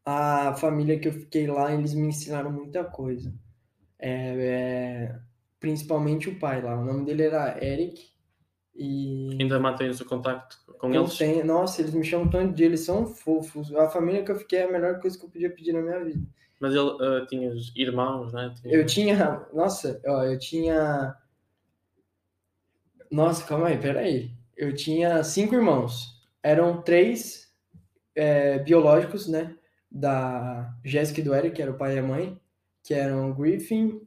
A 0.03 0.55
família 0.55 0.99
que 0.99 1.07
eu 1.07 1.13
fiquei 1.13 1.45
lá, 1.45 1.71
eles 1.71 1.93
me 1.93 2.07
ensinaram 2.07 2.51
muita 2.51 2.83
coisa. 2.83 3.31
É, 3.99 4.09
é, 4.09 5.19
principalmente 5.59 6.29
o 6.29 6.39
pai 6.39 6.63
lá. 6.63 6.79
O 6.79 6.85
nome 6.85 7.05
dele 7.05 7.23
era 7.23 7.63
Eric. 7.63 8.09
E... 8.79 9.37
Ainda 9.39 9.59
mantens 9.59 9.99
o 9.99 10.05
contacto 10.05 10.57
com 10.77 10.93
eles? 10.93 11.17
Tenho, 11.17 11.45
nossa, 11.45 11.81
eles 11.81 11.93
me 11.93 12.03
chamam 12.03 12.29
tanto 12.29 12.55
de 12.55 12.63
eles 12.63 12.79
são 12.79 13.05
fofos. 13.05 13.73
A 13.75 13.89
família 13.89 14.23
que 14.23 14.31
eu 14.31 14.37
fiquei 14.37 14.59
é 14.59 14.63
a 14.63 14.71
melhor 14.71 14.99
coisa 14.99 15.19
que 15.19 15.25
eu 15.25 15.29
podia 15.29 15.53
pedir 15.53 15.73
na 15.73 15.81
minha 15.81 16.03
vida. 16.03 16.25
Mas 16.59 16.73
ele 16.73 16.89
uh, 16.89 17.25
tinha 17.27 17.51
irmãos, 17.75 18.31
né? 18.31 18.53
Tinha... 18.61 18.73
Eu 18.73 18.85
tinha, 18.85 19.47
nossa, 19.53 20.01
ó, 20.05 20.23
eu 20.23 20.39
tinha. 20.39 21.15
Nossa, 23.11 23.45
calma 23.45 23.67
aí, 23.67 23.77
peraí. 23.77 24.31
Eu 24.55 24.73
tinha 24.73 25.23
cinco 25.23 25.55
irmãos. 25.55 26.17
Eram 26.41 26.81
três 26.81 27.53
é, 28.15 28.59
biológicos, 28.59 29.27
né? 29.27 29.55
Da 29.91 30.73
Jéssica 30.85 31.19
e 31.19 31.23
do 31.23 31.33
Eric, 31.33 31.55
que 31.55 31.61
era 31.61 31.71
o 31.71 31.77
pai 31.77 31.95
e 31.95 31.99
a 31.99 32.03
mãe 32.03 32.39
que 32.83 32.93
eram 32.93 33.29
o 33.29 33.35
Griffin. 33.35 34.01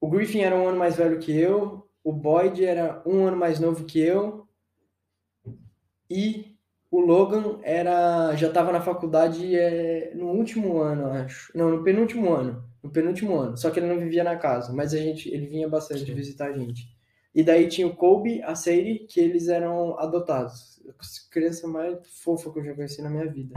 O 0.00 0.08
Griffin 0.08 0.40
era 0.40 0.54
um 0.54 0.68
ano 0.68 0.78
mais 0.78 0.96
velho 0.96 1.18
que 1.18 1.36
eu, 1.36 1.87
o 2.02 2.12
Boyd 2.12 2.64
era 2.64 3.02
um 3.06 3.24
ano 3.26 3.36
mais 3.36 3.58
novo 3.60 3.84
que 3.84 4.00
eu, 4.00 4.46
e 6.10 6.56
o 6.90 7.00
Logan 7.00 7.58
era 7.62 8.34
já 8.34 8.48
estava 8.48 8.72
na 8.72 8.80
faculdade 8.80 9.54
é, 9.54 10.12
no 10.14 10.28
último 10.28 10.80
ano, 10.80 11.10
acho. 11.10 11.52
Não, 11.54 11.70
no 11.70 11.84
penúltimo 11.84 12.32
ano. 12.32 12.64
No 12.82 12.90
penúltimo 12.90 13.36
ano. 13.38 13.56
Só 13.56 13.70
que 13.70 13.78
ele 13.78 13.88
não 13.88 13.98
vivia 13.98 14.24
na 14.24 14.36
casa, 14.36 14.72
mas 14.72 14.94
a 14.94 14.98
gente, 14.98 15.28
ele 15.28 15.46
vinha 15.46 15.68
bastante 15.68 16.06
Sim. 16.06 16.14
visitar 16.14 16.48
a 16.48 16.52
gente. 16.52 16.88
E 17.34 17.42
daí 17.42 17.68
tinha 17.68 17.86
o 17.86 17.94
Kobe, 17.94 18.42
a 18.42 18.54
Sadie, 18.54 19.06
que 19.06 19.20
eles 19.20 19.48
eram 19.48 19.98
adotados. 19.98 20.80
Criança 21.30 21.68
mais 21.68 21.98
fofa 22.22 22.50
que 22.50 22.58
eu 22.58 22.64
já 22.64 22.74
conheci 22.74 23.02
na 23.02 23.10
minha 23.10 23.30
vida. 23.30 23.54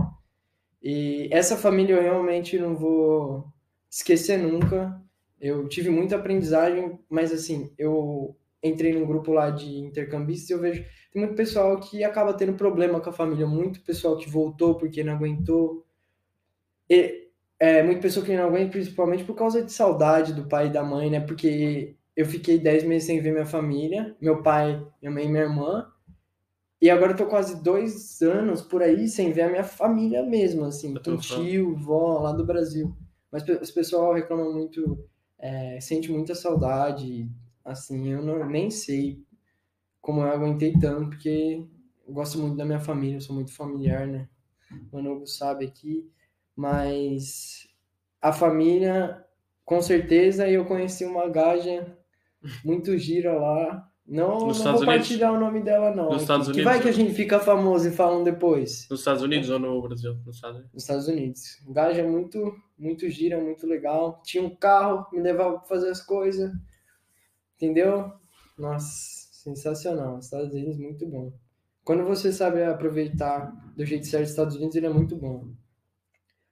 E 0.84 1.30
essa 1.32 1.56
família 1.56 1.96
eu 1.96 2.02
realmente 2.02 2.58
não 2.60 2.76
vou 2.76 3.46
esquecer 3.90 4.38
nunca. 4.38 5.02
Eu 5.42 5.68
tive 5.68 5.90
muita 5.90 6.16
aprendizagem, 6.16 7.00
mas 7.10 7.34
assim, 7.34 7.74
eu 7.78 8.36
entrei 8.64 8.94
num 8.94 9.08
grupo 9.08 9.34
lá 9.34 9.50
de 9.50 9.80
intercambistas 9.80 10.50
e 10.50 10.54
eu 10.54 10.60
vejo 10.60 10.86
tem 11.12 11.22
muito 11.22 11.36
pessoal 11.36 11.78
que 11.80 12.04
acaba 12.04 12.34
tendo 12.34 12.54
problema 12.54 13.02
com 13.02 13.10
a 13.10 13.14
família, 13.14 13.46
muito 13.46 13.82
pessoal 13.82 14.16
que 14.16 14.30
voltou 14.30 14.76
porque 14.76 15.04
não 15.04 15.14
aguentou. 15.14 15.86
E 16.90 17.28
é, 17.60 17.84
muito 17.84 18.02
pessoa 18.02 18.26
que 18.26 18.36
não 18.36 18.46
aguenta, 18.46 18.72
principalmente 18.72 19.26
por 19.26 19.36
causa 19.36 19.62
de 19.62 19.72
saudade 19.74 20.34
do 20.34 20.48
pai 20.48 20.68
e 20.68 20.72
da 20.72 20.82
mãe, 20.84 21.10
né? 21.10 21.20
Porque 21.20 21.98
eu 22.16 22.26
fiquei 22.26 22.58
10 22.58 22.86
meses 22.86 23.08
sem 23.08 23.20
ver 23.20 23.34
minha 23.34 23.46
família, 23.46 24.16
meu 24.22 24.42
pai, 24.42 24.82
minha 25.02 25.12
mãe 25.12 25.26
e 25.26 25.30
minha 25.30 25.44
irmã. 25.44 25.86
E 26.82 26.90
agora 26.90 27.12
eu 27.12 27.18
tô 27.18 27.26
quase 27.26 27.62
dois 27.62 28.22
anos 28.22 28.62
por 28.62 28.82
aí 28.82 29.08
sem 29.08 29.32
ver 29.34 29.44
a 29.44 29.50
minha 29.50 29.64
família 29.64 30.24
mesmo, 30.24 30.66
assim, 30.66 30.94
com 30.96 31.18
tio, 31.18 31.76
vó 31.76 32.20
lá 32.20 32.32
do 32.32 32.46
Brasil. 32.46 32.96
Mas 33.30 33.44
o 33.44 33.74
pessoal 33.74 34.14
reclama 34.14 34.50
muito, 34.52 35.08
é, 35.42 35.82
sente 35.82 36.12
muita 36.12 36.36
saudade, 36.36 37.28
assim, 37.66 38.10
eu 38.10 38.22
não, 38.22 38.48
nem 38.48 38.70
sei 38.70 39.26
como 40.00 40.22
eu 40.22 40.32
aguentei 40.32 40.74
tanto, 40.80 41.10
porque 41.10 41.68
eu 42.08 42.14
gosto 42.14 42.38
muito 42.40 42.56
da 42.56 42.66
minha 42.66 42.80
família, 42.80 43.18
eu 43.18 43.22
sou 43.22 43.36
muito 43.36 43.54
familiar, 43.54 44.08
né? 44.08 44.30
O 44.92 44.96
Manogo 44.96 45.26
sabe 45.26 45.66
aqui, 45.66 46.10
mas 46.56 47.68
a 48.22 48.32
família, 48.32 49.26
com 49.66 49.82
certeza, 49.82 50.48
eu 50.48 50.66
conheci 50.66 51.04
uma 51.06 51.28
gaja 51.28 51.98
muito 52.64 52.98
gira 52.98 53.34
lá, 53.34 53.91
não, 54.12 54.48
Nos 54.48 54.62
não 54.62 54.74
vou 54.76 54.86
partilhar 54.86 55.32
o 55.32 55.40
nome 55.40 55.62
dela, 55.62 55.96
não. 55.96 56.10
Nos 56.10 56.24
Estados 56.24 56.48
que, 56.48 56.52
Unidos. 56.52 56.70
Vai 56.70 56.82
que 56.82 56.90
a 56.90 56.92
gente 56.92 57.14
fica 57.14 57.40
famoso 57.40 57.88
e 57.88 57.92
falam 57.92 58.26
depois. 58.26 58.86
Nos 58.90 59.00
Estados 59.00 59.24
Unidos 59.24 59.50
ou 59.50 59.58
no 59.58 59.82
Brasil? 59.82 60.18
Nos 60.26 60.36
Estados 60.36 60.58
Unidos. 60.58 60.74
Nos 60.74 60.84
Estados 60.84 61.08
Unidos. 61.08 61.62
O 61.66 61.72
gajo 61.72 61.98
é 61.98 62.04
muito, 62.04 62.54
muito 62.78 63.10
gira, 63.10 63.40
muito 63.40 63.66
legal. 63.66 64.22
Tinha 64.26 64.44
um 64.44 64.54
carro, 64.54 65.08
me 65.14 65.22
levava 65.22 65.60
pra 65.60 65.66
fazer 65.66 65.90
as 65.90 66.02
coisas. 66.02 66.52
Entendeu? 67.56 68.12
Nossa, 68.58 68.90
sensacional. 69.32 70.20
Estados 70.20 70.52
Unidos, 70.52 70.78
muito 70.78 71.08
bom. 71.08 71.32
Quando 71.82 72.04
você 72.04 72.34
sabe 72.34 72.62
aproveitar 72.66 73.50
do 73.78 73.86
jeito 73.86 74.08
certo 74.08 74.26
os 74.26 74.32
Estados 74.32 74.58
Unidos, 74.58 74.76
ele 74.76 74.88
é 74.88 74.94
muito 74.94 75.16
bom. 75.16 75.54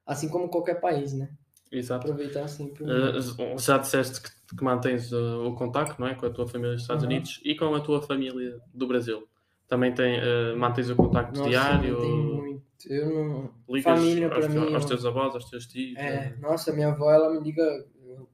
Assim 0.05 0.29
como 0.29 0.47
qualquer 0.47 0.79
país, 0.79 1.11
né? 1.11 1.29
Exato. 1.71 2.07
Aproveitar 2.07 2.47
sempre. 2.47 2.83
Uh, 2.83 3.57
já 3.59 3.77
disseste 3.77 4.21
que, 4.21 4.55
que 4.55 4.63
mantens 4.63 5.11
uh, 5.11 5.45
o 5.45 5.53
contacto 5.53 6.01
não 6.01 6.07
é? 6.07 6.15
com 6.15 6.25
a 6.25 6.29
tua 6.29 6.47
família 6.47 6.73
dos 6.73 6.81
Estados 6.81 7.03
uhum. 7.03 7.09
Unidos 7.09 7.39
e 7.43 7.55
com 7.55 7.73
a 7.75 7.79
tua 7.79 8.01
família 8.01 8.59
do 8.73 8.87
Brasil. 8.87 9.27
Também 9.67 9.93
tem, 9.93 10.19
uh, 10.19 10.57
mantens 10.57 10.89
o 10.89 10.95
contacto 10.95 11.37
Nossa, 11.37 11.49
diário? 11.49 11.89
Eu 11.89 12.49
muito. 12.49 12.63
Eu 12.87 13.09
não. 13.13 13.53
Ligas 13.67 13.99
família 13.99 14.29
para 14.29 14.49
mim. 14.49 14.73
Aos 14.73 14.85
teus 14.85 15.05
avós, 15.05 15.35
aos 15.35 15.49
teus 15.49 15.67
tios? 15.67 15.97
É, 15.97 16.35
nossa, 16.39 16.73
minha 16.73 16.89
avó, 16.89 17.11
ela 17.11 17.29
me 17.33 17.39
liga. 17.39 17.63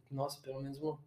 Nossa, 0.09 0.41
pelo 0.41 0.61
menos 0.61 0.77
uma, 0.79 0.97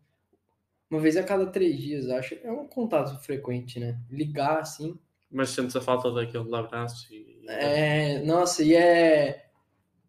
uma 0.90 1.00
vez 1.00 1.16
a 1.16 1.22
cada 1.22 1.46
três 1.46 1.78
dias, 1.78 2.08
acho. 2.10 2.34
É 2.42 2.50
um 2.50 2.66
contato 2.66 3.18
frequente, 3.24 3.78
né? 3.80 3.98
Ligar 4.10 4.60
assim. 4.60 4.98
Mas 5.30 5.50
sentes 5.50 5.76
a 5.76 5.80
falta 5.80 6.10
daquele 6.10 6.54
abraço 6.54 7.12
e. 7.12 7.42
É, 7.48 8.22
nossa, 8.24 8.62
e 8.62 8.74
é. 8.74 9.46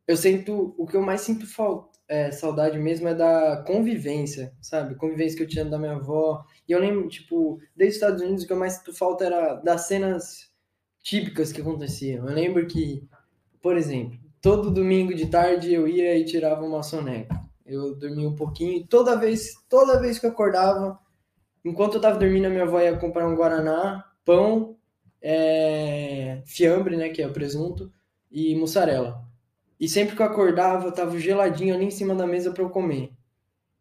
Eu 0.08 0.18
sinto. 0.18 0.74
O 0.78 0.86
que 0.86 0.98
eu 0.98 1.02
mais 1.02 1.22
sinto 1.22 1.48
falta 1.48 1.89
é, 2.10 2.32
saudade 2.32 2.80
mesmo 2.80 3.08
é 3.08 3.14
da 3.14 3.64
convivência, 3.68 4.52
sabe? 4.60 4.96
Convivência 4.96 5.38
que 5.38 5.44
eu 5.44 5.48
tinha 5.48 5.64
da 5.64 5.78
minha 5.78 5.94
avó. 5.94 6.44
E 6.68 6.72
eu 6.72 6.80
lembro, 6.80 7.08
tipo, 7.08 7.60
desde 7.76 7.92
os 7.92 7.96
Estados 8.02 8.22
Unidos, 8.24 8.44
o 8.44 8.48
que 8.48 8.54
eu 8.54 8.58
mais 8.58 8.74
sinto 8.74 8.94
falta 8.94 9.26
era 9.26 9.56
das 9.56 9.88
cenas 9.88 10.50
típicas 11.04 11.52
que 11.52 11.62
aconteciam. 11.62 12.28
Eu 12.28 12.34
lembro 12.34 12.66
que, 12.66 13.08
por 13.62 13.78
exemplo, 13.78 14.20
todo 14.42 14.72
domingo 14.72 15.14
de 15.14 15.28
tarde 15.28 15.72
eu 15.72 15.88
ia 15.88 16.18
e 16.18 16.26
tirava 16.26 16.66
uma 16.66 16.82
soneca. 16.82 17.40
Eu 17.64 17.96
dormia 17.96 18.28
um 18.28 18.36
pouquinho 18.36 18.74
e 18.74 18.88
toda 18.88 19.16
vez, 19.16 19.54
toda 19.70 20.02
vez 20.02 20.18
que 20.18 20.26
eu 20.26 20.32
acordava, 20.32 21.00
enquanto 21.64 21.96
eu 21.96 22.02
tava 22.02 22.18
dormindo, 22.18 22.48
a 22.48 22.50
minha 22.50 22.64
avó 22.64 22.80
ia 22.82 22.98
comprar 22.98 23.28
um 23.28 23.36
guaraná, 23.36 24.04
pão, 24.26 24.76
é, 25.22 26.42
fiambre, 26.48 26.98
né, 26.98 27.10
que 27.10 27.22
é 27.22 27.28
o 27.28 27.34
presunto, 27.34 27.92
e 28.32 28.56
mussarela. 28.56 29.29
E 29.80 29.88
sempre 29.88 30.16
que 30.16 30.22
eu 30.22 30.26
acordava, 30.26 30.92
tava 30.92 31.18
geladinho 31.20 31.74
ali 31.74 31.86
em 31.86 31.92
cima 31.92 32.14
da 32.14 32.28
mesa 32.28 32.52
para 32.52 32.64
eu 32.64 32.70
comer. 32.70 33.12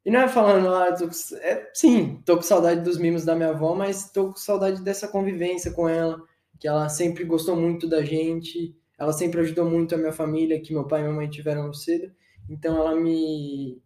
E 0.04 0.10
não 0.10 0.20
é 0.20 0.28
falando, 0.28 0.72
ah, 0.72 0.92
tô 0.92 1.06
com... 1.06 1.36
é, 1.42 1.70
sim, 1.74 2.22
tô 2.24 2.36
com 2.36 2.42
saudade 2.42 2.82
dos 2.82 2.98
mimos 2.98 3.24
da 3.24 3.34
minha 3.34 3.50
avó, 3.50 3.74
mas 3.74 4.10
tô 4.10 4.28
com 4.28 4.36
saudade 4.36 4.82
dessa 4.82 5.08
convivência 5.08 5.72
com 5.72 5.88
ela, 5.88 6.22
que 6.58 6.68
ela 6.68 6.88
sempre 6.88 7.24
gostou 7.24 7.56
muito 7.56 7.88
da 7.88 8.02
gente, 8.02 8.74
ela 8.98 9.12
sempre 9.12 9.40
ajudou 9.40 9.68
muito 9.68 9.94
a 9.94 9.98
minha 9.98 10.12
família, 10.12 10.60
que 10.60 10.72
meu 10.72 10.86
pai 10.86 11.00
e 11.00 11.02
minha 11.02 11.14
mãe 11.14 11.28
tiveram 11.28 11.72
cedo. 11.74 12.12
Então 12.48 12.76
ela 12.76 12.94
me. 12.94 13.82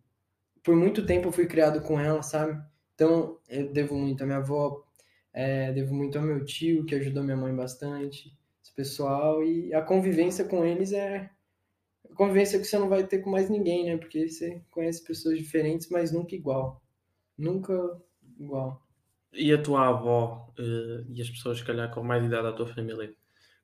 Por 0.62 0.76
muito 0.76 1.04
tempo 1.04 1.28
eu 1.28 1.32
fui 1.32 1.46
criado 1.46 1.82
com 1.82 1.98
ela, 1.98 2.22
sabe? 2.22 2.56
Então 2.94 3.38
eu 3.48 3.72
devo 3.72 3.96
muito 3.96 4.22
à 4.22 4.26
minha 4.26 4.38
avó, 4.38 4.84
é, 5.32 5.72
devo 5.72 5.94
muito 5.94 6.18
ao 6.18 6.24
meu 6.24 6.44
tio, 6.44 6.84
que 6.84 6.94
ajudou 6.94 7.24
minha 7.24 7.36
mãe 7.36 7.54
bastante, 7.54 8.32
esse 8.62 8.72
pessoal, 8.74 9.42
e 9.42 9.74
a 9.74 9.82
convivência 9.82 10.44
com 10.44 10.64
eles 10.64 10.92
é 10.92 11.28
convivência 12.14 12.58
que 12.58 12.64
você 12.64 12.78
não 12.78 12.88
vai 12.88 13.06
ter 13.06 13.18
com 13.18 13.30
mais 13.30 13.48
ninguém, 13.50 13.86
né? 13.86 13.96
Porque 13.96 14.28
você 14.28 14.62
conhece 14.70 15.04
pessoas 15.04 15.38
diferentes, 15.38 15.88
mas 15.90 16.12
nunca 16.12 16.34
igual. 16.34 16.82
Nunca 17.36 18.00
igual. 18.38 18.82
E 19.32 19.52
a 19.52 19.62
tua 19.62 19.88
avó 19.88 20.52
eh, 20.58 21.04
e 21.08 21.22
as 21.22 21.30
pessoas, 21.30 21.58
se 21.58 21.64
calhar, 21.64 21.92
com 21.92 22.02
mais 22.02 22.24
idade 22.24 22.42
da 22.44 22.52
tua 22.52 22.66
família, 22.66 23.14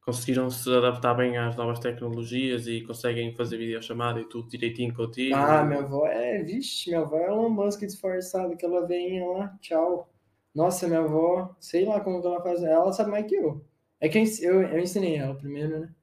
conseguiram 0.01 0.49
se 0.49 0.75
adaptar 0.75 1.15
bem 1.15 1.37
às 1.37 1.55
novas 1.57 1.79
tecnologias 1.79 2.67
e 2.67 2.81
conseguem 2.83 3.35
fazer 3.35 3.59
videochamada 3.59 4.21
e 4.21 4.25
tudo 4.25 4.49
direitinho 4.49 4.95
contigo? 4.95 5.37
Ah, 5.37 5.63
minha 5.65 5.81
avó 5.81 6.07
é, 6.07 6.43
vixe, 6.43 6.89
minha 6.89 7.03
avó 7.03 7.19
é 7.19 7.31
uma 7.31 7.51
Musk 7.51 7.81
disfarçada, 7.81 8.57
que 8.57 8.65
ela 8.65 8.87
vem 8.87 9.23
lá, 9.29 9.55
tchau. 9.61 10.11
Nossa, 10.55 10.89
minha 10.89 11.01
avó, 11.01 11.55
sei 11.61 11.85
lá 11.85 12.01
como 12.01 12.23
que 12.23 12.27
ela 12.27 12.43
faz, 12.43 12.63
ela 12.63 12.93
sabe 12.93 13.11
mais 13.11 13.27
que 13.27 13.35
eu. 13.37 13.63
É 14.01 14.09
que 14.09 14.19
eu, 14.19 14.63
eu 14.63 14.79
ensinei 14.79 15.17
ela 15.17 15.35
primeiro, 15.35 15.81
né? 15.81 15.95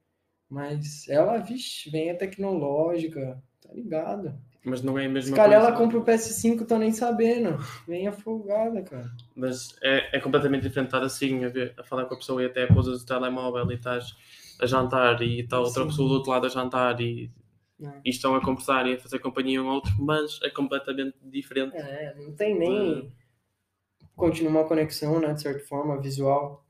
Mas 0.49 1.07
ela, 1.09 1.37
vixe, 1.37 1.89
vem 1.89 2.11
a 2.11 2.15
tecnológica, 2.17 3.41
tá 3.61 3.73
ligado? 3.73 4.33
Mas 4.63 4.81
não 4.81 4.97
é 4.97 5.03
a 5.05 5.07
Se 5.07 5.13
mesma 5.13 5.35
calhar 5.35 5.59
coisa. 5.61 5.73
ela 5.75 5.77
compra 5.77 5.97
o 5.99 6.03
PS5, 6.05 6.65
tô 6.67 6.77
nem 6.77 6.91
sabendo. 6.91 7.57
Vem 7.87 8.07
afogada, 8.07 8.81
cara. 8.81 9.11
Mas 9.35 9.75
é, 9.83 10.17
é 10.17 10.19
completamente 10.19 10.63
diferente 10.63 10.87
estar 10.87 11.03
assim, 11.03 11.43
a, 11.45 11.49
ver, 11.49 11.73
a 11.77 11.83
falar 11.83 12.05
com 12.05 12.15
a 12.15 12.17
pessoa 12.17 12.41
e 12.41 12.45
até 12.47 12.65
pousas 12.65 13.01
o 13.01 13.05
telemóvel 13.05 13.69
e 13.71 13.75
estás 13.75 14.15
a 14.59 14.65
jantar 14.65 15.21
e 15.21 15.41
está 15.41 15.59
outra 15.59 15.83
Sim. 15.83 15.89
pessoa 15.89 16.07
do 16.09 16.13
outro 16.15 16.31
lado 16.31 16.45
a 16.47 16.49
jantar 16.49 16.99
e, 16.99 17.29
É. 17.83 18.01
e 18.05 18.09
estão 18.09 18.33
a 18.35 18.41
conversar 18.43 18.87
e 18.87 18.93
a 18.95 18.99
fazer 18.99 19.19
companhia 19.19 19.61
um 19.61 19.67
ao 19.67 19.75
outro, 19.75 19.91
mas 19.99 20.39
é 20.43 20.49
completamente 20.49 21.15
diferente. 21.23 21.75
É, 21.75 22.15
não 22.15 22.33
tem 22.33 22.57
nem. 22.57 23.11
Continua 24.15 24.51
uma 24.61 24.63
conexão, 24.67 25.19
né? 25.19 25.33
De 25.33 25.41
certa 25.41 25.63
forma, 25.67 25.99
visual. 26.01 26.65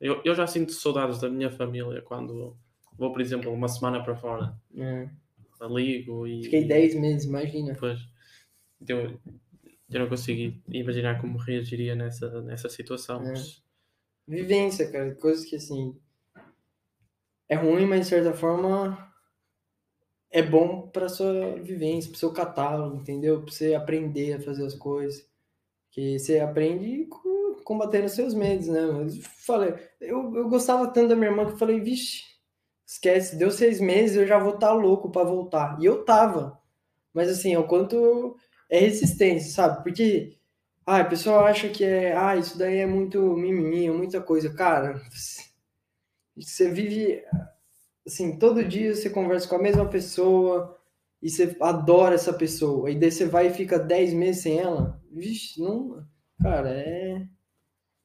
Eu, 0.00 0.20
eu 0.24 0.34
já 0.34 0.46
sinto 0.46 0.72
saudades 0.72 1.18
da 1.20 1.28
minha 1.28 1.50
família 1.50 2.02
quando 2.02 2.56
vou, 2.96 3.12
por 3.12 3.20
exemplo, 3.20 3.52
uma 3.52 3.68
semana 3.68 4.02
para 4.02 4.16
fora. 4.16 4.54
né? 4.70 5.10
Ligo 5.70 6.26
e. 6.26 6.42
Fiquei 6.44 6.64
10 6.66 6.94
meses, 6.96 7.24
imagina. 7.28 7.72
Depois 7.72 8.00
eu, 8.88 9.20
eu 9.90 10.00
não 10.00 10.08
consegui 10.08 10.60
imaginar 10.68 11.20
como 11.20 11.38
reagiria 11.38 11.94
nessa, 11.94 12.42
nessa 12.42 12.68
situação. 12.68 13.22
É. 13.22 13.28
mas- 13.30 13.62
Vivência, 14.26 14.90
cara. 14.90 15.14
Coisas 15.14 15.44
que 15.44 15.56
assim. 15.56 15.96
É 17.48 17.54
ruim, 17.54 17.86
mas 17.86 18.00
de 18.00 18.06
certa 18.06 18.32
forma. 18.32 19.10
É 20.30 20.42
bom 20.42 20.88
pra 20.88 21.08
sua 21.10 21.56
vivência, 21.60 22.10
pro 22.10 22.18
seu 22.18 22.32
catálogo, 22.32 22.96
entendeu? 22.96 23.42
Pra 23.42 23.52
você 23.52 23.74
aprender 23.74 24.32
a 24.34 24.40
fazer 24.40 24.64
as 24.64 24.74
coisas. 24.74 25.28
Que 25.90 26.18
você 26.18 26.40
aprende 26.40 27.04
co- 27.06 27.60
combatendo 27.64 28.08
seus 28.08 28.32
medos, 28.34 28.66
né? 28.68 28.80
Eu 28.80 29.10
falei, 29.46 29.74
eu, 30.00 30.34
eu 30.34 30.48
gostava 30.48 30.88
tanto 30.90 31.08
da 31.10 31.16
minha 31.16 31.30
irmã 31.30 31.44
que 31.44 31.52
eu 31.52 31.58
falei, 31.58 31.80
vixe, 31.80 32.22
esquece, 32.92 33.36
deu 33.36 33.50
seis 33.50 33.80
meses, 33.80 34.16
eu 34.16 34.26
já 34.26 34.38
vou 34.38 34.54
estar 34.54 34.72
louco 34.72 35.10
pra 35.10 35.24
voltar. 35.24 35.78
E 35.80 35.86
eu 35.86 36.04
tava. 36.04 36.58
Mas 37.14 37.28
assim, 37.28 37.56
o 37.56 37.66
quanto 37.66 38.36
é 38.70 38.78
resistência, 38.78 39.52
sabe? 39.52 39.82
Porque 39.82 40.36
ah, 40.86 40.98
a 41.00 41.04
pessoa 41.04 41.42
acha 41.42 41.68
que 41.68 41.84
é, 41.84 42.16
ah, 42.16 42.36
isso 42.36 42.58
daí 42.58 42.78
é 42.78 42.86
muito 42.86 43.20
mimimi, 43.36 43.86
é 43.86 43.92
muita 43.92 44.20
coisa. 44.20 44.52
Cara, 44.54 45.00
você 46.36 46.70
vive 46.70 47.22
assim, 48.06 48.38
todo 48.38 48.64
dia 48.64 48.94
você 48.94 49.08
conversa 49.10 49.48
com 49.48 49.56
a 49.56 49.62
mesma 49.62 49.88
pessoa 49.88 50.78
e 51.22 51.30
você 51.30 51.56
adora 51.60 52.14
essa 52.14 52.32
pessoa. 52.32 52.90
E 52.90 52.98
daí 52.98 53.10
você 53.10 53.26
vai 53.26 53.48
e 53.48 53.54
fica 53.54 53.78
10 53.78 54.12
meses 54.14 54.42
sem 54.42 54.58
ela. 54.58 55.00
Vixe, 55.10 55.60
não, 55.60 56.04
cara, 56.42 56.70
é 56.70 57.26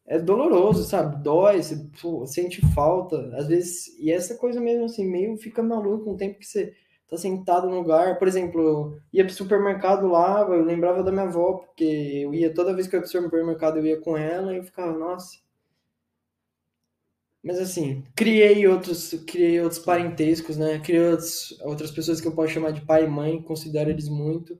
é 0.07 0.17
doloroso, 0.17 0.83
sabe? 0.83 1.21
Dói, 1.21 1.61
você 1.61 1.75
pô, 2.01 2.25
sente 2.25 2.61
falta, 2.73 3.35
às 3.35 3.47
vezes, 3.47 3.87
e 3.99 4.11
essa 4.11 4.35
coisa 4.35 4.59
mesmo 4.61 4.85
assim, 4.85 5.05
meio 5.05 5.37
fica 5.37 5.61
maluco 5.61 6.09
um 6.09 6.17
tempo 6.17 6.39
que 6.39 6.45
você 6.47 6.73
tá 7.09 7.17
sentado 7.17 7.69
no 7.69 7.77
lugar, 7.77 8.17
por 8.17 8.27
exemplo, 8.27 8.61
eu 8.61 8.99
ia 9.13 9.25
pro 9.25 9.33
supermercado 9.33 10.07
lá, 10.07 10.41
eu 10.41 10.63
lembrava 10.63 11.03
da 11.03 11.11
minha 11.11 11.25
avó, 11.25 11.53
porque 11.53 11.83
eu 11.83 12.33
ia, 12.33 12.53
toda 12.53 12.73
vez 12.73 12.87
que 12.87 12.95
eu 12.95 12.99
ia 12.99 13.03
pro 13.03 13.11
supermercado 13.11 13.77
eu 13.77 13.85
ia 13.85 13.99
com 14.01 14.17
ela 14.17 14.53
e 14.53 14.57
eu 14.57 14.63
ficava, 14.63 14.97
nossa. 14.97 15.37
Mas 17.43 17.59
assim, 17.59 18.03
criei 18.15 18.67
outros, 18.67 19.13
criei 19.25 19.61
outros 19.61 19.79
parentescos, 19.79 20.57
né? 20.57 20.79
Criei 20.79 21.11
outros, 21.11 21.57
outras 21.61 21.91
pessoas 21.91 22.19
que 22.19 22.27
eu 22.27 22.35
posso 22.35 22.53
chamar 22.53 22.71
de 22.71 22.81
pai 22.81 23.05
e 23.05 23.07
mãe, 23.07 23.41
considero 23.41 23.89
eles 23.89 24.09
muito. 24.09 24.59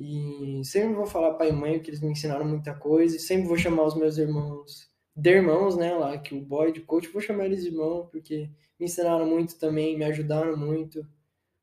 E 0.00 0.64
sempre 0.64 0.94
vou 0.94 1.06
falar 1.06 1.34
pai 1.34 1.50
e 1.50 1.52
mãe, 1.52 1.74
porque 1.74 1.90
eles 1.90 2.00
me 2.00 2.10
ensinaram 2.10 2.44
muita 2.44 2.74
coisa, 2.74 3.16
e 3.16 3.20
sempre 3.20 3.46
vou 3.46 3.58
chamar 3.58 3.84
os 3.84 3.94
meus 3.94 4.16
irmãos 4.16 4.90
de 5.20 5.30
irmãos, 5.30 5.76
né, 5.76 5.94
lá, 5.94 6.16
que 6.16 6.34
o 6.34 6.40
boy 6.40 6.72
de 6.72 6.80
coach, 6.80 7.08
vou 7.08 7.20
chamar 7.20 7.46
eles 7.46 7.62
de 7.62 7.68
irmão, 7.68 8.08
porque 8.10 8.48
me 8.78 8.86
ensinaram 8.86 9.26
muito 9.26 9.58
também, 9.58 9.98
me 9.98 10.04
ajudaram 10.04 10.56
muito, 10.56 11.06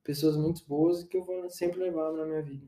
pessoas 0.04 0.38
muito 0.38 0.64
boas 0.68 1.04
que 1.04 1.18
eu 1.18 1.24
vou 1.24 1.50
sempre 1.50 1.80
levar 1.80 2.12
na 2.14 2.26
minha 2.26 2.42
vida. 2.42 2.68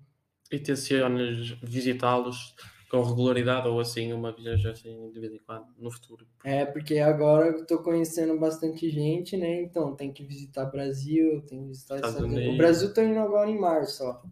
E 0.51 0.57
tencionas 0.57 1.51
visitá-los 1.61 2.55
com 2.89 3.03
regularidade 3.03 3.67
ou 3.67 3.80
assim, 3.80 4.11
uma 4.11 4.32
viagem 4.32 4.72
assim 4.72 5.11
de 5.11 5.20
vez 5.20 5.32
em 5.32 5.38
quando, 5.45 5.67
no 5.78 5.91
futuro? 5.91 6.26
É, 6.43 6.65
porque 6.65 6.97
agora 6.97 7.49
eu 7.49 7.67
tô 7.67 7.84
conhecendo 7.84 8.39
bastante 8.39 8.89
gente, 8.89 9.38
né, 9.38 9.61
então 9.61 9.95
tem 9.95 10.11
que 10.11 10.24
visitar 10.24 10.65
Brasil, 10.65 11.43
tem 11.45 11.61
que 11.61 11.67
visitar 11.67 11.97
Estados 11.97 12.15
Estados 12.15 12.34
Unidos. 12.34 12.47
Unidos. 12.47 12.55
O 12.55 12.57
Brasil 12.57 12.93
tô 12.93 13.01
indo 13.01 13.20
agora 13.20 13.49
em 13.49 13.59
março, 13.59 14.03
ó. 14.03 14.24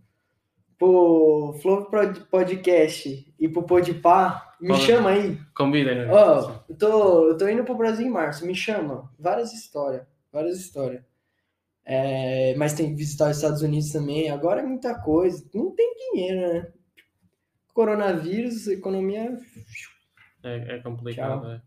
Pro 0.78 1.57
Flow 1.61 1.86
Pod- 1.86 2.25
Podcast 2.30 3.34
e 3.39 3.49
pro 3.49 3.63
Podpah, 3.63 4.53
me 4.61 4.75
chama 4.78 5.09
aí. 5.09 5.39
Convidem, 5.55 5.95
né? 5.95 6.07
Ó, 6.11 6.51
eu 6.69 6.75
tô, 6.78 7.28
eu 7.30 7.38
tô 7.38 7.47
indo 7.49 7.63
pro 7.63 7.75
Brasil 7.75 8.05
em 8.05 8.09
março, 8.11 8.45
me 8.45 8.53
chama. 8.55 9.11
Várias 9.17 9.53
histórias, 9.53 10.03
várias 10.32 10.57
histórias. 10.59 11.01
É, 11.84 12.53
mas 12.57 12.73
tem 12.73 12.89
que 12.89 12.95
visitar 12.95 13.30
os 13.32 13.38
Estados 13.38 13.61
Unidos 13.61 13.91
também. 13.91 14.30
Agora 14.30 14.59
é 14.61 14.65
muita 14.65 14.93
coisa. 15.01 15.43
Não 15.53 15.71
tem 15.73 15.93
dinheiro, 16.11 16.41
né? 16.53 16.67
Coronavírus, 17.73 18.67
economia. 18.67 19.38
É, 20.43 20.75
é 20.75 20.80
complicado. 20.80 21.47
é. 21.51 21.61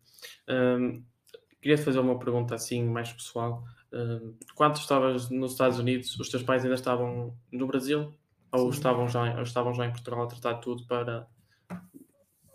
Hum, 0.52 1.02
queria 1.60 1.76
te 1.76 1.82
fazer 1.82 1.98
uma 2.00 2.18
pergunta 2.18 2.54
assim 2.54 2.84
mais 2.84 3.12
pessoal. 3.12 3.62
Hum, 3.92 4.34
quando 4.54 4.74
tu 4.74 4.80
estavas 4.80 5.30
nos 5.30 5.52
Estados 5.52 5.78
Unidos, 5.78 6.18
os 6.18 6.28
teus 6.28 6.42
pais 6.42 6.62
ainda 6.62 6.74
estavam 6.74 7.34
no 7.50 7.66
Brasil? 7.66 8.12
Ou 8.52 8.64
Sim. 8.64 8.78
estavam, 8.78 9.08
já, 9.08 9.36
ou 9.36 9.42
estavam 9.42 9.74
já 9.74 9.86
em 9.86 9.92
Portugal 9.92 10.22
a 10.22 10.26
tratar 10.26 10.54
tudo 10.54 10.86
para. 10.86 11.26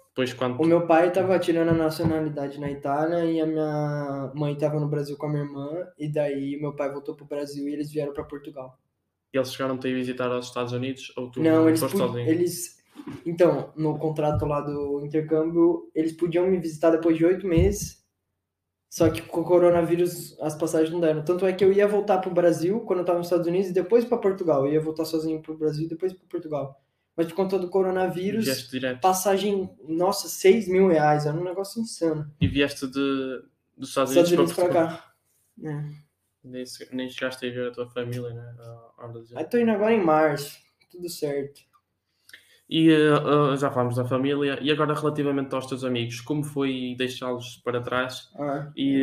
Depois, 0.10 0.34
quando. 0.34 0.62
O 0.62 0.66
meu 0.66 0.88
pai 0.88 1.12
tava 1.12 1.38
tirando 1.40 1.70
a 1.70 1.74
nacionalidade 1.74 2.60
na 2.60 2.72
Itália 2.72 3.26
e 3.26 3.40
a 3.42 3.46
minha 3.46 4.32
mãe 4.34 4.56
tava 4.58 4.80
no 4.80 4.88
Brasil 4.88 5.18
com 5.18 5.26
a 5.26 5.30
minha 5.30 5.44
irmã. 5.44 5.88
E 5.98 6.12
daí 6.12 6.58
meu 6.60 6.76
pai 6.76 6.92
voltou 6.92 7.16
pro 7.16 7.26
Brasil 7.26 7.68
e 7.68 7.74
eles 7.74 7.92
vieram 7.92 8.14
para 8.14 8.24
Portugal. 8.24 8.78
Eles 9.34 9.54
chegaram-te 9.54 9.88
a 9.90 9.94
visitar 9.94 10.32
aos 10.32 10.48
Estados 10.48 10.72
Unidos? 10.72 11.12
Ou 11.18 11.30
tu 11.30 11.42
Não, 11.42 11.68
eles, 11.68 11.82
foste 11.82 11.98
sozinho? 11.98 12.30
eles. 12.30 12.78
Então, 13.26 13.74
no 13.76 14.00
contrato 14.00 14.46
lá 14.46 14.62
do 14.62 15.06
intercâmbio, 15.06 15.92
eles 15.94 16.14
podiam 16.14 16.48
me 16.48 16.58
visitar 16.58 16.92
depois 16.92 17.18
de 17.18 17.26
oito 17.26 17.46
meses. 17.46 18.05
Só 18.90 19.10
que 19.10 19.22
com 19.22 19.42
o 19.42 19.44
coronavírus 19.44 20.40
as 20.40 20.56
passagens 20.56 20.92
não 20.92 21.00
deram. 21.02 21.24
Tanto 21.24 21.46
é 21.46 21.52
que 21.52 21.64
eu 21.66 21.74
ia 21.74 21.88
voltar 21.88 22.20
pro 22.20 22.32
Brasil 22.32 22.80
quando 22.82 23.00
eu 23.00 23.06
tava 23.06 23.18
nos 23.18 23.28
Estados 23.28 23.48
Unidos 23.48 23.70
e 23.70 23.74
depois 23.74 24.06
para 24.06 24.18
Portugal. 24.18 24.66
Eu 24.66 24.74
ia 24.74 24.80
voltar 24.82 25.04
sozinho 25.06 25.42
pro 25.42 25.58
Brasil 25.58 25.86
e 25.86 25.90
depois 25.90 26.14
para 26.14 26.26
Portugal. 26.28 26.82
Mas 27.18 27.28
por 27.28 27.36
conta 27.36 27.58
do 27.60 27.70
coronavírus, 27.70 28.46
passagem, 29.02 29.70
nossa, 29.88 30.28
6 30.30 30.68
mil 30.68 30.88
reais. 30.88 31.26
Era 31.26 31.36
um 31.38 31.44
negócio 31.44 31.82
insano. 31.82 32.32
E 32.40 32.48
vieste 32.48 32.88
de, 32.88 33.42
dos 33.78 33.90
Estados 33.90 34.12
Unidos, 34.12 34.32
Estados 34.32 34.32
Unidos 34.32 34.54
para 34.54 34.70
cá. 34.70 35.14
É. 35.64 35.84
Nem, 36.44 36.64
nem 36.92 37.10
chegaste 37.10 37.46
a 37.48 37.50
ver 37.52 37.68
a 37.70 37.72
tua 37.72 37.90
família, 37.90 38.30
né? 38.34 38.56
ao- 38.60 38.94
ao 38.98 39.12
Brasil. 39.12 39.38
Aí 39.38 39.44
tô 39.46 39.58
indo 39.58 39.72
agora 39.72 39.94
em 39.94 40.04
março. 40.04 40.58
Tudo 40.92 41.10
certo. 41.10 41.62
E 42.70 42.90
eh, 42.90 43.56
já 43.58 43.70
falámos 43.70 43.96
da 43.96 44.06
família. 44.06 44.58
E 44.62 44.72
agora, 44.72 44.94
relativamente 44.94 45.54
aos 45.54 45.68
teus 45.68 45.84
amigos, 45.84 46.20
como 46.22 46.44
foi 46.44 46.96
deixá-los 46.98 47.58
para 47.64 47.80
trás 47.82 48.30
Ah, 48.36 48.72
e, 48.76 48.96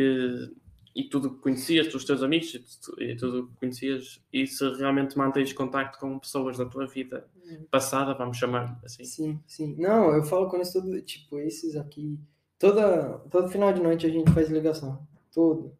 eh, 0.51 0.53
e 0.95 1.03
tudo 1.05 1.31
que 1.33 1.39
conhecias 1.41 1.87
dos 1.91 2.03
teus 2.05 2.21
amigos 2.21 2.53
e, 2.53 2.59
tu- 2.59 3.17
tudo 3.19 3.47
que 3.47 3.55
conhecias 3.59 4.21
e 4.31 4.45
se 4.45 4.67
realmente 4.73 5.17
mantens 5.17 5.51
contacto 5.53 5.97
com 5.99 6.19
pessoas 6.19 6.57
da 6.57 6.65
tua 6.65 6.85
vida 6.85 7.25
passada, 7.71 8.13
vamos 8.13 8.37
chamar 8.37 8.79
assim. 8.83 9.03
Sim, 9.05 9.39
sim. 9.47 9.75
Não, 9.79 10.13
eu 10.13 10.23
falo 10.23 10.49
com 10.49 10.57
eles 10.57 10.71
todo, 10.73 11.01
tipo, 11.01 11.39
esses 11.39 11.75
aqui. 11.75 12.19
Toda, 12.59 13.17
todo 13.31 13.49
final 13.49 13.73
de 13.73 13.81
noite 13.81 14.05
a 14.05 14.09
gente 14.09 14.31
faz 14.31 14.49
ligação. 14.49 15.07
Todo. 15.33 15.73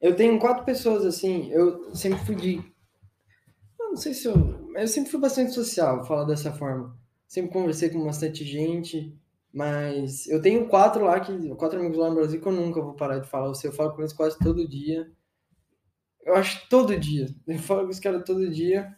Eu 0.00 0.16
tenho 0.16 0.38
quatro 0.38 0.64
pessoas 0.64 1.04
assim, 1.04 1.50
eu 1.52 1.94
sempre 1.94 2.18
fui 2.24 2.34
de. 2.34 2.54
Eu 3.78 3.90
não 3.90 3.96
sei 3.96 4.14
se 4.14 4.26
eu. 4.28 4.67
Eu 4.78 4.86
sempre 4.86 5.10
fui 5.10 5.20
bastante 5.20 5.52
social, 5.52 6.04
falar 6.06 6.24
dessa 6.24 6.52
forma. 6.52 6.96
Sempre 7.26 7.52
conversei 7.52 7.90
com 7.90 8.04
bastante 8.04 8.44
gente, 8.44 9.12
mas 9.52 10.28
eu 10.28 10.40
tenho 10.40 10.68
quatro 10.68 11.04
lá, 11.04 11.18
que, 11.18 11.48
quatro 11.56 11.80
amigos 11.80 11.98
lá 11.98 12.08
no 12.08 12.14
Brasil 12.14 12.40
que 12.40 12.46
eu 12.46 12.52
nunca 12.52 12.80
vou 12.80 12.94
parar 12.94 13.18
de 13.18 13.28
falar. 13.28 13.52
Eu 13.64 13.72
falo 13.72 13.92
com 13.92 14.02
eles 14.02 14.12
quase 14.12 14.38
todo 14.38 14.68
dia. 14.68 15.10
Eu 16.22 16.34
acho 16.36 16.68
todo 16.68 16.96
dia. 16.98 17.26
Eu 17.46 17.58
falo 17.58 17.84
com 17.84 17.90
os 17.90 17.98
caras 17.98 18.22
todo 18.24 18.50
dia. 18.50 18.96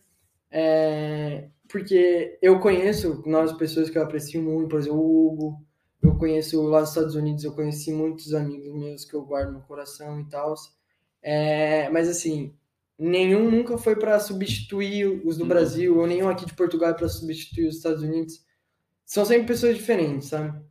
É, 0.50 1.48
porque 1.68 2.38
eu 2.42 2.58
conheço 2.58 3.22
novas 3.24 3.52
pessoas 3.52 3.88
que 3.88 3.96
eu 3.96 4.02
aprecio 4.02 4.42
muito, 4.42 4.68
por 4.68 4.80
exemplo, 4.80 4.98
o 4.98 5.28
Hugo. 5.28 5.64
Eu 6.02 6.16
conheço 6.18 6.60
lá 6.62 6.80
nos 6.80 6.90
Estados 6.90 7.14
Unidos, 7.14 7.44
eu 7.44 7.54
conheci 7.54 7.92
muitos 7.92 8.34
amigos 8.34 8.74
meus 8.74 9.04
que 9.04 9.14
eu 9.14 9.22
guardo 9.22 9.52
no 9.52 9.62
coração 9.62 10.20
e 10.20 10.28
tal. 10.28 10.54
É, 11.22 11.88
mas 11.90 12.08
assim, 12.08 12.54
nenhum 13.00 13.50
nunca 13.50 13.78
foi 13.78 13.96
para 13.96 14.20
substituir 14.20 15.06
os 15.24 15.38
do 15.38 15.44
Não. 15.44 15.48
Brasil, 15.48 15.98
ou 15.98 16.06
nenhum 16.06 16.28
aqui 16.28 16.44
de 16.44 16.52
Portugal 16.52 16.94
para 16.94 17.08
substituir 17.08 17.66
os 17.66 17.76
Estados 17.76 18.02
Unidos. 18.02 18.44
São 19.06 19.24
sempre 19.24 19.46
pessoas 19.46 19.76
diferentes, 19.76 20.28
sabe? 20.28 20.62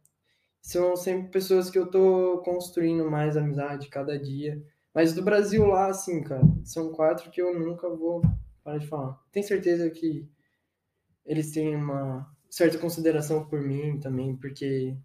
São 0.61 0.95
sempre 0.95 1.32
pessoas 1.32 1.71
que 1.71 1.80
eu 1.80 1.89
tô 1.89 2.41
construindo 2.45 3.09
mais 3.09 3.36
amizade 3.36 3.89
cada 3.89 4.17
dia. 4.17 4.63
Mas 4.93 5.13
do 5.13 5.23
Brasil 5.23 5.65
lá, 5.65 5.88
assim, 5.88 6.21
cara, 6.21 6.43
são 6.63 6.91
quatro 6.91 7.32
que 7.32 7.41
eu 7.41 7.59
nunca 7.59 7.89
vou 7.89 8.21
parar 8.63 8.77
de 8.77 8.88
falar. 8.88 9.19
Tenho 9.32 9.47
certeza 9.47 9.89
que 9.89 10.30
eles 11.25 11.51
têm 11.51 11.75
uma 11.75 12.32
certa 12.49 12.77
consideração 12.77 13.47
por 13.47 13.61
mim 13.61 13.99
também, 13.99 14.36
porque, 14.36 14.95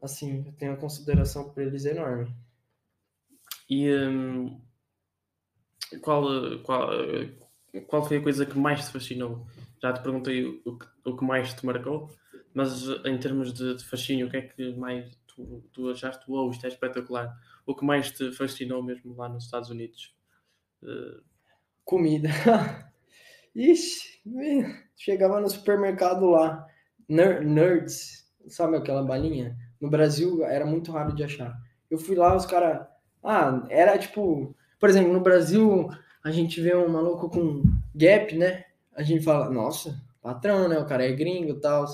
assim, 0.00 0.44
eu 0.46 0.52
tenho 0.52 0.72
uma 0.72 0.80
consideração 0.80 1.50
por 1.50 1.62
eles 1.62 1.84
enorme. 1.84 2.32
E 3.68 3.90
hum, 3.92 4.60
qual, 6.02 6.24
qual, 6.64 6.90
qual 7.88 8.04
foi 8.04 8.18
a 8.18 8.22
coisa 8.22 8.46
que 8.46 8.58
mais 8.58 8.86
te 8.86 8.92
fascinou? 8.92 9.46
Já 9.82 9.92
te 9.92 10.02
perguntei 10.02 10.44
o 10.64 10.78
que, 10.78 10.86
o 11.04 11.16
que 11.16 11.24
mais 11.24 11.52
te 11.54 11.64
marcou, 11.66 12.10
mas 12.54 12.84
em 13.04 13.18
termos 13.18 13.52
de, 13.52 13.74
de 13.76 13.84
fascínio, 13.84 14.26
o 14.26 14.30
que 14.30 14.36
é 14.36 14.42
que 14.42 14.74
mais 14.76 15.10
tu, 15.26 15.62
tu 15.72 15.90
achaste? 15.90 16.24
Uou, 16.30 16.50
isto 16.50 16.64
é 16.64 16.68
espetacular. 16.68 17.34
O 17.66 17.74
que 17.74 17.84
mais 17.84 18.10
te 18.10 18.32
fascinou 18.32 18.82
mesmo 18.82 19.14
lá 19.16 19.28
nos 19.28 19.44
Estados 19.44 19.70
Unidos? 19.70 20.14
Eh, 20.84 21.20
Comida. 21.84 22.30
Ixi, 23.54 24.20
chegava 24.96 25.40
no 25.40 25.48
supermercado 25.48 26.26
lá, 26.30 26.66
Ner- 27.08 27.42
Nerds, 27.44 28.24
sabe 28.48 28.76
aquela 28.76 29.02
balinha? 29.04 29.56
No 29.80 29.90
Brasil 29.90 30.44
era 30.44 30.66
muito 30.66 30.92
raro 30.92 31.14
de 31.14 31.22
achar. 31.24 31.56
Eu 31.90 31.98
fui 31.98 32.16
lá, 32.16 32.34
os 32.36 32.46
caras. 32.46 32.86
Ah, 33.22 33.64
era 33.70 33.98
tipo. 33.98 34.54
Por 34.78 34.88
exemplo, 34.88 35.12
no 35.12 35.20
Brasil 35.20 35.88
a 36.22 36.30
gente 36.30 36.60
vê 36.60 36.74
um 36.74 36.88
maluco 36.88 37.28
com 37.28 37.62
Gap, 37.94 38.34
né? 38.36 38.64
A 38.94 39.02
gente 39.02 39.24
fala, 39.24 39.50
nossa, 39.50 40.00
patrão, 40.22 40.68
né? 40.68 40.78
O 40.78 40.86
cara 40.86 41.04
é 41.04 41.12
gringo 41.12 41.52
e 41.52 41.60
tal. 41.60 41.84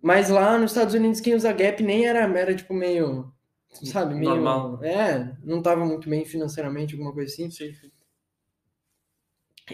Mas 0.00 0.28
lá 0.28 0.58
nos 0.58 0.70
Estados 0.70 0.94
Unidos 0.94 1.20
quem 1.20 1.34
usa 1.34 1.52
Gap 1.52 1.82
nem 1.82 2.06
era, 2.06 2.20
era 2.38 2.54
tipo 2.54 2.72
meio. 2.72 3.32
Sabe, 3.68 4.14
meio. 4.14 4.30
Normal. 4.30 4.82
É, 4.82 5.36
não 5.42 5.60
tava 5.60 5.84
muito 5.84 6.08
bem 6.08 6.24
financeiramente, 6.24 6.94
alguma 6.94 7.12
coisa 7.12 7.32
assim. 7.32 7.50
sim, 7.50 7.72
sim. 7.74 7.90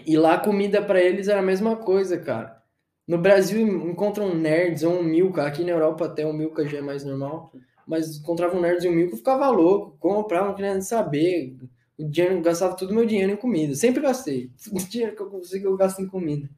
E 0.05 0.17
lá 0.17 0.35
a 0.35 0.39
comida 0.39 0.81
pra 0.81 1.01
eles 1.01 1.27
era 1.27 1.39
a 1.39 1.43
mesma 1.43 1.75
coisa, 1.75 2.17
cara. 2.17 2.61
No 3.07 3.17
Brasil 3.17 3.59
encontram 3.89 4.33
nerds 4.33 4.83
ou 4.83 4.99
um 4.99 5.03
Milka, 5.03 5.45
aqui 5.45 5.63
na 5.63 5.71
Europa 5.71 6.05
até 6.05 6.25
o 6.25 6.31
Milka 6.31 6.65
já 6.67 6.77
é 6.77 6.81
mais 6.81 7.03
normal, 7.03 7.51
mas 7.87 8.17
encontravam 8.17 8.61
nerds 8.61 8.83
e 8.83 8.89
um 8.89 9.15
ficava 9.15 9.49
louco, 9.49 9.97
comprava, 9.99 10.47
não 10.47 10.55
queria 10.55 10.79
saber. 10.81 11.55
O 11.97 12.03
dinheiro, 12.03 12.41
gastava 12.41 12.75
todo 12.75 12.91
o 12.91 12.95
meu 12.95 13.05
dinheiro 13.05 13.31
em 13.31 13.37
comida, 13.37 13.75
sempre 13.75 14.01
gastei. 14.01 14.51
O 14.71 14.79
dinheiro 14.79 15.15
que 15.15 15.21
eu 15.21 15.29
consigo 15.29 15.67
eu 15.67 15.77
gasto 15.77 16.01
em 16.01 16.07
comida. 16.07 16.49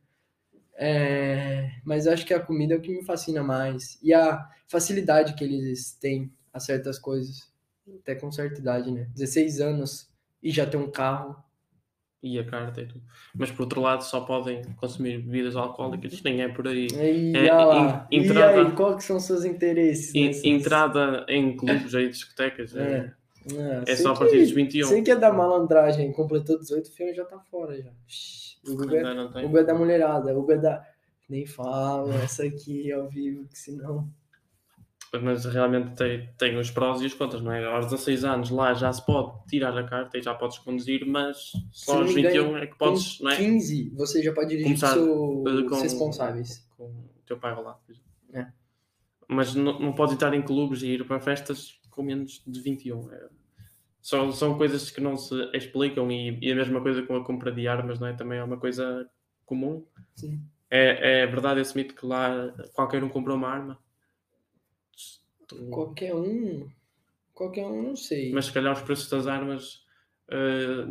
É, 0.75 1.71
mas 1.83 2.07
acho 2.07 2.25
que 2.25 2.33
a 2.33 2.39
comida 2.39 2.73
é 2.73 2.77
o 2.77 2.81
que 2.81 2.91
me 2.91 3.03
fascina 3.03 3.43
mais. 3.43 3.99
E 4.01 4.13
a 4.13 4.49
facilidade 4.67 5.35
que 5.35 5.43
eles 5.43 5.93
têm 5.93 6.31
a 6.51 6.59
certas 6.59 6.97
coisas, 6.99 7.51
até 8.01 8.15
com 8.15 8.31
certa 8.31 8.59
idade, 8.59 8.91
né? 8.91 9.07
16 9.13 9.59
anos 9.59 10.09
e 10.41 10.51
já 10.51 10.65
tem 10.65 10.79
um 10.79 10.91
carro. 10.91 11.35
E 12.23 12.39
a 12.39 12.43
carta 12.45 12.81
e 12.81 12.85
tudo. 12.85 13.01
Mas 13.35 13.51
por 13.51 13.63
outro 13.63 13.81
lado, 13.81 14.01
só 14.03 14.21
podem 14.21 14.61
consumir 14.77 15.17
bebidas 15.17 15.57
alcoólicas, 15.57 16.21
nem 16.23 16.41
é 16.41 16.47
por 16.47 16.65
aí. 16.69 16.87
E, 16.89 17.35
É, 17.35 17.53
olha 17.53 17.65
lá. 17.65 18.07
en- 18.09 18.15
E 18.15 18.25
entrada- 18.25 18.61
aí, 18.61 18.71
qual 18.71 18.95
que 18.95 19.03
são 19.03 19.17
os 19.17 19.23
seus 19.25 19.43
interesses? 19.43 20.15
E- 20.15 20.49
entrada 20.49 21.25
em 21.27 21.55
clubes 21.57 21.93
aí, 21.93 22.09
discotecas, 22.09 22.73
é, 22.75 23.11
É. 23.45 23.81
É 23.81 23.85
sei 23.87 23.95
só 23.97 24.13
a 24.13 24.17
partir 24.17 24.39
dos 24.39 24.51
21. 24.51 24.87
Sei 24.87 25.01
que 25.01 25.11
é 25.11 25.17
da 25.17 25.33
malandragem, 25.33 26.09
completou 26.13 26.57
18, 26.57 26.87
o 26.87 26.91
filme 26.93 27.13
já 27.13 27.25
tá 27.25 27.37
fora 27.51 27.75
já. 27.75 27.91
O 28.65 28.73
Google 28.77 28.95
é, 28.95 29.03
o. 29.03 29.41
Google 29.41 29.59
é 29.59 29.63
da 29.65 29.73
mulherada, 29.73 30.31
o 30.31 30.35
Google 30.35 30.55
é 30.55 30.59
da... 30.59 30.87
Nem 31.29 31.45
fala 31.45 32.15
essa 32.23 32.45
aqui 32.45 32.89
ao 32.93 33.09
vivo, 33.09 33.45
que 33.49 33.59
senão... 33.59 34.07
Mas 35.21 35.45
realmente 35.45 35.95
tem, 35.95 36.27
tem 36.37 36.57
os 36.57 36.71
prós 36.71 36.99
e 37.01 37.05
os 37.05 37.13
contras, 37.13 37.41
não 37.43 37.51
é? 37.51 37.63
Aos 37.65 37.85
16 37.85 38.23
anos 38.23 38.49
lá 38.49 38.73
já 38.73 38.91
se 38.91 39.05
pode 39.05 39.45
tirar 39.47 39.77
a 39.77 39.83
carta 39.83 40.17
e 40.17 40.23
já 40.23 40.33
podes 40.33 40.57
conduzir, 40.57 41.05
mas 41.05 41.51
só 41.71 41.99
aos 41.99 42.07
me 42.13 42.23
21 42.23 42.29
engano, 42.41 42.57
é 42.57 42.65
que 42.67 42.75
podes, 42.77 43.19
não 43.21 43.29
é? 43.29 43.35
15, 43.35 43.91
você 43.95 44.23
já 44.23 44.33
pode 44.33 44.49
dirigir 44.49 44.79
com 44.79 45.43
eh, 45.47 45.69
com- 45.69 45.81
responsáveis. 45.81 46.67
Com 46.75 46.85
o 46.85 47.09
teu 47.27 47.37
pai 47.37 47.51
ao 47.53 47.61
lado. 47.63 47.79
por 47.85 47.91
exemplo. 47.91 48.09
É. 48.33 48.47
Mas 49.27 49.53
não, 49.53 49.79
não 49.79 49.93
podes 49.93 50.15
entrar 50.15 50.33
em 50.33 50.41
clubes 50.41 50.81
e 50.81 50.87
ir 50.87 51.05
para 51.05 51.19
festas 51.19 51.79
com 51.91 52.01
menos 52.01 52.41
de 52.47 52.59
21. 52.59 53.11
É. 53.13 53.29
São, 54.01 54.31
são 54.31 54.57
coisas 54.57 54.89
que 54.89 54.99
não 54.99 55.15
se 55.15 55.35
explicam 55.53 56.11
e, 56.11 56.39
e 56.41 56.51
a 56.51 56.55
mesma 56.55 56.81
coisa 56.81 57.03
com 57.03 57.15
a 57.15 57.23
compra 57.23 57.51
de 57.51 57.67
armas, 57.67 57.99
não 57.99 58.07
é? 58.07 58.13
Também 58.13 58.39
é 58.39 58.43
uma 58.43 58.57
coisa 58.57 59.07
comum. 59.45 59.85
Sim. 60.15 60.41
É, 60.71 61.21
é 61.21 61.27
verdade 61.27 61.61
esse 61.61 61.77
mito 61.77 61.93
que 61.93 62.03
lá 62.05 62.51
qualquer 62.73 63.03
um 63.03 63.09
comprou 63.09 63.37
uma 63.37 63.47
arma. 63.47 63.82
Tu- 65.47 65.69
Qualquer 65.69 66.13
um... 66.15 66.69
Qualquer 67.33 67.65
um, 67.65 67.81
não 67.83 67.95
sei. 67.95 68.31
Mas 68.33 68.45
se 68.45 68.53
calhar 68.53 68.73
os 68.73 68.81
preços 68.81 69.09
das 69.09 69.27
armas 69.27 69.81
eh, 70.31 70.85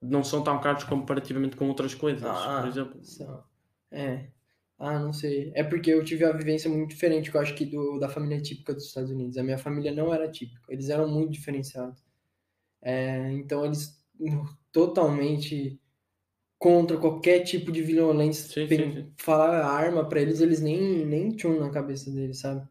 não 0.00 0.22
são 0.24 0.42
tão 0.44 0.60
caros 0.60 0.84
comparativamente 0.84 1.56
com 1.56 1.68
outras 1.68 1.94
coisas, 1.94 2.22
Ah, 2.24 2.60
por 2.60 2.68
exemplo. 2.68 3.04
Só. 3.04 3.44
É. 3.90 4.28
Ah, 4.78 4.98
não 4.98 5.12
sei. 5.12 5.50
É 5.54 5.64
porque 5.64 5.90
eu 5.90 6.04
tive 6.04 6.24
uma 6.24 6.36
vivência 6.36 6.70
muito 6.70 6.90
diferente, 6.90 7.30
que 7.30 7.36
eu 7.36 7.40
acho 7.40 7.54
que 7.54 7.66
do, 7.66 7.98
da 7.98 8.08
família 8.08 8.40
típica 8.40 8.72
dos 8.74 8.86
Estados 8.86 9.10
Unidos. 9.10 9.36
A 9.36 9.42
minha 9.42 9.58
família 9.58 9.92
não 9.92 10.14
era 10.14 10.30
típica. 10.30 10.60
Eles 10.68 10.88
eram 10.88 11.08
muito 11.08 11.32
diferenciados. 11.32 12.00
É, 12.82 13.32
então 13.32 13.64
eles 13.66 14.02
hum, 14.20 14.44
totalmente 14.72 15.80
contra 16.58 16.98
qualquer 16.98 17.44
tipo 17.44 17.72
de 17.72 17.82
violência. 17.82 18.48
Sim, 18.48 18.68
sim, 18.68 18.92
sim. 18.92 19.14
Falar 19.18 19.64
arma 19.66 20.08
pra 20.08 20.20
eles, 20.20 20.40
eles 20.40 20.60
nem, 20.60 21.06
nem 21.06 21.30
tinham 21.30 21.60
na 21.60 21.70
cabeça 21.70 22.10
deles, 22.12 22.40
sabe? 22.40 22.66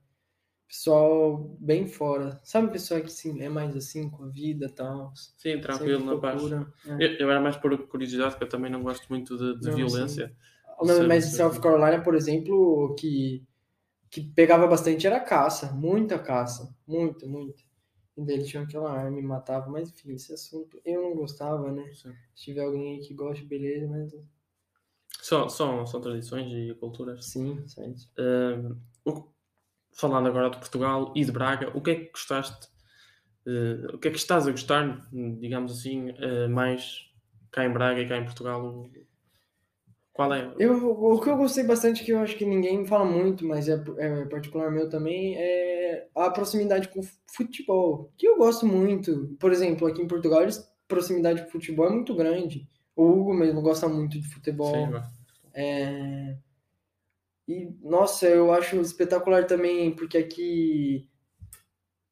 Pessoal 0.67 1.37
bem 1.59 1.87
fora. 1.87 2.39
Sabe 2.43 2.71
pessoa 2.71 3.01
que 3.01 3.09
sim, 3.11 3.41
é 3.41 3.49
mais 3.49 3.75
assim 3.75 4.09
com 4.09 4.23
a 4.25 4.27
vida 4.29 4.65
e 4.67 4.69
tal. 4.71 5.13
Sim, 5.37 5.59
tranquilo, 5.61 6.03
na 6.05 6.15
paz. 6.15 6.57
é. 6.85 6.97
Eu, 6.97 7.13
eu 7.19 7.31
era 7.31 7.39
mais 7.39 7.55
por 7.57 7.87
curiosidade, 7.87 8.31
porque 8.31 8.45
eu 8.45 8.49
também 8.49 8.71
não 8.71 8.83
gosto 8.83 9.07
muito 9.09 9.37
de, 9.37 9.59
de 9.59 9.69
Não, 9.69 9.71
violência. 9.71 10.35
Não, 10.83 11.03
Sim, 11.03 11.07
mas 11.07 11.25
sim, 11.25 11.37
South 11.37 11.59
sim. 11.59 11.61
Carolina, 11.61 12.03
por 12.03 12.15
exemplo, 12.15 12.95
que, 12.99 13.43
que 14.11 14.21
pegava 14.21 14.67
bastante 14.67 15.07
era 15.07 15.19
caça, 15.21 15.73
muita 15.73 16.19
caça, 16.19 16.75
muita, 16.87 17.27
muita. 17.27 17.63
E 18.17 18.21
eles 18.31 18.49
tinham 18.49 18.63
aquela 18.65 18.91
arma 18.91 19.19
e 19.19 19.23
matava, 19.23 19.69
mas 19.69 19.89
enfim, 19.91 20.13
esse 20.13 20.33
assunto 20.33 20.81
eu 20.85 21.01
não 21.03 21.15
gostava, 21.15 21.71
né? 21.71 21.91
Sim. 21.91 22.17
Se 22.35 22.45
tiver 22.45 22.63
alguém 22.63 22.97
aí 22.99 23.07
que 23.07 23.13
goste, 23.15 23.45
beleza, 23.45 23.87
mas 23.87 24.13
São, 25.21 25.47
são, 25.49 25.85
são 25.85 26.01
tradições 26.01 26.51
e 26.51 26.73
culturas. 26.75 27.29
sim, 27.29 27.67
certo. 27.67 28.09
Ahm, 28.17 28.81
o- 29.05 29.31
falando 29.97 30.27
agora 30.27 30.49
de 30.49 30.57
Portugal 30.57 31.11
e 31.15 31.25
de 31.25 31.31
Braga, 31.31 31.71
o 31.75 31.81
que 31.81 31.91
é 31.91 31.95
que 31.95 32.11
gostaste? 32.11 32.67
eh, 33.47 33.87
o 33.93 33.97
que 33.97 34.09
é 34.09 34.11
que 34.11 34.17
estás 34.17 34.45
a 34.45 34.51
gostar, 34.51 35.07
digamos 35.39 35.71
assim, 35.71 36.13
eh, 36.19 36.47
mais 36.47 37.09
cá 37.49 37.65
em 37.65 37.71
Braga 37.71 38.01
e 38.01 38.07
cá 38.07 38.17
em 38.17 38.25
Portugal? 38.25 38.89
Qual 40.11 40.33
é? 40.33 40.53
Eu, 40.59 40.91
o 40.91 41.21
que 41.21 41.29
eu 41.29 41.37
gostei 41.37 41.63
bastante, 41.63 42.03
que 42.03 42.11
eu 42.11 42.19
acho 42.19 42.35
que 42.35 42.45
ninguém 42.45 42.85
fala 42.85 43.05
muito, 43.05 43.45
mas 43.45 43.69
é, 43.69 43.81
é 43.99 44.25
particular 44.25 44.69
meu 44.71 44.89
também, 44.89 45.35
é 45.37 46.07
a 46.15 46.29
proximidade 46.29 46.89
com 46.89 46.99
o 46.99 47.07
futebol, 47.27 48.11
que 48.17 48.27
eu 48.27 48.37
gosto 48.37 48.65
muito. 48.65 49.35
Por 49.39 49.51
exemplo, 49.51 49.87
aqui 49.87 50.01
em 50.01 50.07
Portugal, 50.07 50.41
eles, 50.41 50.67
proximidade 50.87 51.43
com 51.43 51.47
o 51.47 51.51
futebol 51.51 51.87
é 51.87 51.91
muito 51.91 52.15
grande. 52.15 52.67
O 52.95 53.05
Hugo 53.05 53.33
mesmo 53.33 53.61
gosta 53.61 53.87
muito 53.87 54.19
de 54.19 54.27
futebol. 54.27 54.73
Sim. 54.73 55.01
É, 55.53 56.35
E, 57.47 57.73
nossa, 57.81 58.27
eu 58.27 58.51
acho 58.51 58.75
espetacular 58.81 59.45
também, 59.47 59.95
porque 59.95 60.17
aqui. 60.17 61.09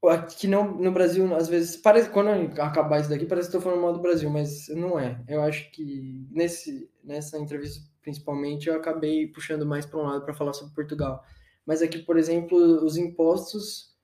Aqui 0.04 0.48
não, 0.48 0.72
no 0.78 0.92
Brasil, 0.92 1.36
às 1.36 1.48
vezes, 1.48 1.76
parece, 1.78 2.12
quando 2.12 2.30
acabar 2.62 3.00
isso 3.00 3.10
daqui, 3.10 3.26
parece 3.26 3.50
que 3.50 3.58
estou 3.58 3.62
falando 3.62 3.82
mal 3.82 3.92
do 3.92 4.02
Brasil, 4.02 4.30
mas 4.30 4.68
não 4.70 5.00
é. 5.00 5.20
Eu 5.28 5.42
acho 5.42 5.72
que 5.72 6.28
nesse, 6.30 6.92
nessa 7.04 7.40
entrevista, 7.40 7.84
principalmente, 8.04 8.70
eu 8.70 8.76
acabei 8.76 9.28
puxando 9.28 9.66
mais 9.66 9.84
para 9.84 10.00
um 10.00 10.04
lado 10.04 10.24
para 10.24 10.34
falar 10.36 10.54
sobre 10.54 10.76
Portugal. 10.76 11.24
Mas 11.66 11.82
aqui, 11.82 11.98
por 11.98 12.18
exemplo, 12.18 12.56
os 12.86 12.98
impostos, 12.98 13.96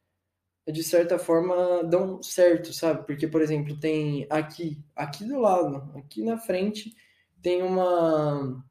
de 0.67 0.83
certa 0.83 1.19
forma, 1.19 1.83
dão 1.83 2.21
certo, 2.23 2.73
sabe? 2.73 3.05
Porque, 3.05 3.27
por 3.27 3.41
exemplo, 3.41 3.79
tem 3.79 4.25
aqui, 4.27 4.83
aqui 4.95 5.23
do 5.23 5.39
lado, 5.39 5.99
aqui 5.99 6.23
na 6.23 6.37
frente, 6.37 6.95
tem 7.43 7.61
uma 7.61 8.63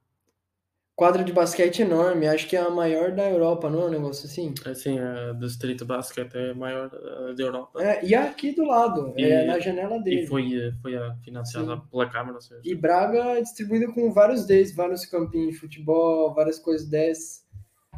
quadra 1.00 1.24
de 1.24 1.32
basquete 1.32 1.80
enorme, 1.80 2.28
acho 2.28 2.46
que 2.46 2.54
é 2.54 2.60
a 2.60 2.68
maior 2.68 3.10
da 3.10 3.26
Europa, 3.26 3.70
não 3.70 3.80
é 3.80 3.86
um 3.86 3.88
negócio 3.88 4.26
assim? 4.26 4.52
Assim, 4.66 4.98
a 4.98 5.32
de 5.32 5.46
Street 5.46 5.82
Basket 5.82 6.30
é 6.34 6.50
a 6.50 6.54
maior 6.54 6.90
eh, 6.92 7.32
da 7.32 7.42
Europa. 7.42 7.82
É, 7.82 8.04
e 8.04 8.12
é 8.12 8.18
aqui 8.18 8.54
do 8.54 8.66
lado, 8.66 9.14
é 9.16 9.44
E- 9.44 9.46
na 9.46 9.58
janela 9.58 9.98
dele. 9.98 10.24
E 10.24 10.26
foi, 10.26 10.52
eh, 10.54 10.72
foi 10.82 10.92
financiada 11.24 11.76
Sim. 11.76 11.82
pela 11.90 12.06
Câmara, 12.06 12.38
E 12.62 12.74
Braga 12.74 13.38
é 13.38 13.40
distribuída 13.40 13.90
com 13.90 14.12
vários 14.12 14.44
desses, 14.44 14.76
vários 14.76 15.06
campinhos 15.06 15.54
de 15.54 15.60
futebol, 15.60 16.34
várias 16.34 16.58
coisas 16.58 16.86
dessas. 16.86 17.42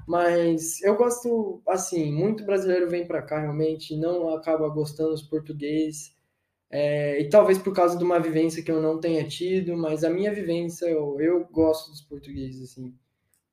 Mas 0.07 0.81
eu 0.83 0.97
gosto, 0.97 1.61
assim, 1.67 2.13
muito 2.13 2.45
brasileiro 2.45 2.89
vem 2.89 3.05
pra 3.05 3.21
cá 3.21 3.41
realmente, 3.41 3.97
não 3.97 4.33
acaba 4.33 4.69
gostando 4.69 5.11
dos 5.11 5.23
portugueses. 5.25 6.15
É, 6.75 7.21
e 7.21 7.29
talvez 7.29 7.59
por 7.59 7.75
causa 7.75 7.99
de 7.99 8.03
uma 8.03 8.19
vivência 8.19 8.63
que 8.63 8.71
eu 8.71 8.81
não 8.81 8.99
tenha 8.99 9.29
tido, 9.29 9.77
mas 9.77 10.03
a 10.03 10.09
minha 10.09 10.33
vivência, 10.33 10.87
eu, 10.87 11.21
eu 11.21 11.45
gosto 11.53 11.91
dos 11.91 12.01
portugueses, 12.01 12.71
assim, 12.71 12.97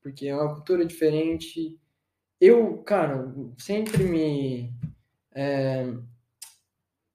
porque 0.02 0.28
é 0.28 0.34
uma 0.36 0.56
cultura 0.56 0.86
diferente. 0.86 1.78
Eu, 2.40 2.78
cara, 2.78 3.30
sempre 3.58 4.04
me 4.04 4.74
é, 5.36 5.94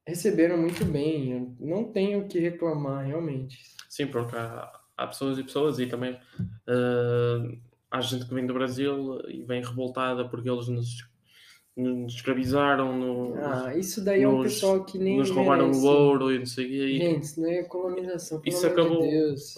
receberam 0.06 0.58
muito 0.58 0.84
bem, 0.84 1.32
eu 1.32 1.56
não 1.58 1.84
tenho 1.90 2.20
o 2.20 2.28
que 2.28 2.38
reclamar, 2.38 3.06
realmente. 3.06 3.58
Sim, 3.88 4.06
porque 4.08 4.36
há, 4.36 4.70
há 4.98 5.06
pessoas 5.06 5.38
e 5.38 5.42
pessoas, 5.42 5.78
e 5.78 5.86
também 5.86 6.12
uh, 6.12 7.58
há 7.90 8.00
gente 8.02 8.26
que 8.26 8.34
vem 8.34 8.46
do 8.46 8.52
Brasil 8.52 9.20
e 9.28 9.42
vem 9.42 9.64
revoltada 9.64 10.28
porque 10.28 10.50
eles 10.50 10.68
nos 10.68 11.08
nos 11.76 12.14
escravizaram, 12.14 12.96
no, 12.96 13.34
ah, 13.36 13.76
isso 13.76 14.04
daí 14.04 14.22
é 14.22 14.28
um 14.28 14.42
pessoal 14.42 14.84
que 14.84 14.96
nem 14.96 15.18
nos 15.18 15.30
roubaram 15.30 15.70
o 15.72 15.84
ouro 15.84 16.32
e 16.32 16.38
não 16.38 16.46
sei 16.46 16.66
o 16.66 16.68
quê. 16.68 16.98
Gente, 16.98 17.24
isso 17.24 17.40
não 17.40 17.48
é 17.48 17.62
colonização, 17.64 18.40
isso 18.44 18.66
acabou. 18.66 19.02
De 19.02 19.10
Deus. 19.10 19.54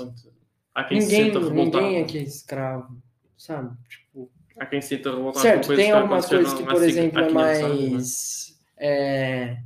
Há 0.75 0.85
quem 0.85 0.99
ninguém, 0.99 1.19
se 1.19 1.25
sinta 1.27 1.39
revoltado. 1.41 1.85
Ninguém 1.85 2.03
aqui 2.03 2.19
é 2.19 2.23
escravo, 2.23 2.97
sabe? 3.37 3.77
Tipo, 3.89 4.31
há 4.59 4.67
quem 4.67 4.81
se 4.81 4.89
sinta 4.89 5.11
revoltado. 5.11 5.43
Certo, 5.43 5.77
tem 5.77 5.91
algumas 5.93 6.27
coisas 6.27 6.55
que, 6.55 6.64
por 6.64 6.83
exemplo, 6.83 7.21
é 7.21 7.31
mais... 7.31 8.59
é, 8.79 9.59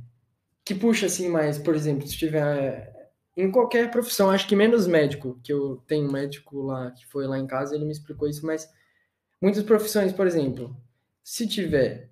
que 0.65 0.75
puxa 0.75 1.05
assim 1.05 1.29
mais, 1.29 1.57
por 1.57 1.73
exemplo, 1.73 2.05
se 2.05 2.17
tiver... 2.17 2.91
Em 3.35 3.49
qualquer 3.49 3.89
profissão, 3.89 4.29
acho 4.29 4.45
que 4.45 4.57
menos 4.57 4.85
médico, 4.87 5.39
que 5.41 5.53
eu 5.53 5.81
tenho 5.87 6.05
um 6.05 6.11
médico 6.11 6.63
lá, 6.63 6.91
que 6.91 7.07
foi 7.07 7.25
lá 7.25 7.39
em 7.39 7.47
casa, 7.47 7.73
ele 7.73 7.85
me 7.85 7.91
explicou 7.93 8.27
isso, 8.27 8.45
mas 8.45 8.69
muitas 9.41 9.63
profissões, 9.63 10.11
por 10.11 10.27
exemplo, 10.27 10.75
se 11.23 11.47
tiver 11.47 12.10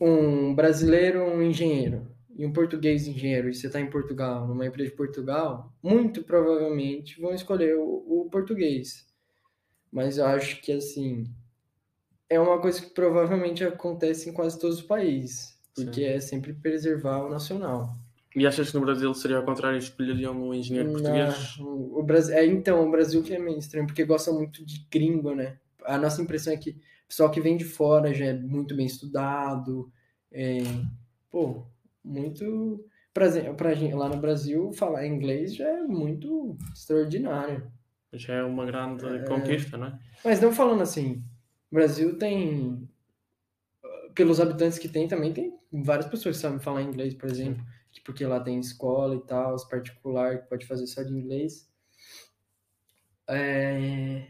um 0.00 0.54
brasileiro, 0.54 1.22
um 1.22 1.42
engenheiro, 1.42 2.06
e 2.36 2.44
um 2.44 2.52
português 2.52 3.06
engenheiro, 3.06 3.48
e 3.48 3.54
você 3.54 3.66
está 3.66 3.80
em 3.80 3.88
Portugal, 3.88 4.46
numa 4.46 4.66
empresa 4.66 4.90
de 4.90 4.96
Portugal, 4.96 5.72
muito 5.82 6.22
provavelmente 6.22 7.20
vão 7.20 7.32
escolher 7.34 7.76
o, 7.76 8.04
o, 8.06 8.28
português. 8.30 9.06
Mas 9.90 10.18
eu 10.18 10.26
acho 10.26 10.60
que, 10.60 10.72
assim, 10.72 11.24
é 12.28 12.38
uma 12.38 12.60
coisa 12.60 12.82
que 12.82 12.90
provavelmente 12.90 13.64
acontece 13.64 14.28
em 14.28 14.34
quase 14.34 14.58
todos 14.58 14.78
os 14.78 14.82
países, 14.82 15.58
porque 15.74 16.02
Sim. 16.02 16.06
é 16.06 16.20
sempre 16.20 16.52
preservar 16.52 17.24
o 17.24 17.30
nacional. 17.30 17.96
E 18.34 18.46
achas 18.46 18.70
que 18.70 18.74
no 18.74 18.84
Brasil 18.84 19.14
seria 19.14 19.38
ao 19.38 19.44
contrário, 19.44 19.78
escolheriam 19.78 20.36
um 20.36 20.52
engenheiro 20.52 20.92
português? 20.92 21.56
o 21.58 22.02
Brasil, 22.02 22.34
é, 22.34 22.44
então, 22.44 22.86
o 22.86 22.90
Brasil 22.90 23.22
que 23.22 23.34
é 23.34 23.38
meio 23.38 23.58
estranho, 23.58 23.86
porque 23.86 24.04
gosta 24.04 24.30
muito 24.30 24.62
de 24.62 24.86
gringo, 24.90 25.34
né? 25.34 25.56
A 25.86 25.96
nossa 25.96 26.20
impressão 26.20 26.52
é 26.52 26.56
que 26.58 26.76
pessoal 27.08 27.30
que 27.30 27.40
vem 27.40 27.56
de 27.56 27.64
fora 27.64 28.12
já 28.12 28.26
é 28.26 28.34
muito 28.34 28.74
bem 28.74 28.86
estudado. 28.86 29.90
É, 30.30 30.58
pô, 31.30 31.66
muito. 32.04 32.84
Pra, 33.12 33.26
pra 33.54 33.74
gente, 33.74 33.94
lá 33.94 34.08
no 34.08 34.20
Brasil, 34.20 34.72
falar 34.72 35.06
inglês 35.06 35.54
já 35.54 35.66
é 35.66 35.82
muito 35.82 36.56
extraordinário. 36.74 37.70
Já 38.12 38.34
é 38.34 38.42
uma 38.42 38.64
grande 38.64 39.06
é, 39.06 39.24
conquista, 39.24 39.76
né? 39.76 39.98
Mas 40.24 40.40
não 40.40 40.52
falando 40.52 40.82
assim, 40.82 41.24
o 41.70 41.74
Brasil 41.74 42.18
tem. 42.18 42.88
Pelos 44.14 44.40
habitantes 44.40 44.78
que 44.78 44.88
tem, 44.88 45.06
também 45.06 45.32
tem 45.32 45.58
várias 45.70 46.08
pessoas 46.08 46.36
que 46.36 46.42
sabem 46.42 46.58
falar 46.58 46.82
inglês, 46.82 47.14
por 47.14 47.28
exemplo, 47.28 47.62
porque 48.04 48.24
lá 48.24 48.40
tem 48.40 48.58
escola 48.58 49.14
e 49.16 49.20
tal, 49.26 49.56
particular, 49.68 50.42
que 50.42 50.48
pode 50.48 50.66
fazer 50.66 50.86
só 50.86 51.02
de 51.02 51.12
inglês. 51.12 51.68
É, 53.28 54.28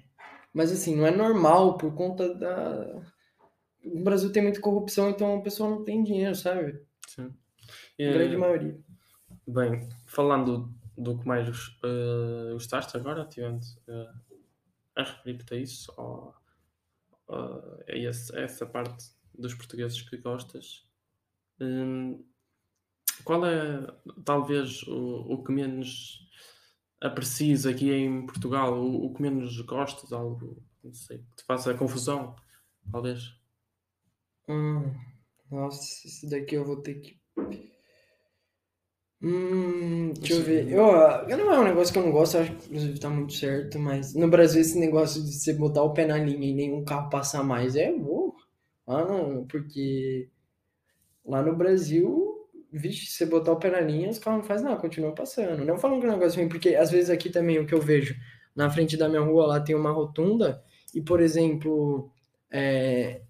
mas 0.57 0.73
assim, 0.73 0.97
não 0.97 1.07
é 1.07 1.11
normal 1.11 1.77
por 1.77 1.95
conta 1.95 2.35
da. 2.35 3.03
O 3.85 4.03
Brasil 4.03 4.33
tem 4.33 4.43
muita 4.43 4.59
corrupção, 4.59 5.11
então 5.11 5.37
a 5.37 5.43
pessoa 5.43 5.69
não 5.69 5.85
tem 5.85 6.03
dinheiro, 6.03 6.35
sabe? 6.35 6.83
Sim. 7.07 7.31
A 8.01 8.13
grande 8.13 8.39
maioria. 8.39 8.81
Bem, 9.47 9.87
falando 10.07 10.75
do 10.97 11.19
que 11.19 11.29
mais 11.29 11.47
uh, 11.49 12.55
gostaste 12.55 12.97
agora, 12.97 13.27
tivendo 13.27 13.61
uh, 13.87 14.19
a 14.97 15.03
referir-te 15.03 15.53
a 15.53 15.59
isso, 15.59 15.93
ou 15.99 16.35
uh, 17.29 17.85
a, 17.87 17.95
esse, 17.95 18.35
a, 18.35 18.41
essa 18.41 18.65
parte 18.65 19.11
dos 19.39 19.53
portugueses 19.53 20.01
que 20.01 20.17
gostas, 20.17 20.87
um, 21.61 22.25
qual 23.25 23.45
é 23.45 23.87
talvez 24.25 24.83
o, 24.85 25.35
o 25.35 25.45
que 25.45 25.53
menos 25.53 26.26
aprecies 27.07 27.67
aqui 27.67 27.91
em 27.93 28.27
Portugal, 28.27 28.75
o, 28.75 29.07
o 29.07 29.15
que 29.15 29.23
menos 29.23 29.61
gostas, 29.63 30.13
algo, 30.13 30.63
não 30.83 30.93
sei, 30.93 31.19
que 31.19 31.37
te 31.37 31.45
faça 31.45 31.75
confusão, 31.75 32.37
talvez? 32.91 33.35
Hum, 34.49 34.95
nossa, 35.51 36.07
esse 36.07 36.29
daqui 36.29 36.55
eu 36.55 36.65
vou 36.65 36.83
ter 36.83 36.95
que. 36.97 37.21
Hum, 39.23 40.13
deixa 40.13 40.35
eu 40.35 40.43
ver. 40.43 40.71
Eu, 40.71 40.85
eu 41.29 41.39
não 41.39 41.53
é 41.53 41.59
um 41.61 41.65
negócio 41.65 41.93
que 41.93 41.99
eu 41.99 42.05
não 42.05 42.13
gosto, 42.13 42.39
acho 42.39 42.55
que 42.55 42.67
inclusive 42.67 42.99
tá 43.01 43.09
muito 43.09 43.33
certo, 43.33 43.79
mas 43.79 44.15
no 44.15 44.29
Brasil 44.29 44.61
esse 44.61 44.79
negócio 44.79 45.23
de 45.23 45.33
você 45.33 45.53
botar 45.53 45.83
o 45.83 45.93
pé 45.95 46.07
na 46.07 46.19
linha 46.19 46.49
e 46.49 46.55
nenhum 46.55 46.85
carro 46.85 47.09
passar 47.11 47.43
mais 47.43 47.77
é 47.77 47.93
bom. 47.93 48.35
Ah, 48.87 49.05
não, 49.05 49.47
porque 49.47 50.29
lá 51.25 51.43
no 51.43 51.57
Brasil 51.57 52.26
vixe, 52.77 53.07
você 53.07 53.27
botar 53.27 53.53
o 53.53 53.57
pé 53.57 53.71
na 53.71 53.81
linha, 53.81 54.11
os 54.11 54.19
carros 54.19 54.41
não 54.41 54.47
fazem 54.47 54.65
nada, 54.65 54.81
continuam 54.81 55.15
passando. 55.15 55.65
Não 55.65 55.79
falando 55.79 56.01
que 56.01 56.07
é 56.07 56.11
um 56.11 56.13
negócio 56.13 56.39
ruim, 56.39 56.49
porque 56.49 56.75
às 56.75 56.91
vezes 56.91 57.11
aqui 57.11 57.31
também 57.31 57.59
o 57.59 57.67
que 57.67 57.75
eu 57.75 57.81
vejo, 57.81 58.15
na 58.55 58.71
frente 58.71 58.97
da 58.97 59.09
minha 59.09 59.23
rua 59.23 59.47
lá 59.47 59.61
tem 59.61 59.75
uma 59.75 59.91
rotunda, 59.91 60.63
e 60.95 61.01
por 61.01 61.21
exemplo, 61.21 62.11
é, 62.51 63.23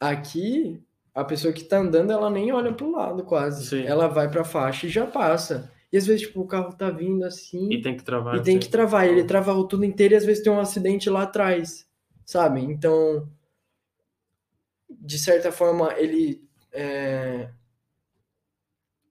aqui 0.00 0.82
a 1.14 1.24
pessoa 1.24 1.52
que 1.52 1.64
tá 1.64 1.78
andando, 1.78 2.12
ela 2.12 2.30
nem 2.30 2.52
olha 2.52 2.72
pro 2.72 2.92
lado 2.92 3.24
quase. 3.24 3.66
Sim. 3.66 3.84
Ela 3.84 4.06
vai 4.06 4.30
pra 4.30 4.44
faixa 4.44 4.86
e 4.86 4.90
já 4.90 5.04
passa. 5.04 5.68
E 5.92 5.96
às 5.96 6.06
vezes, 6.06 6.22
tipo, 6.26 6.40
o 6.40 6.46
carro 6.46 6.72
tá 6.76 6.90
vindo 6.90 7.24
assim. 7.24 7.72
E 7.72 7.82
tem 7.82 7.96
que 7.96 8.04
travar. 8.04 8.36
E 8.36 8.42
tem 8.42 8.54
sim. 8.54 8.60
que 8.60 8.68
travar. 8.68 9.06
Ele 9.06 9.24
trava 9.24 9.50
a 9.50 9.54
rotunda 9.54 9.84
inteira 9.84 10.14
e 10.14 10.16
às 10.16 10.24
vezes 10.24 10.44
tem 10.44 10.52
um 10.52 10.60
acidente 10.60 11.10
lá 11.10 11.22
atrás. 11.22 11.88
Sabe? 12.24 12.60
Então, 12.60 13.28
de 14.88 15.18
certa 15.18 15.50
forma, 15.50 15.92
ele. 15.96 16.46
É, 16.72 17.50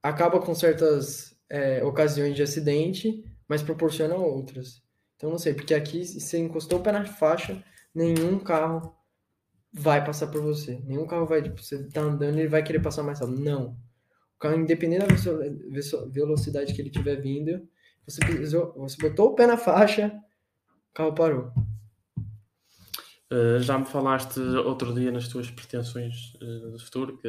acaba 0.09 0.39
com 0.39 0.55
certas 0.55 1.35
é, 1.49 1.83
ocasiões 1.83 2.35
de 2.35 2.43
acidente, 2.43 3.23
mas 3.47 3.63
proporciona 3.63 4.15
outras. 4.15 4.81
Então 5.15 5.29
não 5.29 5.37
sei, 5.37 5.53
porque 5.53 5.73
aqui 5.73 6.05
você 6.05 6.37
encostou 6.37 6.79
o 6.79 6.83
pé 6.83 6.91
na 6.91 7.05
faixa, 7.05 7.63
nenhum 7.93 8.39
carro 8.39 8.95
vai 9.73 10.03
passar 10.03 10.27
por 10.27 10.41
você. 10.41 10.79
Nenhum 10.85 11.05
carro 11.05 11.25
vai, 11.25 11.41
tipo, 11.41 11.61
você 11.61 11.83
tá 11.89 12.01
andando 12.01 12.37
e 12.37 12.41
ele 12.41 12.49
vai 12.49 12.63
querer 12.63 12.79
passar 12.79 13.03
mais 13.03 13.19
rápido. 13.19 13.39
Não. 13.39 13.77
O 14.35 14.39
carro, 14.39 14.55
independente 14.55 15.05
da 15.07 16.05
velocidade 16.11 16.73
que 16.73 16.81
ele 16.81 16.91
tiver 16.91 17.15
vindo, 17.15 17.67
você, 18.07 18.19
pisou, 18.21 18.73
você 18.73 18.97
botou 18.97 19.31
o 19.31 19.35
pé 19.35 19.47
na 19.47 19.57
faixa, 19.57 20.13
o 20.91 20.93
carro 20.93 21.13
parou. 21.13 21.51
Uh, 23.29 23.59
já 23.59 23.77
me 23.77 23.85
falaste 23.85 24.39
outro 24.39 24.93
dia 24.93 25.11
nas 25.11 25.27
tuas 25.27 25.51
pretensões 25.51 26.33
uh, 26.35 26.71
do 26.71 26.79
futuro 26.79 27.17
que 27.17 27.27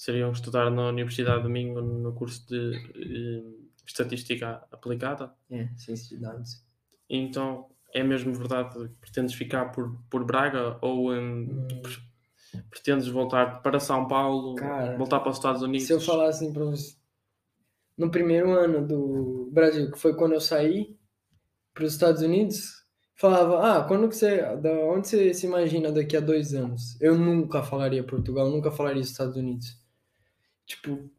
seriam 0.00 0.32
estudar 0.32 0.70
na 0.70 0.88
Universidade 0.88 1.36
de 1.36 1.42
Domingo 1.42 1.82
no 1.82 2.14
curso 2.14 2.48
de 2.48 2.70
uh, 2.70 3.68
Estatística 3.86 4.66
Aplicada. 4.72 5.30
É, 5.50 5.68
Ciência 5.76 6.16
de 6.16 6.22
Dados. 6.22 6.64
Então, 7.06 7.66
é 7.92 8.02
mesmo 8.02 8.32
verdade 8.32 8.78
que 8.78 8.94
pretendes 8.98 9.34
ficar 9.34 9.66
por, 9.66 10.00
por 10.08 10.24
Braga 10.24 10.78
ou 10.80 11.12
um, 11.12 11.42
hum. 11.42 12.62
pretendes 12.70 13.08
voltar 13.08 13.60
para 13.60 13.78
São 13.78 14.08
Paulo, 14.08 14.54
Cara, 14.54 14.96
voltar 14.96 15.20
para 15.20 15.32
os 15.32 15.36
Estados 15.36 15.60
Unidos? 15.60 15.86
Se 15.86 15.92
eu 15.92 16.00
falar 16.00 16.28
assim 16.28 16.50
para 16.50 16.64
você, 16.64 16.96
no 17.98 18.10
primeiro 18.10 18.52
ano 18.52 18.88
do 18.88 19.50
Brasil, 19.52 19.90
que 19.90 19.98
foi 19.98 20.14
quando 20.16 20.32
eu 20.32 20.40
saí 20.40 20.96
para 21.74 21.84
os 21.84 21.92
Estados 21.92 22.22
Unidos, 22.22 22.86
falava, 23.16 23.76
ah, 23.76 23.84
quando 23.84 24.08
que 24.08 24.16
você, 24.16 24.40
da 24.56 24.72
onde 24.86 25.08
você 25.08 25.34
se 25.34 25.44
imagina 25.44 25.92
daqui 25.92 26.16
a 26.16 26.20
dois 26.20 26.54
anos? 26.54 26.98
Eu 27.02 27.18
nunca 27.18 27.62
falaria 27.62 28.02
Portugal, 28.02 28.48
nunca 28.48 28.70
falaria 28.70 29.02
Estados 29.02 29.36
Unidos 29.36 29.78
tipo, 30.70 31.10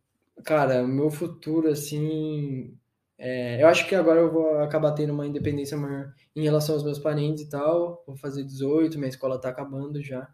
cara, 0.44 0.86
meu 0.88 1.12
futuro, 1.12 1.70
assim. 1.70 2.78
É, 3.18 3.62
eu 3.62 3.68
acho 3.68 3.88
que 3.88 3.94
agora 3.96 4.20
eu 4.20 4.32
vou 4.32 4.60
acabar 4.60 4.94
tendo 4.94 5.14
uma 5.14 5.28
independência 5.28 5.78
maior 5.78 6.12
em 6.36 6.44
relação 6.44 6.76
aos 6.76 6.84
meus 6.84 7.00
parentes 7.00 7.44
e 7.44 7.50
tal. 7.50 8.04
Vou 8.08 8.16
fazer 8.18 8.44
18, 8.44 8.98
minha 8.98 9.10
escola 9.10 9.40
tá 9.40 9.50
acabando 9.50 10.02
já. 10.02 10.28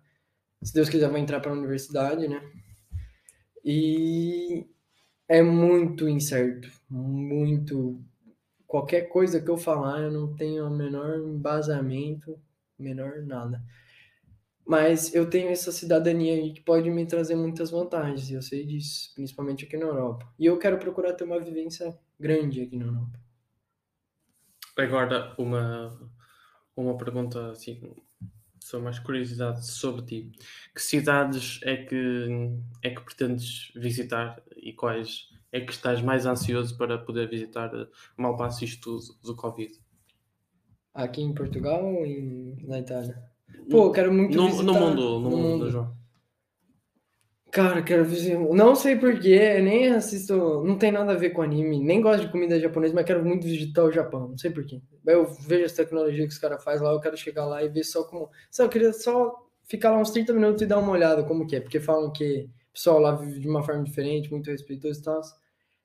Se 0.64 0.74
Deus 0.74 0.90
quiser, 0.90 1.10
vou 1.10 1.18
entrar 1.18 1.40
para 1.40 1.52
a 1.52 1.56
universidade, 1.56 2.28
né? 2.28 2.42
E 3.64 4.66
é 5.28 5.42
muito 5.44 6.08
incerto, 6.08 6.70
muito. 6.90 8.02
Qualquer 8.68 9.04
coisa 9.10 9.42
que 9.42 9.50
eu 9.50 9.58
falar, 9.58 10.02
eu 10.04 10.12
não 10.12 10.36
tenho 10.36 10.68
o 10.68 10.70
menor 10.70 11.18
embasamento, 11.20 12.40
menor 12.80 13.22
nada. 13.26 13.62
Mas 14.68 15.16
eu 15.16 15.30
tenho 15.30 15.50
essa 15.50 15.72
cidadania 15.72 16.34
aí 16.34 16.52
que 16.52 16.62
pode 16.62 16.90
me 16.90 17.06
trazer 17.06 17.36
muitas 17.36 17.72
vantagens, 17.72 18.30
e 18.30 18.34
eu 18.34 18.42
sei 18.42 18.66
disso, 18.66 19.14
principalmente 19.16 19.64
aqui 19.64 19.78
na 19.78 19.86
Europa. 19.86 20.28
E 20.38 20.46
eu 20.46 20.60
quero 20.60 20.78
procurar 20.78 21.14
ter 21.14 21.24
uma 21.24 21.40
vivência 21.40 21.98
grande 22.20 22.62
aqui 22.62 22.76
na 22.76 22.86
Europa. 22.86 23.18
Agora, 24.78 25.34
uma, 25.38 26.12
uma 26.76 26.98
pergunta 26.98 27.52
assim, 27.52 27.96
só 28.60 28.78
mais 28.82 29.00
curiosidade 29.00 29.66
sobre 29.66 30.02
ti. 30.04 30.32
Que 30.76 30.82
cidades 30.82 31.62
é 31.64 31.78
que, 31.78 32.28
é 32.84 32.90
que 32.90 33.02
pretendes 33.02 33.72
visitar 33.74 34.44
e 34.58 34.74
quais 34.74 35.30
é 35.50 35.62
que 35.62 35.72
estás 35.72 36.02
mais 36.02 36.26
ansioso 36.26 36.78
para 36.78 36.98
poder 36.98 37.30
visitar 37.30 37.72
mal 38.18 38.36
passe 38.36 38.66
isto 38.66 38.98
do, 38.98 39.32
do 39.32 39.36
Covid? 39.36 39.74
Aqui 40.94 41.22
em 41.22 41.34
Portugal 41.34 41.86
ou 41.86 42.06
em, 42.06 42.58
na 42.68 42.80
Itália? 42.80 43.37
Pô, 43.70 43.86
eu 43.86 43.92
quero 43.92 44.14
muito 44.14 44.36
no, 44.36 44.48
visitar... 44.48 44.64
no 44.64 44.74
mundo, 44.74 45.20
no, 45.20 45.38
mundo, 45.38 45.70
João. 45.70 45.96
Cara, 47.52 47.82
quero 47.82 48.06
visitar... 48.06 48.40
Não 48.40 48.76
sei 48.76 48.96
porquê, 48.96 49.60
nem 49.60 49.90
assisto... 49.90 50.64
Não 50.64 50.78
tem 50.78 50.92
nada 50.92 51.14
a 51.14 51.16
ver 51.16 51.32
com 51.32 51.42
anime, 51.42 51.84
nem 51.84 52.02
gosto 52.02 52.26
de 52.26 52.32
comida 52.32 52.60
japonesa, 52.60 52.94
mas 52.94 53.06
quero 53.06 53.26
muito 53.26 53.44
visitar 53.44 53.84
o 53.84 53.92
Japão, 53.92 54.30
não 54.30 54.38
sei 54.38 54.52
porquê. 54.52 54.82
Eu 55.06 55.26
vejo 55.26 55.66
as 55.66 55.74
tecnologias 55.74 56.28
que 56.28 56.34
os 56.34 56.40
caras 56.40 56.64
fazem 56.64 56.86
lá, 56.86 56.94
eu 56.94 57.00
quero 57.00 57.18
chegar 57.18 57.46
lá 57.46 57.64
e 57.64 57.70
ver 57.70 57.84
só 57.84 58.04
como... 58.04 58.30
Só, 58.52 58.64
eu 58.64 58.70
queria 58.70 58.94
só 58.94 59.34
ficar 59.64 59.92
lá 59.92 59.98
uns 59.98 60.12
30 60.12 60.34
minutos 60.34 60.62
e 60.62 60.66
dar 60.66 60.80
uma 60.80 60.92
olhada 60.92 61.24
como 61.24 61.46
que 61.46 61.56
é, 61.56 61.62
porque 61.62 61.80
falam 61.80 62.12
que 62.12 62.50
o 62.70 62.74
pessoal 62.74 63.00
lá 63.00 63.16
vive 63.16 63.40
de 63.40 63.50
uma 63.50 63.64
forma 63.64 63.84
diferente, 63.84 64.32
muito 64.32 64.50
respeitoso 64.50 65.00
e 65.00 65.04
tal. 65.04 65.22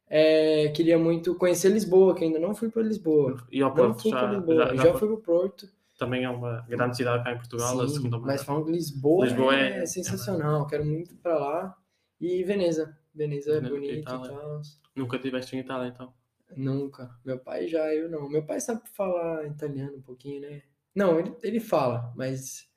É, 0.09 0.69
queria 0.69 0.99
muito 0.99 1.35
conhecer 1.37 1.71
Lisboa, 1.71 2.15
que 2.15 2.23
ainda 2.23 2.39
não 2.39 2.55
fui 2.55 2.69
para 2.69 2.83
Lisboa. 2.83 3.37
E 3.51 3.63
ao 3.63 3.71
Não 3.71 3.77
Porto 3.77 4.03
fui 4.03 4.11
já, 4.11 4.27
Lisboa, 4.31 4.57
já, 4.57 4.75
já, 4.75 4.83
já 4.85 4.95
fui 4.95 5.09
para 5.09 5.17
o 5.17 5.21
Porto. 5.21 5.69
Também 6.03 6.25
é 6.25 6.29
uma 6.31 6.63
grande 6.63 6.97
cidade 6.97 7.23
cá 7.23 7.33
em 7.33 7.37
Portugal, 7.37 7.81
a 7.81 7.87
Sim, 7.87 7.95
segunda 7.95 8.19
mas 8.19 8.27
maior. 8.27 8.45
falam 8.45 8.65
que 8.65 8.73
Lisboa, 8.73 9.25
Lisboa 9.25 9.55
é, 9.55 9.83
é- 9.83 9.87
sensacional, 9.87 10.67
quero 10.67 10.85
muito 10.85 11.15
para 11.17 11.39
lá. 11.39 11.77
E 12.21 12.43
Veneza, 12.43 12.99
Veneza 13.15 13.53
é 13.53 13.61
bonito 13.61 13.93
e 13.93 14.03
tal. 14.03 14.63
Nunca 14.97 15.17
estiveste 15.17 15.55
em 15.55 15.61
Itália, 15.61 15.89
então. 15.89 16.13
Nunca. 16.57 17.17
Meu 17.25 17.39
pai 17.39 17.69
já, 17.69 17.95
eu 17.95 18.11
não. 18.11 18.29
Meu 18.29 18.45
pai 18.45 18.61
sabe 18.61 18.83
falar 18.91 19.47
italiano 19.47 19.97
um 19.99 20.03
pouquinho, 20.03 20.41
né? 20.41 20.63
Não, 20.95 21.19
ele, 21.19 21.35
ele 21.43 21.61
fala, 21.61 22.13
mas 22.17 22.69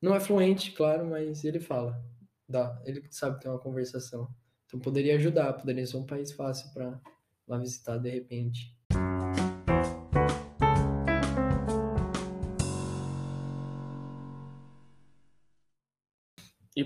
não 0.00 0.14
é 0.14 0.20
fluente, 0.20 0.72
claro, 0.72 1.06
mas 1.06 1.44
ele 1.44 1.60
fala. 1.60 2.04
Dá, 2.48 2.82
ele 2.84 3.02
sabe 3.10 3.40
ter 3.40 3.48
uma 3.48 3.58
conversação. 3.58 4.28
Então 4.66 4.80
poderia 4.80 5.14
ajudar, 5.14 5.52
poderia 5.54 5.86
ser 5.86 5.96
um 5.98 6.04
país 6.04 6.32
fácil 6.32 6.72
para 6.74 7.00
lá 7.46 7.58
visitar 7.58 7.96
de 7.98 8.10
repente. 8.10 8.76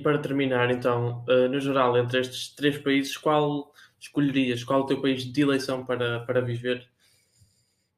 Para 0.06 0.20
terminar, 0.20 0.70
então, 0.70 1.24
eh, 1.28 1.48
no 1.48 1.58
geral, 1.58 1.98
entre 1.98 2.20
estes 2.20 2.54
três 2.54 2.78
países, 2.78 3.16
qual 3.16 3.72
escolherias? 3.98 4.62
Qual 4.62 4.82
o 4.82 4.86
teu 4.86 5.02
país 5.02 5.24
de 5.24 5.42
eleição 5.42 5.84
para, 5.84 6.20
para 6.20 6.40
viver? 6.40 6.88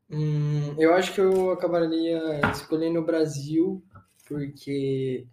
Hum, 0.08 0.74
eu 0.78 0.94
acho 0.94 1.12
que 1.12 1.20
eu 1.20 1.50
acabaria 1.50 2.40
escolhendo 2.50 2.98
o 2.98 3.04
Brasil, 3.04 3.84
porque 4.26 5.26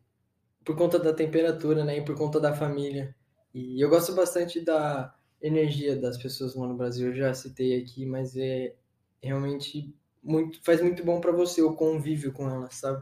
por 0.65 0.75
conta 0.75 0.99
da 0.99 1.13
temperatura, 1.13 1.85
né, 1.85 1.99
e 1.99 2.03
por 2.03 2.17
conta 2.17 2.41
da 2.41 2.53
família. 2.53 3.15
E 3.53 3.81
eu 3.81 3.87
gosto 3.87 4.13
bastante 4.13 4.59
da 4.59 5.15
energia 5.41 5.95
das 5.95 6.17
pessoas 6.17 6.55
lá 6.55 6.67
no 6.67 6.75
Brasil. 6.75 7.07
Eu 7.07 7.15
já 7.15 7.33
citei 7.33 7.81
aqui, 7.81 8.05
mas 8.05 8.35
é 8.35 8.75
realmente 9.23 9.95
muito, 10.21 10.61
faz 10.61 10.81
muito 10.81 11.05
bom 11.05 11.21
para 11.21 11.31
você 11.31 11.61
o 11.61 11.73
convívio 11.73 12.33
com 12.33 12.49
elas, 12.49 12.75
sabe? 12.75 13.01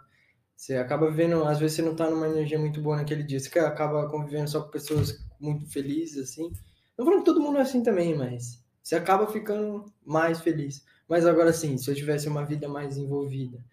Você 0.55 0.75
acaba 0.75 1.09
vivendo, 1.09 1.43
às 1.43 1.59
vezes 1.59 1.75
você 1.75 1.81
não 1.81 1.95
tá 1.95 2.09
numa 2.09 2.27
energia 2.27 2.57
muito 2.57 2.81
boa 2.81 2.95
naquele 2.95 3.23
dia, 3.23 3.39
você 3.39 3.59
acaba 3.59 4.09
convivendo 4.09 4.49
só 4.49 4.61
com 4.61 4.69
pessoas 4.69 5.23
muito 5.39 5.65
felizes 5.69 6.29
assim. 6.29 6.51
Não 6.97 7.05
falando 7.05 7.19
que 7.19 7.25
todo 7.25 7.41
mundo 7.41 7.57
é 7.57 7.61
assim 7.61 7.83
também, 7.83 8.15
mas 8.15 8.63
você 8.81 8.95
acaba 8.95 9.27
ficando 9.27 9.91
mais 10.05 10.39
feliz. 10.39 10.85
Mas 11.07 11.25
agora 11.25 11.51
sim, 11.51 11.77
se 11.77 11.89
eu 11.89 11.95
tivesse 11.95 12.27
uma 12.27 12.45
vida 12.45 12.67
mais 12.67 12.97
envolvida, 12.97 13.63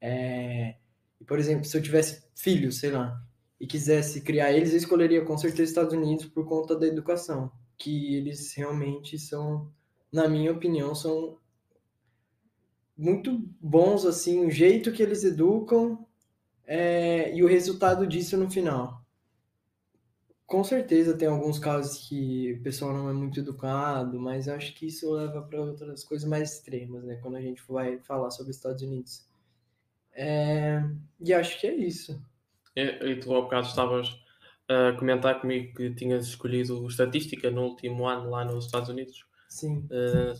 é, 0.00 0.76
por 1.26 1.38
exemplo, 1.38 1.64
se 1.64 1.76
eu 1.76 1.82
tivesse 1.82 2.24
filhos, 2.34 2.78
sei 2.78 2.92
lá, 2.92 3.20
e 3.60 3.66
quisesse 3.66 4.20
criar 4.20 4.52
eles, 4.52 4.70
eu 4.70 4.78
escolheria 4.78 5.24
com 5.24 5.36
certeza 5.36 5.70
Estados 5.70 5.92
Unidos 5.92 6.26
por 6.26 6.46
conta 6.46 6.76
da 6.76 6.86
educação, 6.86 7.50
que 7.76 8.14
eles 8.14 8.54
realmente 8.54 9.18
são, 9.18 9.70
na 10.12 10.28
minha 10.28 10.52
opinião, 10.52 10.94
são 10.94 11.38
muito 12.96 13.38
bons 13.60 14.04
assim, 14.04 14.46
o 14.46 14.50
jeito 14.50 14.92
que 14.92 15.02
eles 15.02 15.24
educam 15.24 16.06
é, 16.68 17.34
e 17.34 17.42
o 17.42 17.48
resultado 17.48 18.06
disso 18.06 18.36
no 18.36 18.50
final. 18.50 19.02
Com 20.46 20.62
certeza 20.62 21.16
tem 21.16 21.26
alguns 21.26 21.58
casos 21.58 22.06
que 22.06 22.52
o 22.52 22.62
pessoal 22.62 22.92
não 22.92 23.08
é 23.08 23.12
muito 23.12 23.40
educado, 23.40 24.20
mas 24.20 24.48
acho 24.48 24.74
que 24.74 24.86
isso 24.86 25.10
leva 25.12 25.40
para 25.42 25.60
outras 25.60 26.04
coisas 26.04 26.28
mais 26.28 26.52
extremas, 26.52 27.04
né? 27.04 27.16
Quando 27.22 27.36
a 27.36 27.40
gente 27.40 27.62
vai 27.66 27.98
falar 28.00 28.30
sobre 28.30 28.50
os 28.50 28.56
Estados 28.56 28.82
Unidos. 28.82 29.26
É, 30.12 30.82
e 31.18 31.32
acho 31.32 31.58
que 31.58 31.66
é 31.66 31.74
isso. 31.74 32.22
E, 32.76 32.82
e 32.82 33.20
tu 33.20 33.34
há 33.34 33.40
bocado 33.40 33.66
estavas 33.66 34.14
a 34.68 34.92
comentar 34.98 35.40
comigo 35.40 35.74
que 35.74 35.94
tinhas 35.94 36.26
escolhido 36.26 36.86
estatística 36.86 37.50
no 37.50 37.62
último 37.62 38.06
ano 38.06 38.28
lá 38.30 38.44
nos 38.44 38.66
Estados 38.66 38.90
Unidos. 38.90 39.24
Sim. 39.48 39.86
Eh, 39.90 40.34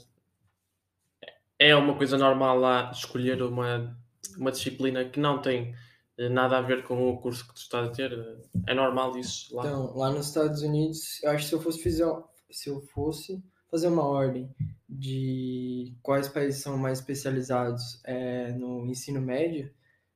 é 1.59 1.77
uma 1.77 1.97
coisa 1.97 2.19
normal 2.19 2.59
lá 2.59 2.91
escolher 2.93 3.43
uma, 3.43 3.99
uma 4.37 4.51
disciplina 4.51 5.05
que 5.07 5.19
não 5.19 5.41
tem 5.41 5.75
nada 6.31 6.59
a 6.59 6.63
ver 6.63 6.83
com 6.85 7.09
o 7.09 7.19
curso 7.19 7.47
que 7.47 7.55
tu 7.55 7.61
estás 7.61 7.89
a 7.89 7.93
ter. 7.93 8.13
É 8.67 8.75
normal 8.75 9.17
isso 9.17 9.55
lá. 9.55 9.65
Então, 9.65 9.97
lá 9.97 10.11
nos 10.11 10.27
Estados 10.27 10.63
Unidos, 10.63 11.23
eu 11.23 11.31
acho 11.31 11.45
que 11.45 11.49
se 11.51 11.55
eu 11.55 11.61
fosse 11.61 11.83
fazer, 11.83 12.07
se 12.51 12.71
eu 12.71 12.81
fosse 12.81 13.43
fazer 13.71 13.89
uma 13.89 14.05
ordem 14.05 14.51
de 14.89 15.95
quais 16.03 16.29
países 16.29 16.63
são 16.63 16.77
mais 16.79 16.99
especializados 16.99 18.01
é, 18.05 18.53
no 18.53 18.87
ensino 18.87 19.21
médio, 19.21 19.71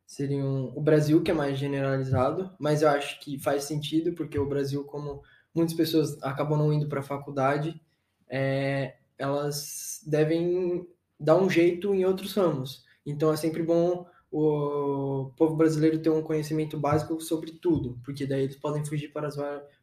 seriam 0.07 0.72
o 0.74 0.80
Brasil, 0.80 1.22
que 1.22 1.30
é 1.30 1.34
mais 1.34 1.59
generalizado, 1.59 2.50
mas 2.59 2.82
eu 2.82 2.88
acho 2.88 3.20
que 3.20 3.38
faz 3.38 3.64
sentido, 3.64 4.12
porque 4.14 4.38
o 4.38 4.48
Brasil, 4.48 4.84
como 4.84 5.22
muitas 5.55 5.74
pessoas 5.74 6.20
acabam 6.22 6.59
não 6.59 6.72
indo 6.72 6.88
para 6.88 7.00
a 7.00 7.05
faculdade, 7.05 7.80
é, 8.28 8.96
elas 9.18 10.03
devem 10.07 10.86
dar 11.20 11.36
um 11.36 11.48
jeito 11.48 11.94
em 11.94 12.05
outros 12.05 12.34
ramos. 12.34 12.84
Então 13.07 13.32
é 13.32 13.36
sempre 13.36 13.62
bom 13.62 14.07
o 14.33 15.30
povo 15.37 15.55
brasileiro 15.55 16.01
ter 16.01 16.09
um 16.09 16.22
conhecimento 16.22 16.78
básico 16.78 17.20
sobre 17.20 17.53
tudo, 17.53 18.01
porque 18.03 18.26
daí 18.26 18.45
eles 18.45 18.57
podem 18.57 18.83
fugir 18.83 19.12
para, 19.12 19.28
as, 19.28 19.37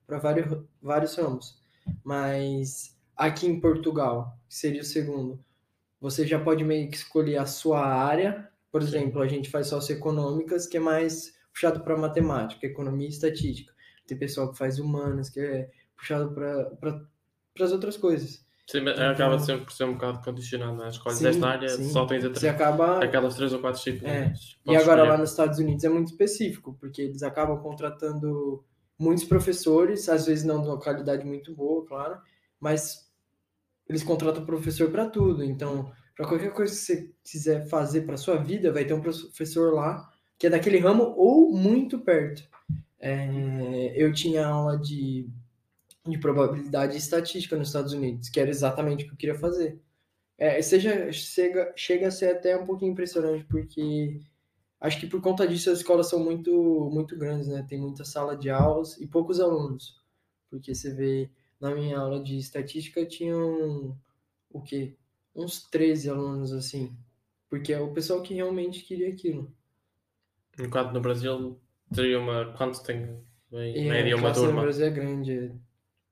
para 0.07 0.17
vários, 0.17 0.63
vários 0.81 1.15
ramos. 1.15 1.61
Mas 2.03 2.97
aqui 3.15 3.45
em 3.45 3.59
Portugal, 3.59 4.35
que 4.49 4.55
seria 4.55 4.81
o 4.81 4.85
segundo, 4.85 5.39
você 6.01 6.25
já 6.25 6.39
pode 6.43 6.63
meio 6.63 6.89
que 6.89 6.97
escolher 6.97 7.37
a 7.37 7.45
sua 7.45 7.85
área. 7.85 8.49
Por 8.71 8.81
exemplo, 8.81 9.21
a 9.21 9.27
gente 9.27 9.51
faz 9.51 9.67
socioeconômicas, 9.67 10.65
que 10.65 10.77
é 10.77 10.79
mais 10.79 11.37
puxado 11.53 11.81
para 11.81 11.95
matemática, 11.95 12.65
economia 12.65 13.07
e 13.07 13.11
estatística. 13.11 13.71
Tem 14.07 14.17
pessoal 14.17 14.51
que 14.51 14.57
faz 14.57 14.79
humanas, 14.79 15.29
que 15.29 15.39
é 15.39 15.69
puxado 15.95 16.33
para 16.33 17.05
as 17.59 17.71
outras 17.71 17.97
coisas. 17.97 18.43
Sim, 18.69 18.81
mas 18.81 18.99
acaba 18.99 19.39
sempre 19.39 19.65
por 19.65 19.71
ser 19.73 19.85
um 19.85 19.93
bocado 19.93 20.21
condicionado, 20.23 20.75
não 20.77 20.85
é? 20.85 20.89
Escolhes 20.89 21.17
Sim, 21.17 21.27
esta 21.27 21.47
área, 21.47 21.69
sim. 21.69 21.89
só 21.89 22.05
tens 22.05 22.23
a 22.23 22.29
Você 22.29 22.39
tre- 22.39 22.49
acaba 22.49 23.03
aquelas 23.03 23.35
três 23.35 23.51
ou 23.51 23.59
quatro 23.59 23.79
disciplinas. 23.79 24.57
E 24.63 24.65
Podes 24.65 24.81
agora 24.83 24.99
escolher. 24.99 25.09
lá 25.09 25.17
nos 25.17 25.31
Estados 25.31 25.57
Unidos 25.59 25.83
é 25.83 25.89
muito 25.89 26.11
específico, 26.11 26.77
porque 26.79 27.01
eles 27.01 27.23
acabam 27.23 27.59
contratando 27.61 28.63
muitos 28.97 29.23
professores, 29.23 30.07
às 30.07 30.27
vezes 30.27 30.43
não 30.45 30.61
de 30.61 30.67
uma 30.67 30.79
qualidade 30.79 31.25
muito 31.25 31.55
boa, 31.55 31.83
claro, 31.85 32.19
mas 32.59 33.09
eles 33.87 34.03
contratam 34.03 34.45
professor 34.45 34.91
para 34.91 35.09
tudo. 35.09 35.43
Então, 35.43 35.91
para 36.15 36.27
qualquer 36.27 36.51
coisa 36.53 36.73
que 36.73 36.79
você 36.79 37.11
quiser 37.23 37.67
fazer 37.69 38.01
para 38.01 38.17
sua 38.17 38.37
vida, 38.37 38.71
vai 38.71 38.85
ter 38.85 38.93
um 38.93 39.01
professor 39.01 39.73
lá 39.73 40.07
que 40.37 40.47
é 40.47 40.49
daquele 40.49 40.77
ramo 40.79 41.13
ou 41.17 41.51
muito 41.51 41.99
perto. 41.99 42.43
É, 42.99 43.93
eu 43.95 44.13
tinha 44.13 44.45
aula 44.47 44.77
de, 44.77 45.27
de 46.07 46.17
probabilidade 46.17 46.95
e 46.95 46.97
estatística 46.97 47.55
nos 47.57 47.69
Estados 47.69 47.93
Unidos, 47.93 48.29
que 48.29 48.39
era 48.39 48.49
exatamente 48.49 49.03
o 49.03 49.07
que 49.07 49.13
eu 49.13 49.17
queria 49.17 49.35
fazer. 49.35 49.81
É, 50.37 50.61
seja, 50.61 51.11
chega, 51.11 51.73
chega 51.75 52.07
a 52.07 52.11
ser 52.11 52.35
até 52.35 52.57
um 52.57 52.65
pouquinho 52.65 52.93
impressionante, 52.93 53.43
porque 53.45 54.19
acho 54.79 54.99
que 54.99 55.07
por 55.07 55.21
conta 55.21 55.47
disso 55.47 55.69
as 55.71 55.79
escolas 55.79 56.09
são 56.09 56.19
muito, 56.23 56.89
muito 56.93 57.17
grandes, 57.17 57.47
né? 57.47 57.65
Tem 57.67 57.79
muita 57.79 58.05
sala 58.05 58.37
de 58.37 58.49
aulas 58.49 58.97
e 58.99 59.07
poucos 59.07 59.39
alunos. 59.39 60.01
Porque 60.49 60.73
você 60.75 60.93
vê, 60.93 61.29
na 61.59 61.75
minha 61.75 61.99
aula 61.99 62.23
de 62.23 62.37
estatística 62.37 63.05
tinham 63.05 63.97
o 64.49 64.61
quê? 64.61 64.97
Uns 65.35 65.63
13 65.69 66.09
alunos, 66.09 66.53
assim. 66.53 66.97
Porque 67.49 67.73
é 67.73 67.79
o 67.81 67.93
pessoal 67.93 68.21
que 68.23 68.33
realmente 68.33 68.83
queria 68.83 69.09
aquilo. 69.09 69.53
Enquanto 70.59 70.93
no 70.93 71.01
Brasil 71.01 71.59
teria 71.93 72.19
uma. 72.19 72.53
Quanto 72.53 72.83
tem? 72.83 73.19
Em 73.51 73.85
E 73.85 73.85
média, 73.87 74.15
uma 74.15 74.31
classe 74.31 74.45
no 74.45 74.45
turma. 74.47 74.61
Brasil 74.61 74.85
é 74.85 74.89
grande. 74.91 75.59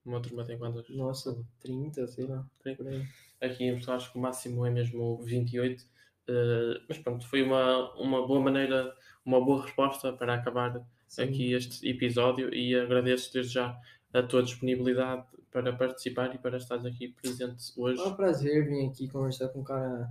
Uma 0.07 0.21
turma 0.21 0.45
tem 0.45 0.57
quantas? 0.57 0.89
Nossa, 0.89 1.37
30, 1.59 2.07
sei 2.07 2.25
lá. 2.25 2.45
Sim. 2.63 2.75
Por 2.75 2.87
aí. 2.87 3.05
Aqui 3.41 3.65
em 3.65 3.71
Portugal 3.71 3.97
acho 3.97 4.11
que 4.11 4.17
o 4.17 4.21
máximo 4.21 4.65
é 4.65 4.69
mesmo 4.69 5.17
28. 5.17 5.83
eh, 6.29 6.81
mas 6.87 6.97
pronto, 6.97 7.27
foi 7.27 7.43
uma, 7.43 7.93
uma 7.95 8.25
boa 8.25 8.39
maneira, 8.39 8.95
uma 9.25 9.43
boa 9.43 9.63
resposta 9.63 10.11
para 10.13 10.33
acabar 10.35 10.81
Sim. 11.07 11.23
aqui 11.23 11.53
este 11.53 11.87
episódio 11.87 12.53
e 12.53 12.73
agradeço 12.75 13.31
desde 13.33 13.53
já 13.53 13.77
a 14.13 14.23
tua 14.23 14.41
disponibilidade 14.41 15.25
para 15.51 15.73
participar 15.73 16.33
e 16.33 16.37
para 16.37 16.57
estares 16.57 16.85
aqui 16.85 17.09
presente 17.09 17.63
hoje. 17.77 18.01
É 18.01 18.05
um 18.05 18.15
prazer 18.15 18.65
vir 18.65 18.87
aqui 18.89 19.07
conversar 19.07 19.49
com 19.49 19.59
um 19.59 19.63
cara 19.63 20.09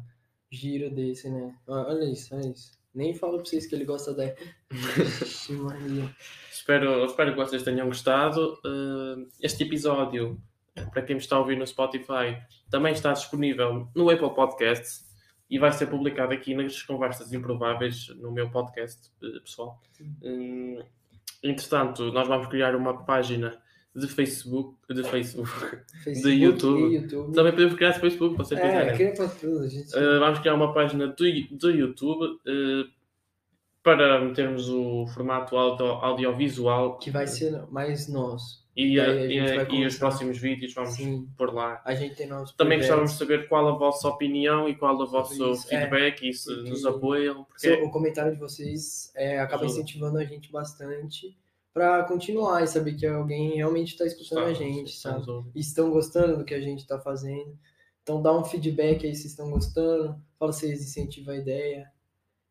giro 0.51 0.95
desse, 0.95 1.29
né? 1.31 1.57
Olha 1.67 2.05
isso, 2.05 2.35
olha 2.35 2.49
isso. 2.51 2.73
Nem 2.97 3.15
falo 3.15 3.35
pra 3.35 3.45
vocês 3.45 3.67
que 3.67 3.75
ele 3.75 3.85
gosta 3.85 4.13
da. 4.15 4.25
Espero, 6.51 7.05
espero 7.05 7.31
que 7.33 7.37
vocês 7.37 7.63
tenham 7.63 7.87
gostado. 7.87 8.59
Eh, 8.65 9.27
este 9.43 9.65
episódio 9.65 10.41
para 10.93 11.03
quem 11.03 11.17
me 11.17 11.23
está 11.23 11.37
a 11.37 11.41
ouvir 11.41 11.57
no 11.57 11.67
Spotify, 11.67 12.37
também 12.71 12.93
está 12.93 13.13
disponível 13.13 13.89
no 13.95 14.11
Apple 14.11 14.35
Podcasts 14.35 15.07
e 15.49 15.59
vai 15.59 15.73
ser 15.73 15.87
publicado 15.87 16.35
aqui 16.35 16.55
nas 16.55 16.83
conversas 16.83 17.33
improváveis 17.33 18.09
no 18.17 18.31
meu 18.33 18.51
podcast 18.51 19.11
eh, 19.23 19.41
pessoal. 19.41 19.81
Hum, 20.23 20.83
entretanto, 21.43 22.13
nós 22.13 22.27
vamos 22.29 22.49
criar 22.49 22.75
uma 22.75 23.05
página 23.05 23.61
de 23.97 24.07
Facebook, 24.09 24.75
de 24.93 25.03
Facebook, 25.05 25.51
Facebook 26.05 26.23
de 26.37 26.43
YouTube. 26.45 26.81
e 26.93 26.95
YouTube. 26.97 27.35
Também 27.35 27.53
podemos 27.53 27.75
criar 27.75 27.91
esse 27.91 28.01
Facebook, 28.01 28.37
vocês 28.37 28.61
É, 28.61 28.63
quiserem. 28.65 28.95
cria 28.95 29.13
pra 29.15 29.29
tudo, 29.29 29.61
a 29.61 29.69
gente. 29.69 29.97
Uh, 29.97 30.21
vamos 30.21 30.39
criar 30.41 30.55
uma 30.55 30.73
página 30.75 31.07
do, 31.09 31.15
do 31.53 31.71
YouTube 31.71 32.25
uh, 32.27 32.89
para 33.83 34.21
metermos 34.21 34.69
o 34.69 35.07
formato 35.07 35.57
audio, 35.57 35.87
audiovisual 35.87 36.99
que 36.99 37.11
vai 37.11 37.27
ser 37.27 37.63
mais 37.71 38.09
nosso. 38.09 38.67
e, 38.77 38.95
E 38.95 39.01
a 39.01 39.05
uh, 39.09 39.15
gente 39.29 39.75
e- 39.77 39.81
e 39.83 39.87
os 39.87 39.97
próximos 39.97 40.37
vídeos 40.39 40.75
vamos 40.75 40.95
Sim. 40.95 41.27
pôr 41.39 41.55
lá. 41.55 41.81
A 41.85 41.95
gente 41.95 42.17
tem 42.17 42.27
nossos 42.27 42.55
Também 42.57 42.79
gostávamos 42.79 43.13
de 43.13 43.19
saber 43.19 43.49
qual 43.49 43.67
a 43.69 43.73
vossa 43.79 44.09
opinião 44.09 44.69
e 44.69 44.75
qual 44.75 44.95
o 45.01 45.07
vosso 45.07 45.33
Isso, 45.53 45.67
é. 45.73 45.79
feedback 45.81 46.29
e 46.29 46.35
se 46.35 46.55
nos 46.69 46.85
apoiam. 46.85 47.45
Porque 47.45 47.71
O 47.83 47.91
comentário 47.91 48.35
de 48.35 48.39
vocês 48.41 49.11
é, 49.17 49.39
acaba 49.41 49.65
incentivando 49.65 50.19
a 50.19 50.25
gente 50.25 50.51
bastante 50.53 51.35
para 51.77 52.05
continuar 52.05 52.65
e 52.65 52.67
saber 52.67 52.95
que 52.95 53.05
alguém 53.05 53.57
realmente 53.57 53.93
está 53.93 54.07
escutando 54.07 54.47
a 54.47 54.51
Está- 54.51 54.65
gente, 54.65 54.97
sabe? 54.97 55.27
E 55.55 55.61
estão 55.61 55.91
gostando 55.91 56.39
do 56.39 56.45
que 56.47 56.55
a 56.55 56.61
gente 56.61 56.79
está 56.79 56.99
fazendo. 56.99 57.55
Então 58.03 58.23
dá 58.23 58.35
um 58.35 58.43
feedback 58.43 59.07
aí 59.07 59.15
se 59.15 59.27
estão 59.27 59.51
gostando, 59.51 60.19
fala 60.39 60.55
se 60.55 60.61
vocês 60.61 60.81
incentivam 60.81 61.35
a 61.35 61.37
ideia. 61.37 61.93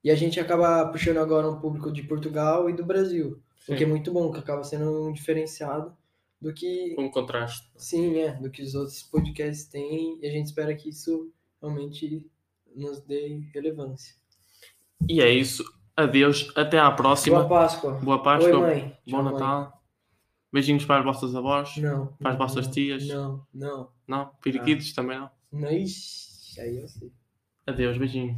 E 0.04 0.12
a 0.12 0.16
gente 0.16 0.40
acaba 0.40 0.88
puxando 0.92 1.18
agora 1.18 1.50
um 1.50 1.60
público 1.60 1.92
de 1.92 2.04
Portugal 2.04 2.70
e 2.70 2.74
do 2.74 2.86
Brasil, 2.86 3.42
o 3.64 3.66
que 3.66 3.74
é 3.74 3.78
Sim, 3.80 3.86
muito 3.88 4.14
bom, 4.14 4.32
que 4.32 4.38
acaba 4.38 4.64
sendo 4.64 5.08
um 5.08 5.12
diferenciado 5.12 5.98
do 6.40 6.54
que 6.54 6.94
um 6.96 7.10
contraste. 7.10 7.68
Sim, 7.76 8.20
é, 8.20 8.34
do 8.34 8.52
que 8.52 8.62
os 8.62 8.76
outros 8.76 9.02
podcasts 9.02 9.66
têm, 9.66 10.20
e 10.22 10.28
a 10.28 10.30
gente 10.30 10.46
espera 10.46 10.76
que 10.76 10.90
isso 10.90 11.32
realmente 11.60 12.24
nos 12.76 13.00
dê 13.02 13.40
relevância. 13.52 14.14
E 15.10 15.20
é 15.20 15.32
isso. 15.34 15.64
Adeus. 15.96 16.52
Até 16.56 16.78
à 16.78 16.92
próxima. 16.92 17.44
Boa 17.44 17.50
Páscoa. 17.50 17.92
Boa 17.94 18.24
Páscoa. 18.24 18.54
Oi, 18.54 18.62
mãe. 18.62 18.98
Bom 19.08 19.18
Tchau, 19.18 19.24
mãe. 19.24 19.34
Natal. 19.34 19.84
Beijinhos 20.52 20.86
para 20.86 21.00
as 21.00 21.06
vossas 21.06 21.36
avós. 21.36 21.78
Não. 21.78 22.08
Para 22.20 22.32
as 22.32 22.38
vossas 22.38 22.68
tias. 22.68 23.08
Não, 23.08 23.46
não. 23.54 23.90
Não? 24.08 24.32
Periquitos 24.42 24.94
também 24.94 25.20
não. 25.20 25.30
Não, 25.52 25.72
ixi, 25.72 26.60
aí 26.60 26.78
eu 26.78 26.88
sei. 26.88 27.12
Adeus. 27.66 27.98
Beijinho. 27.98 28.38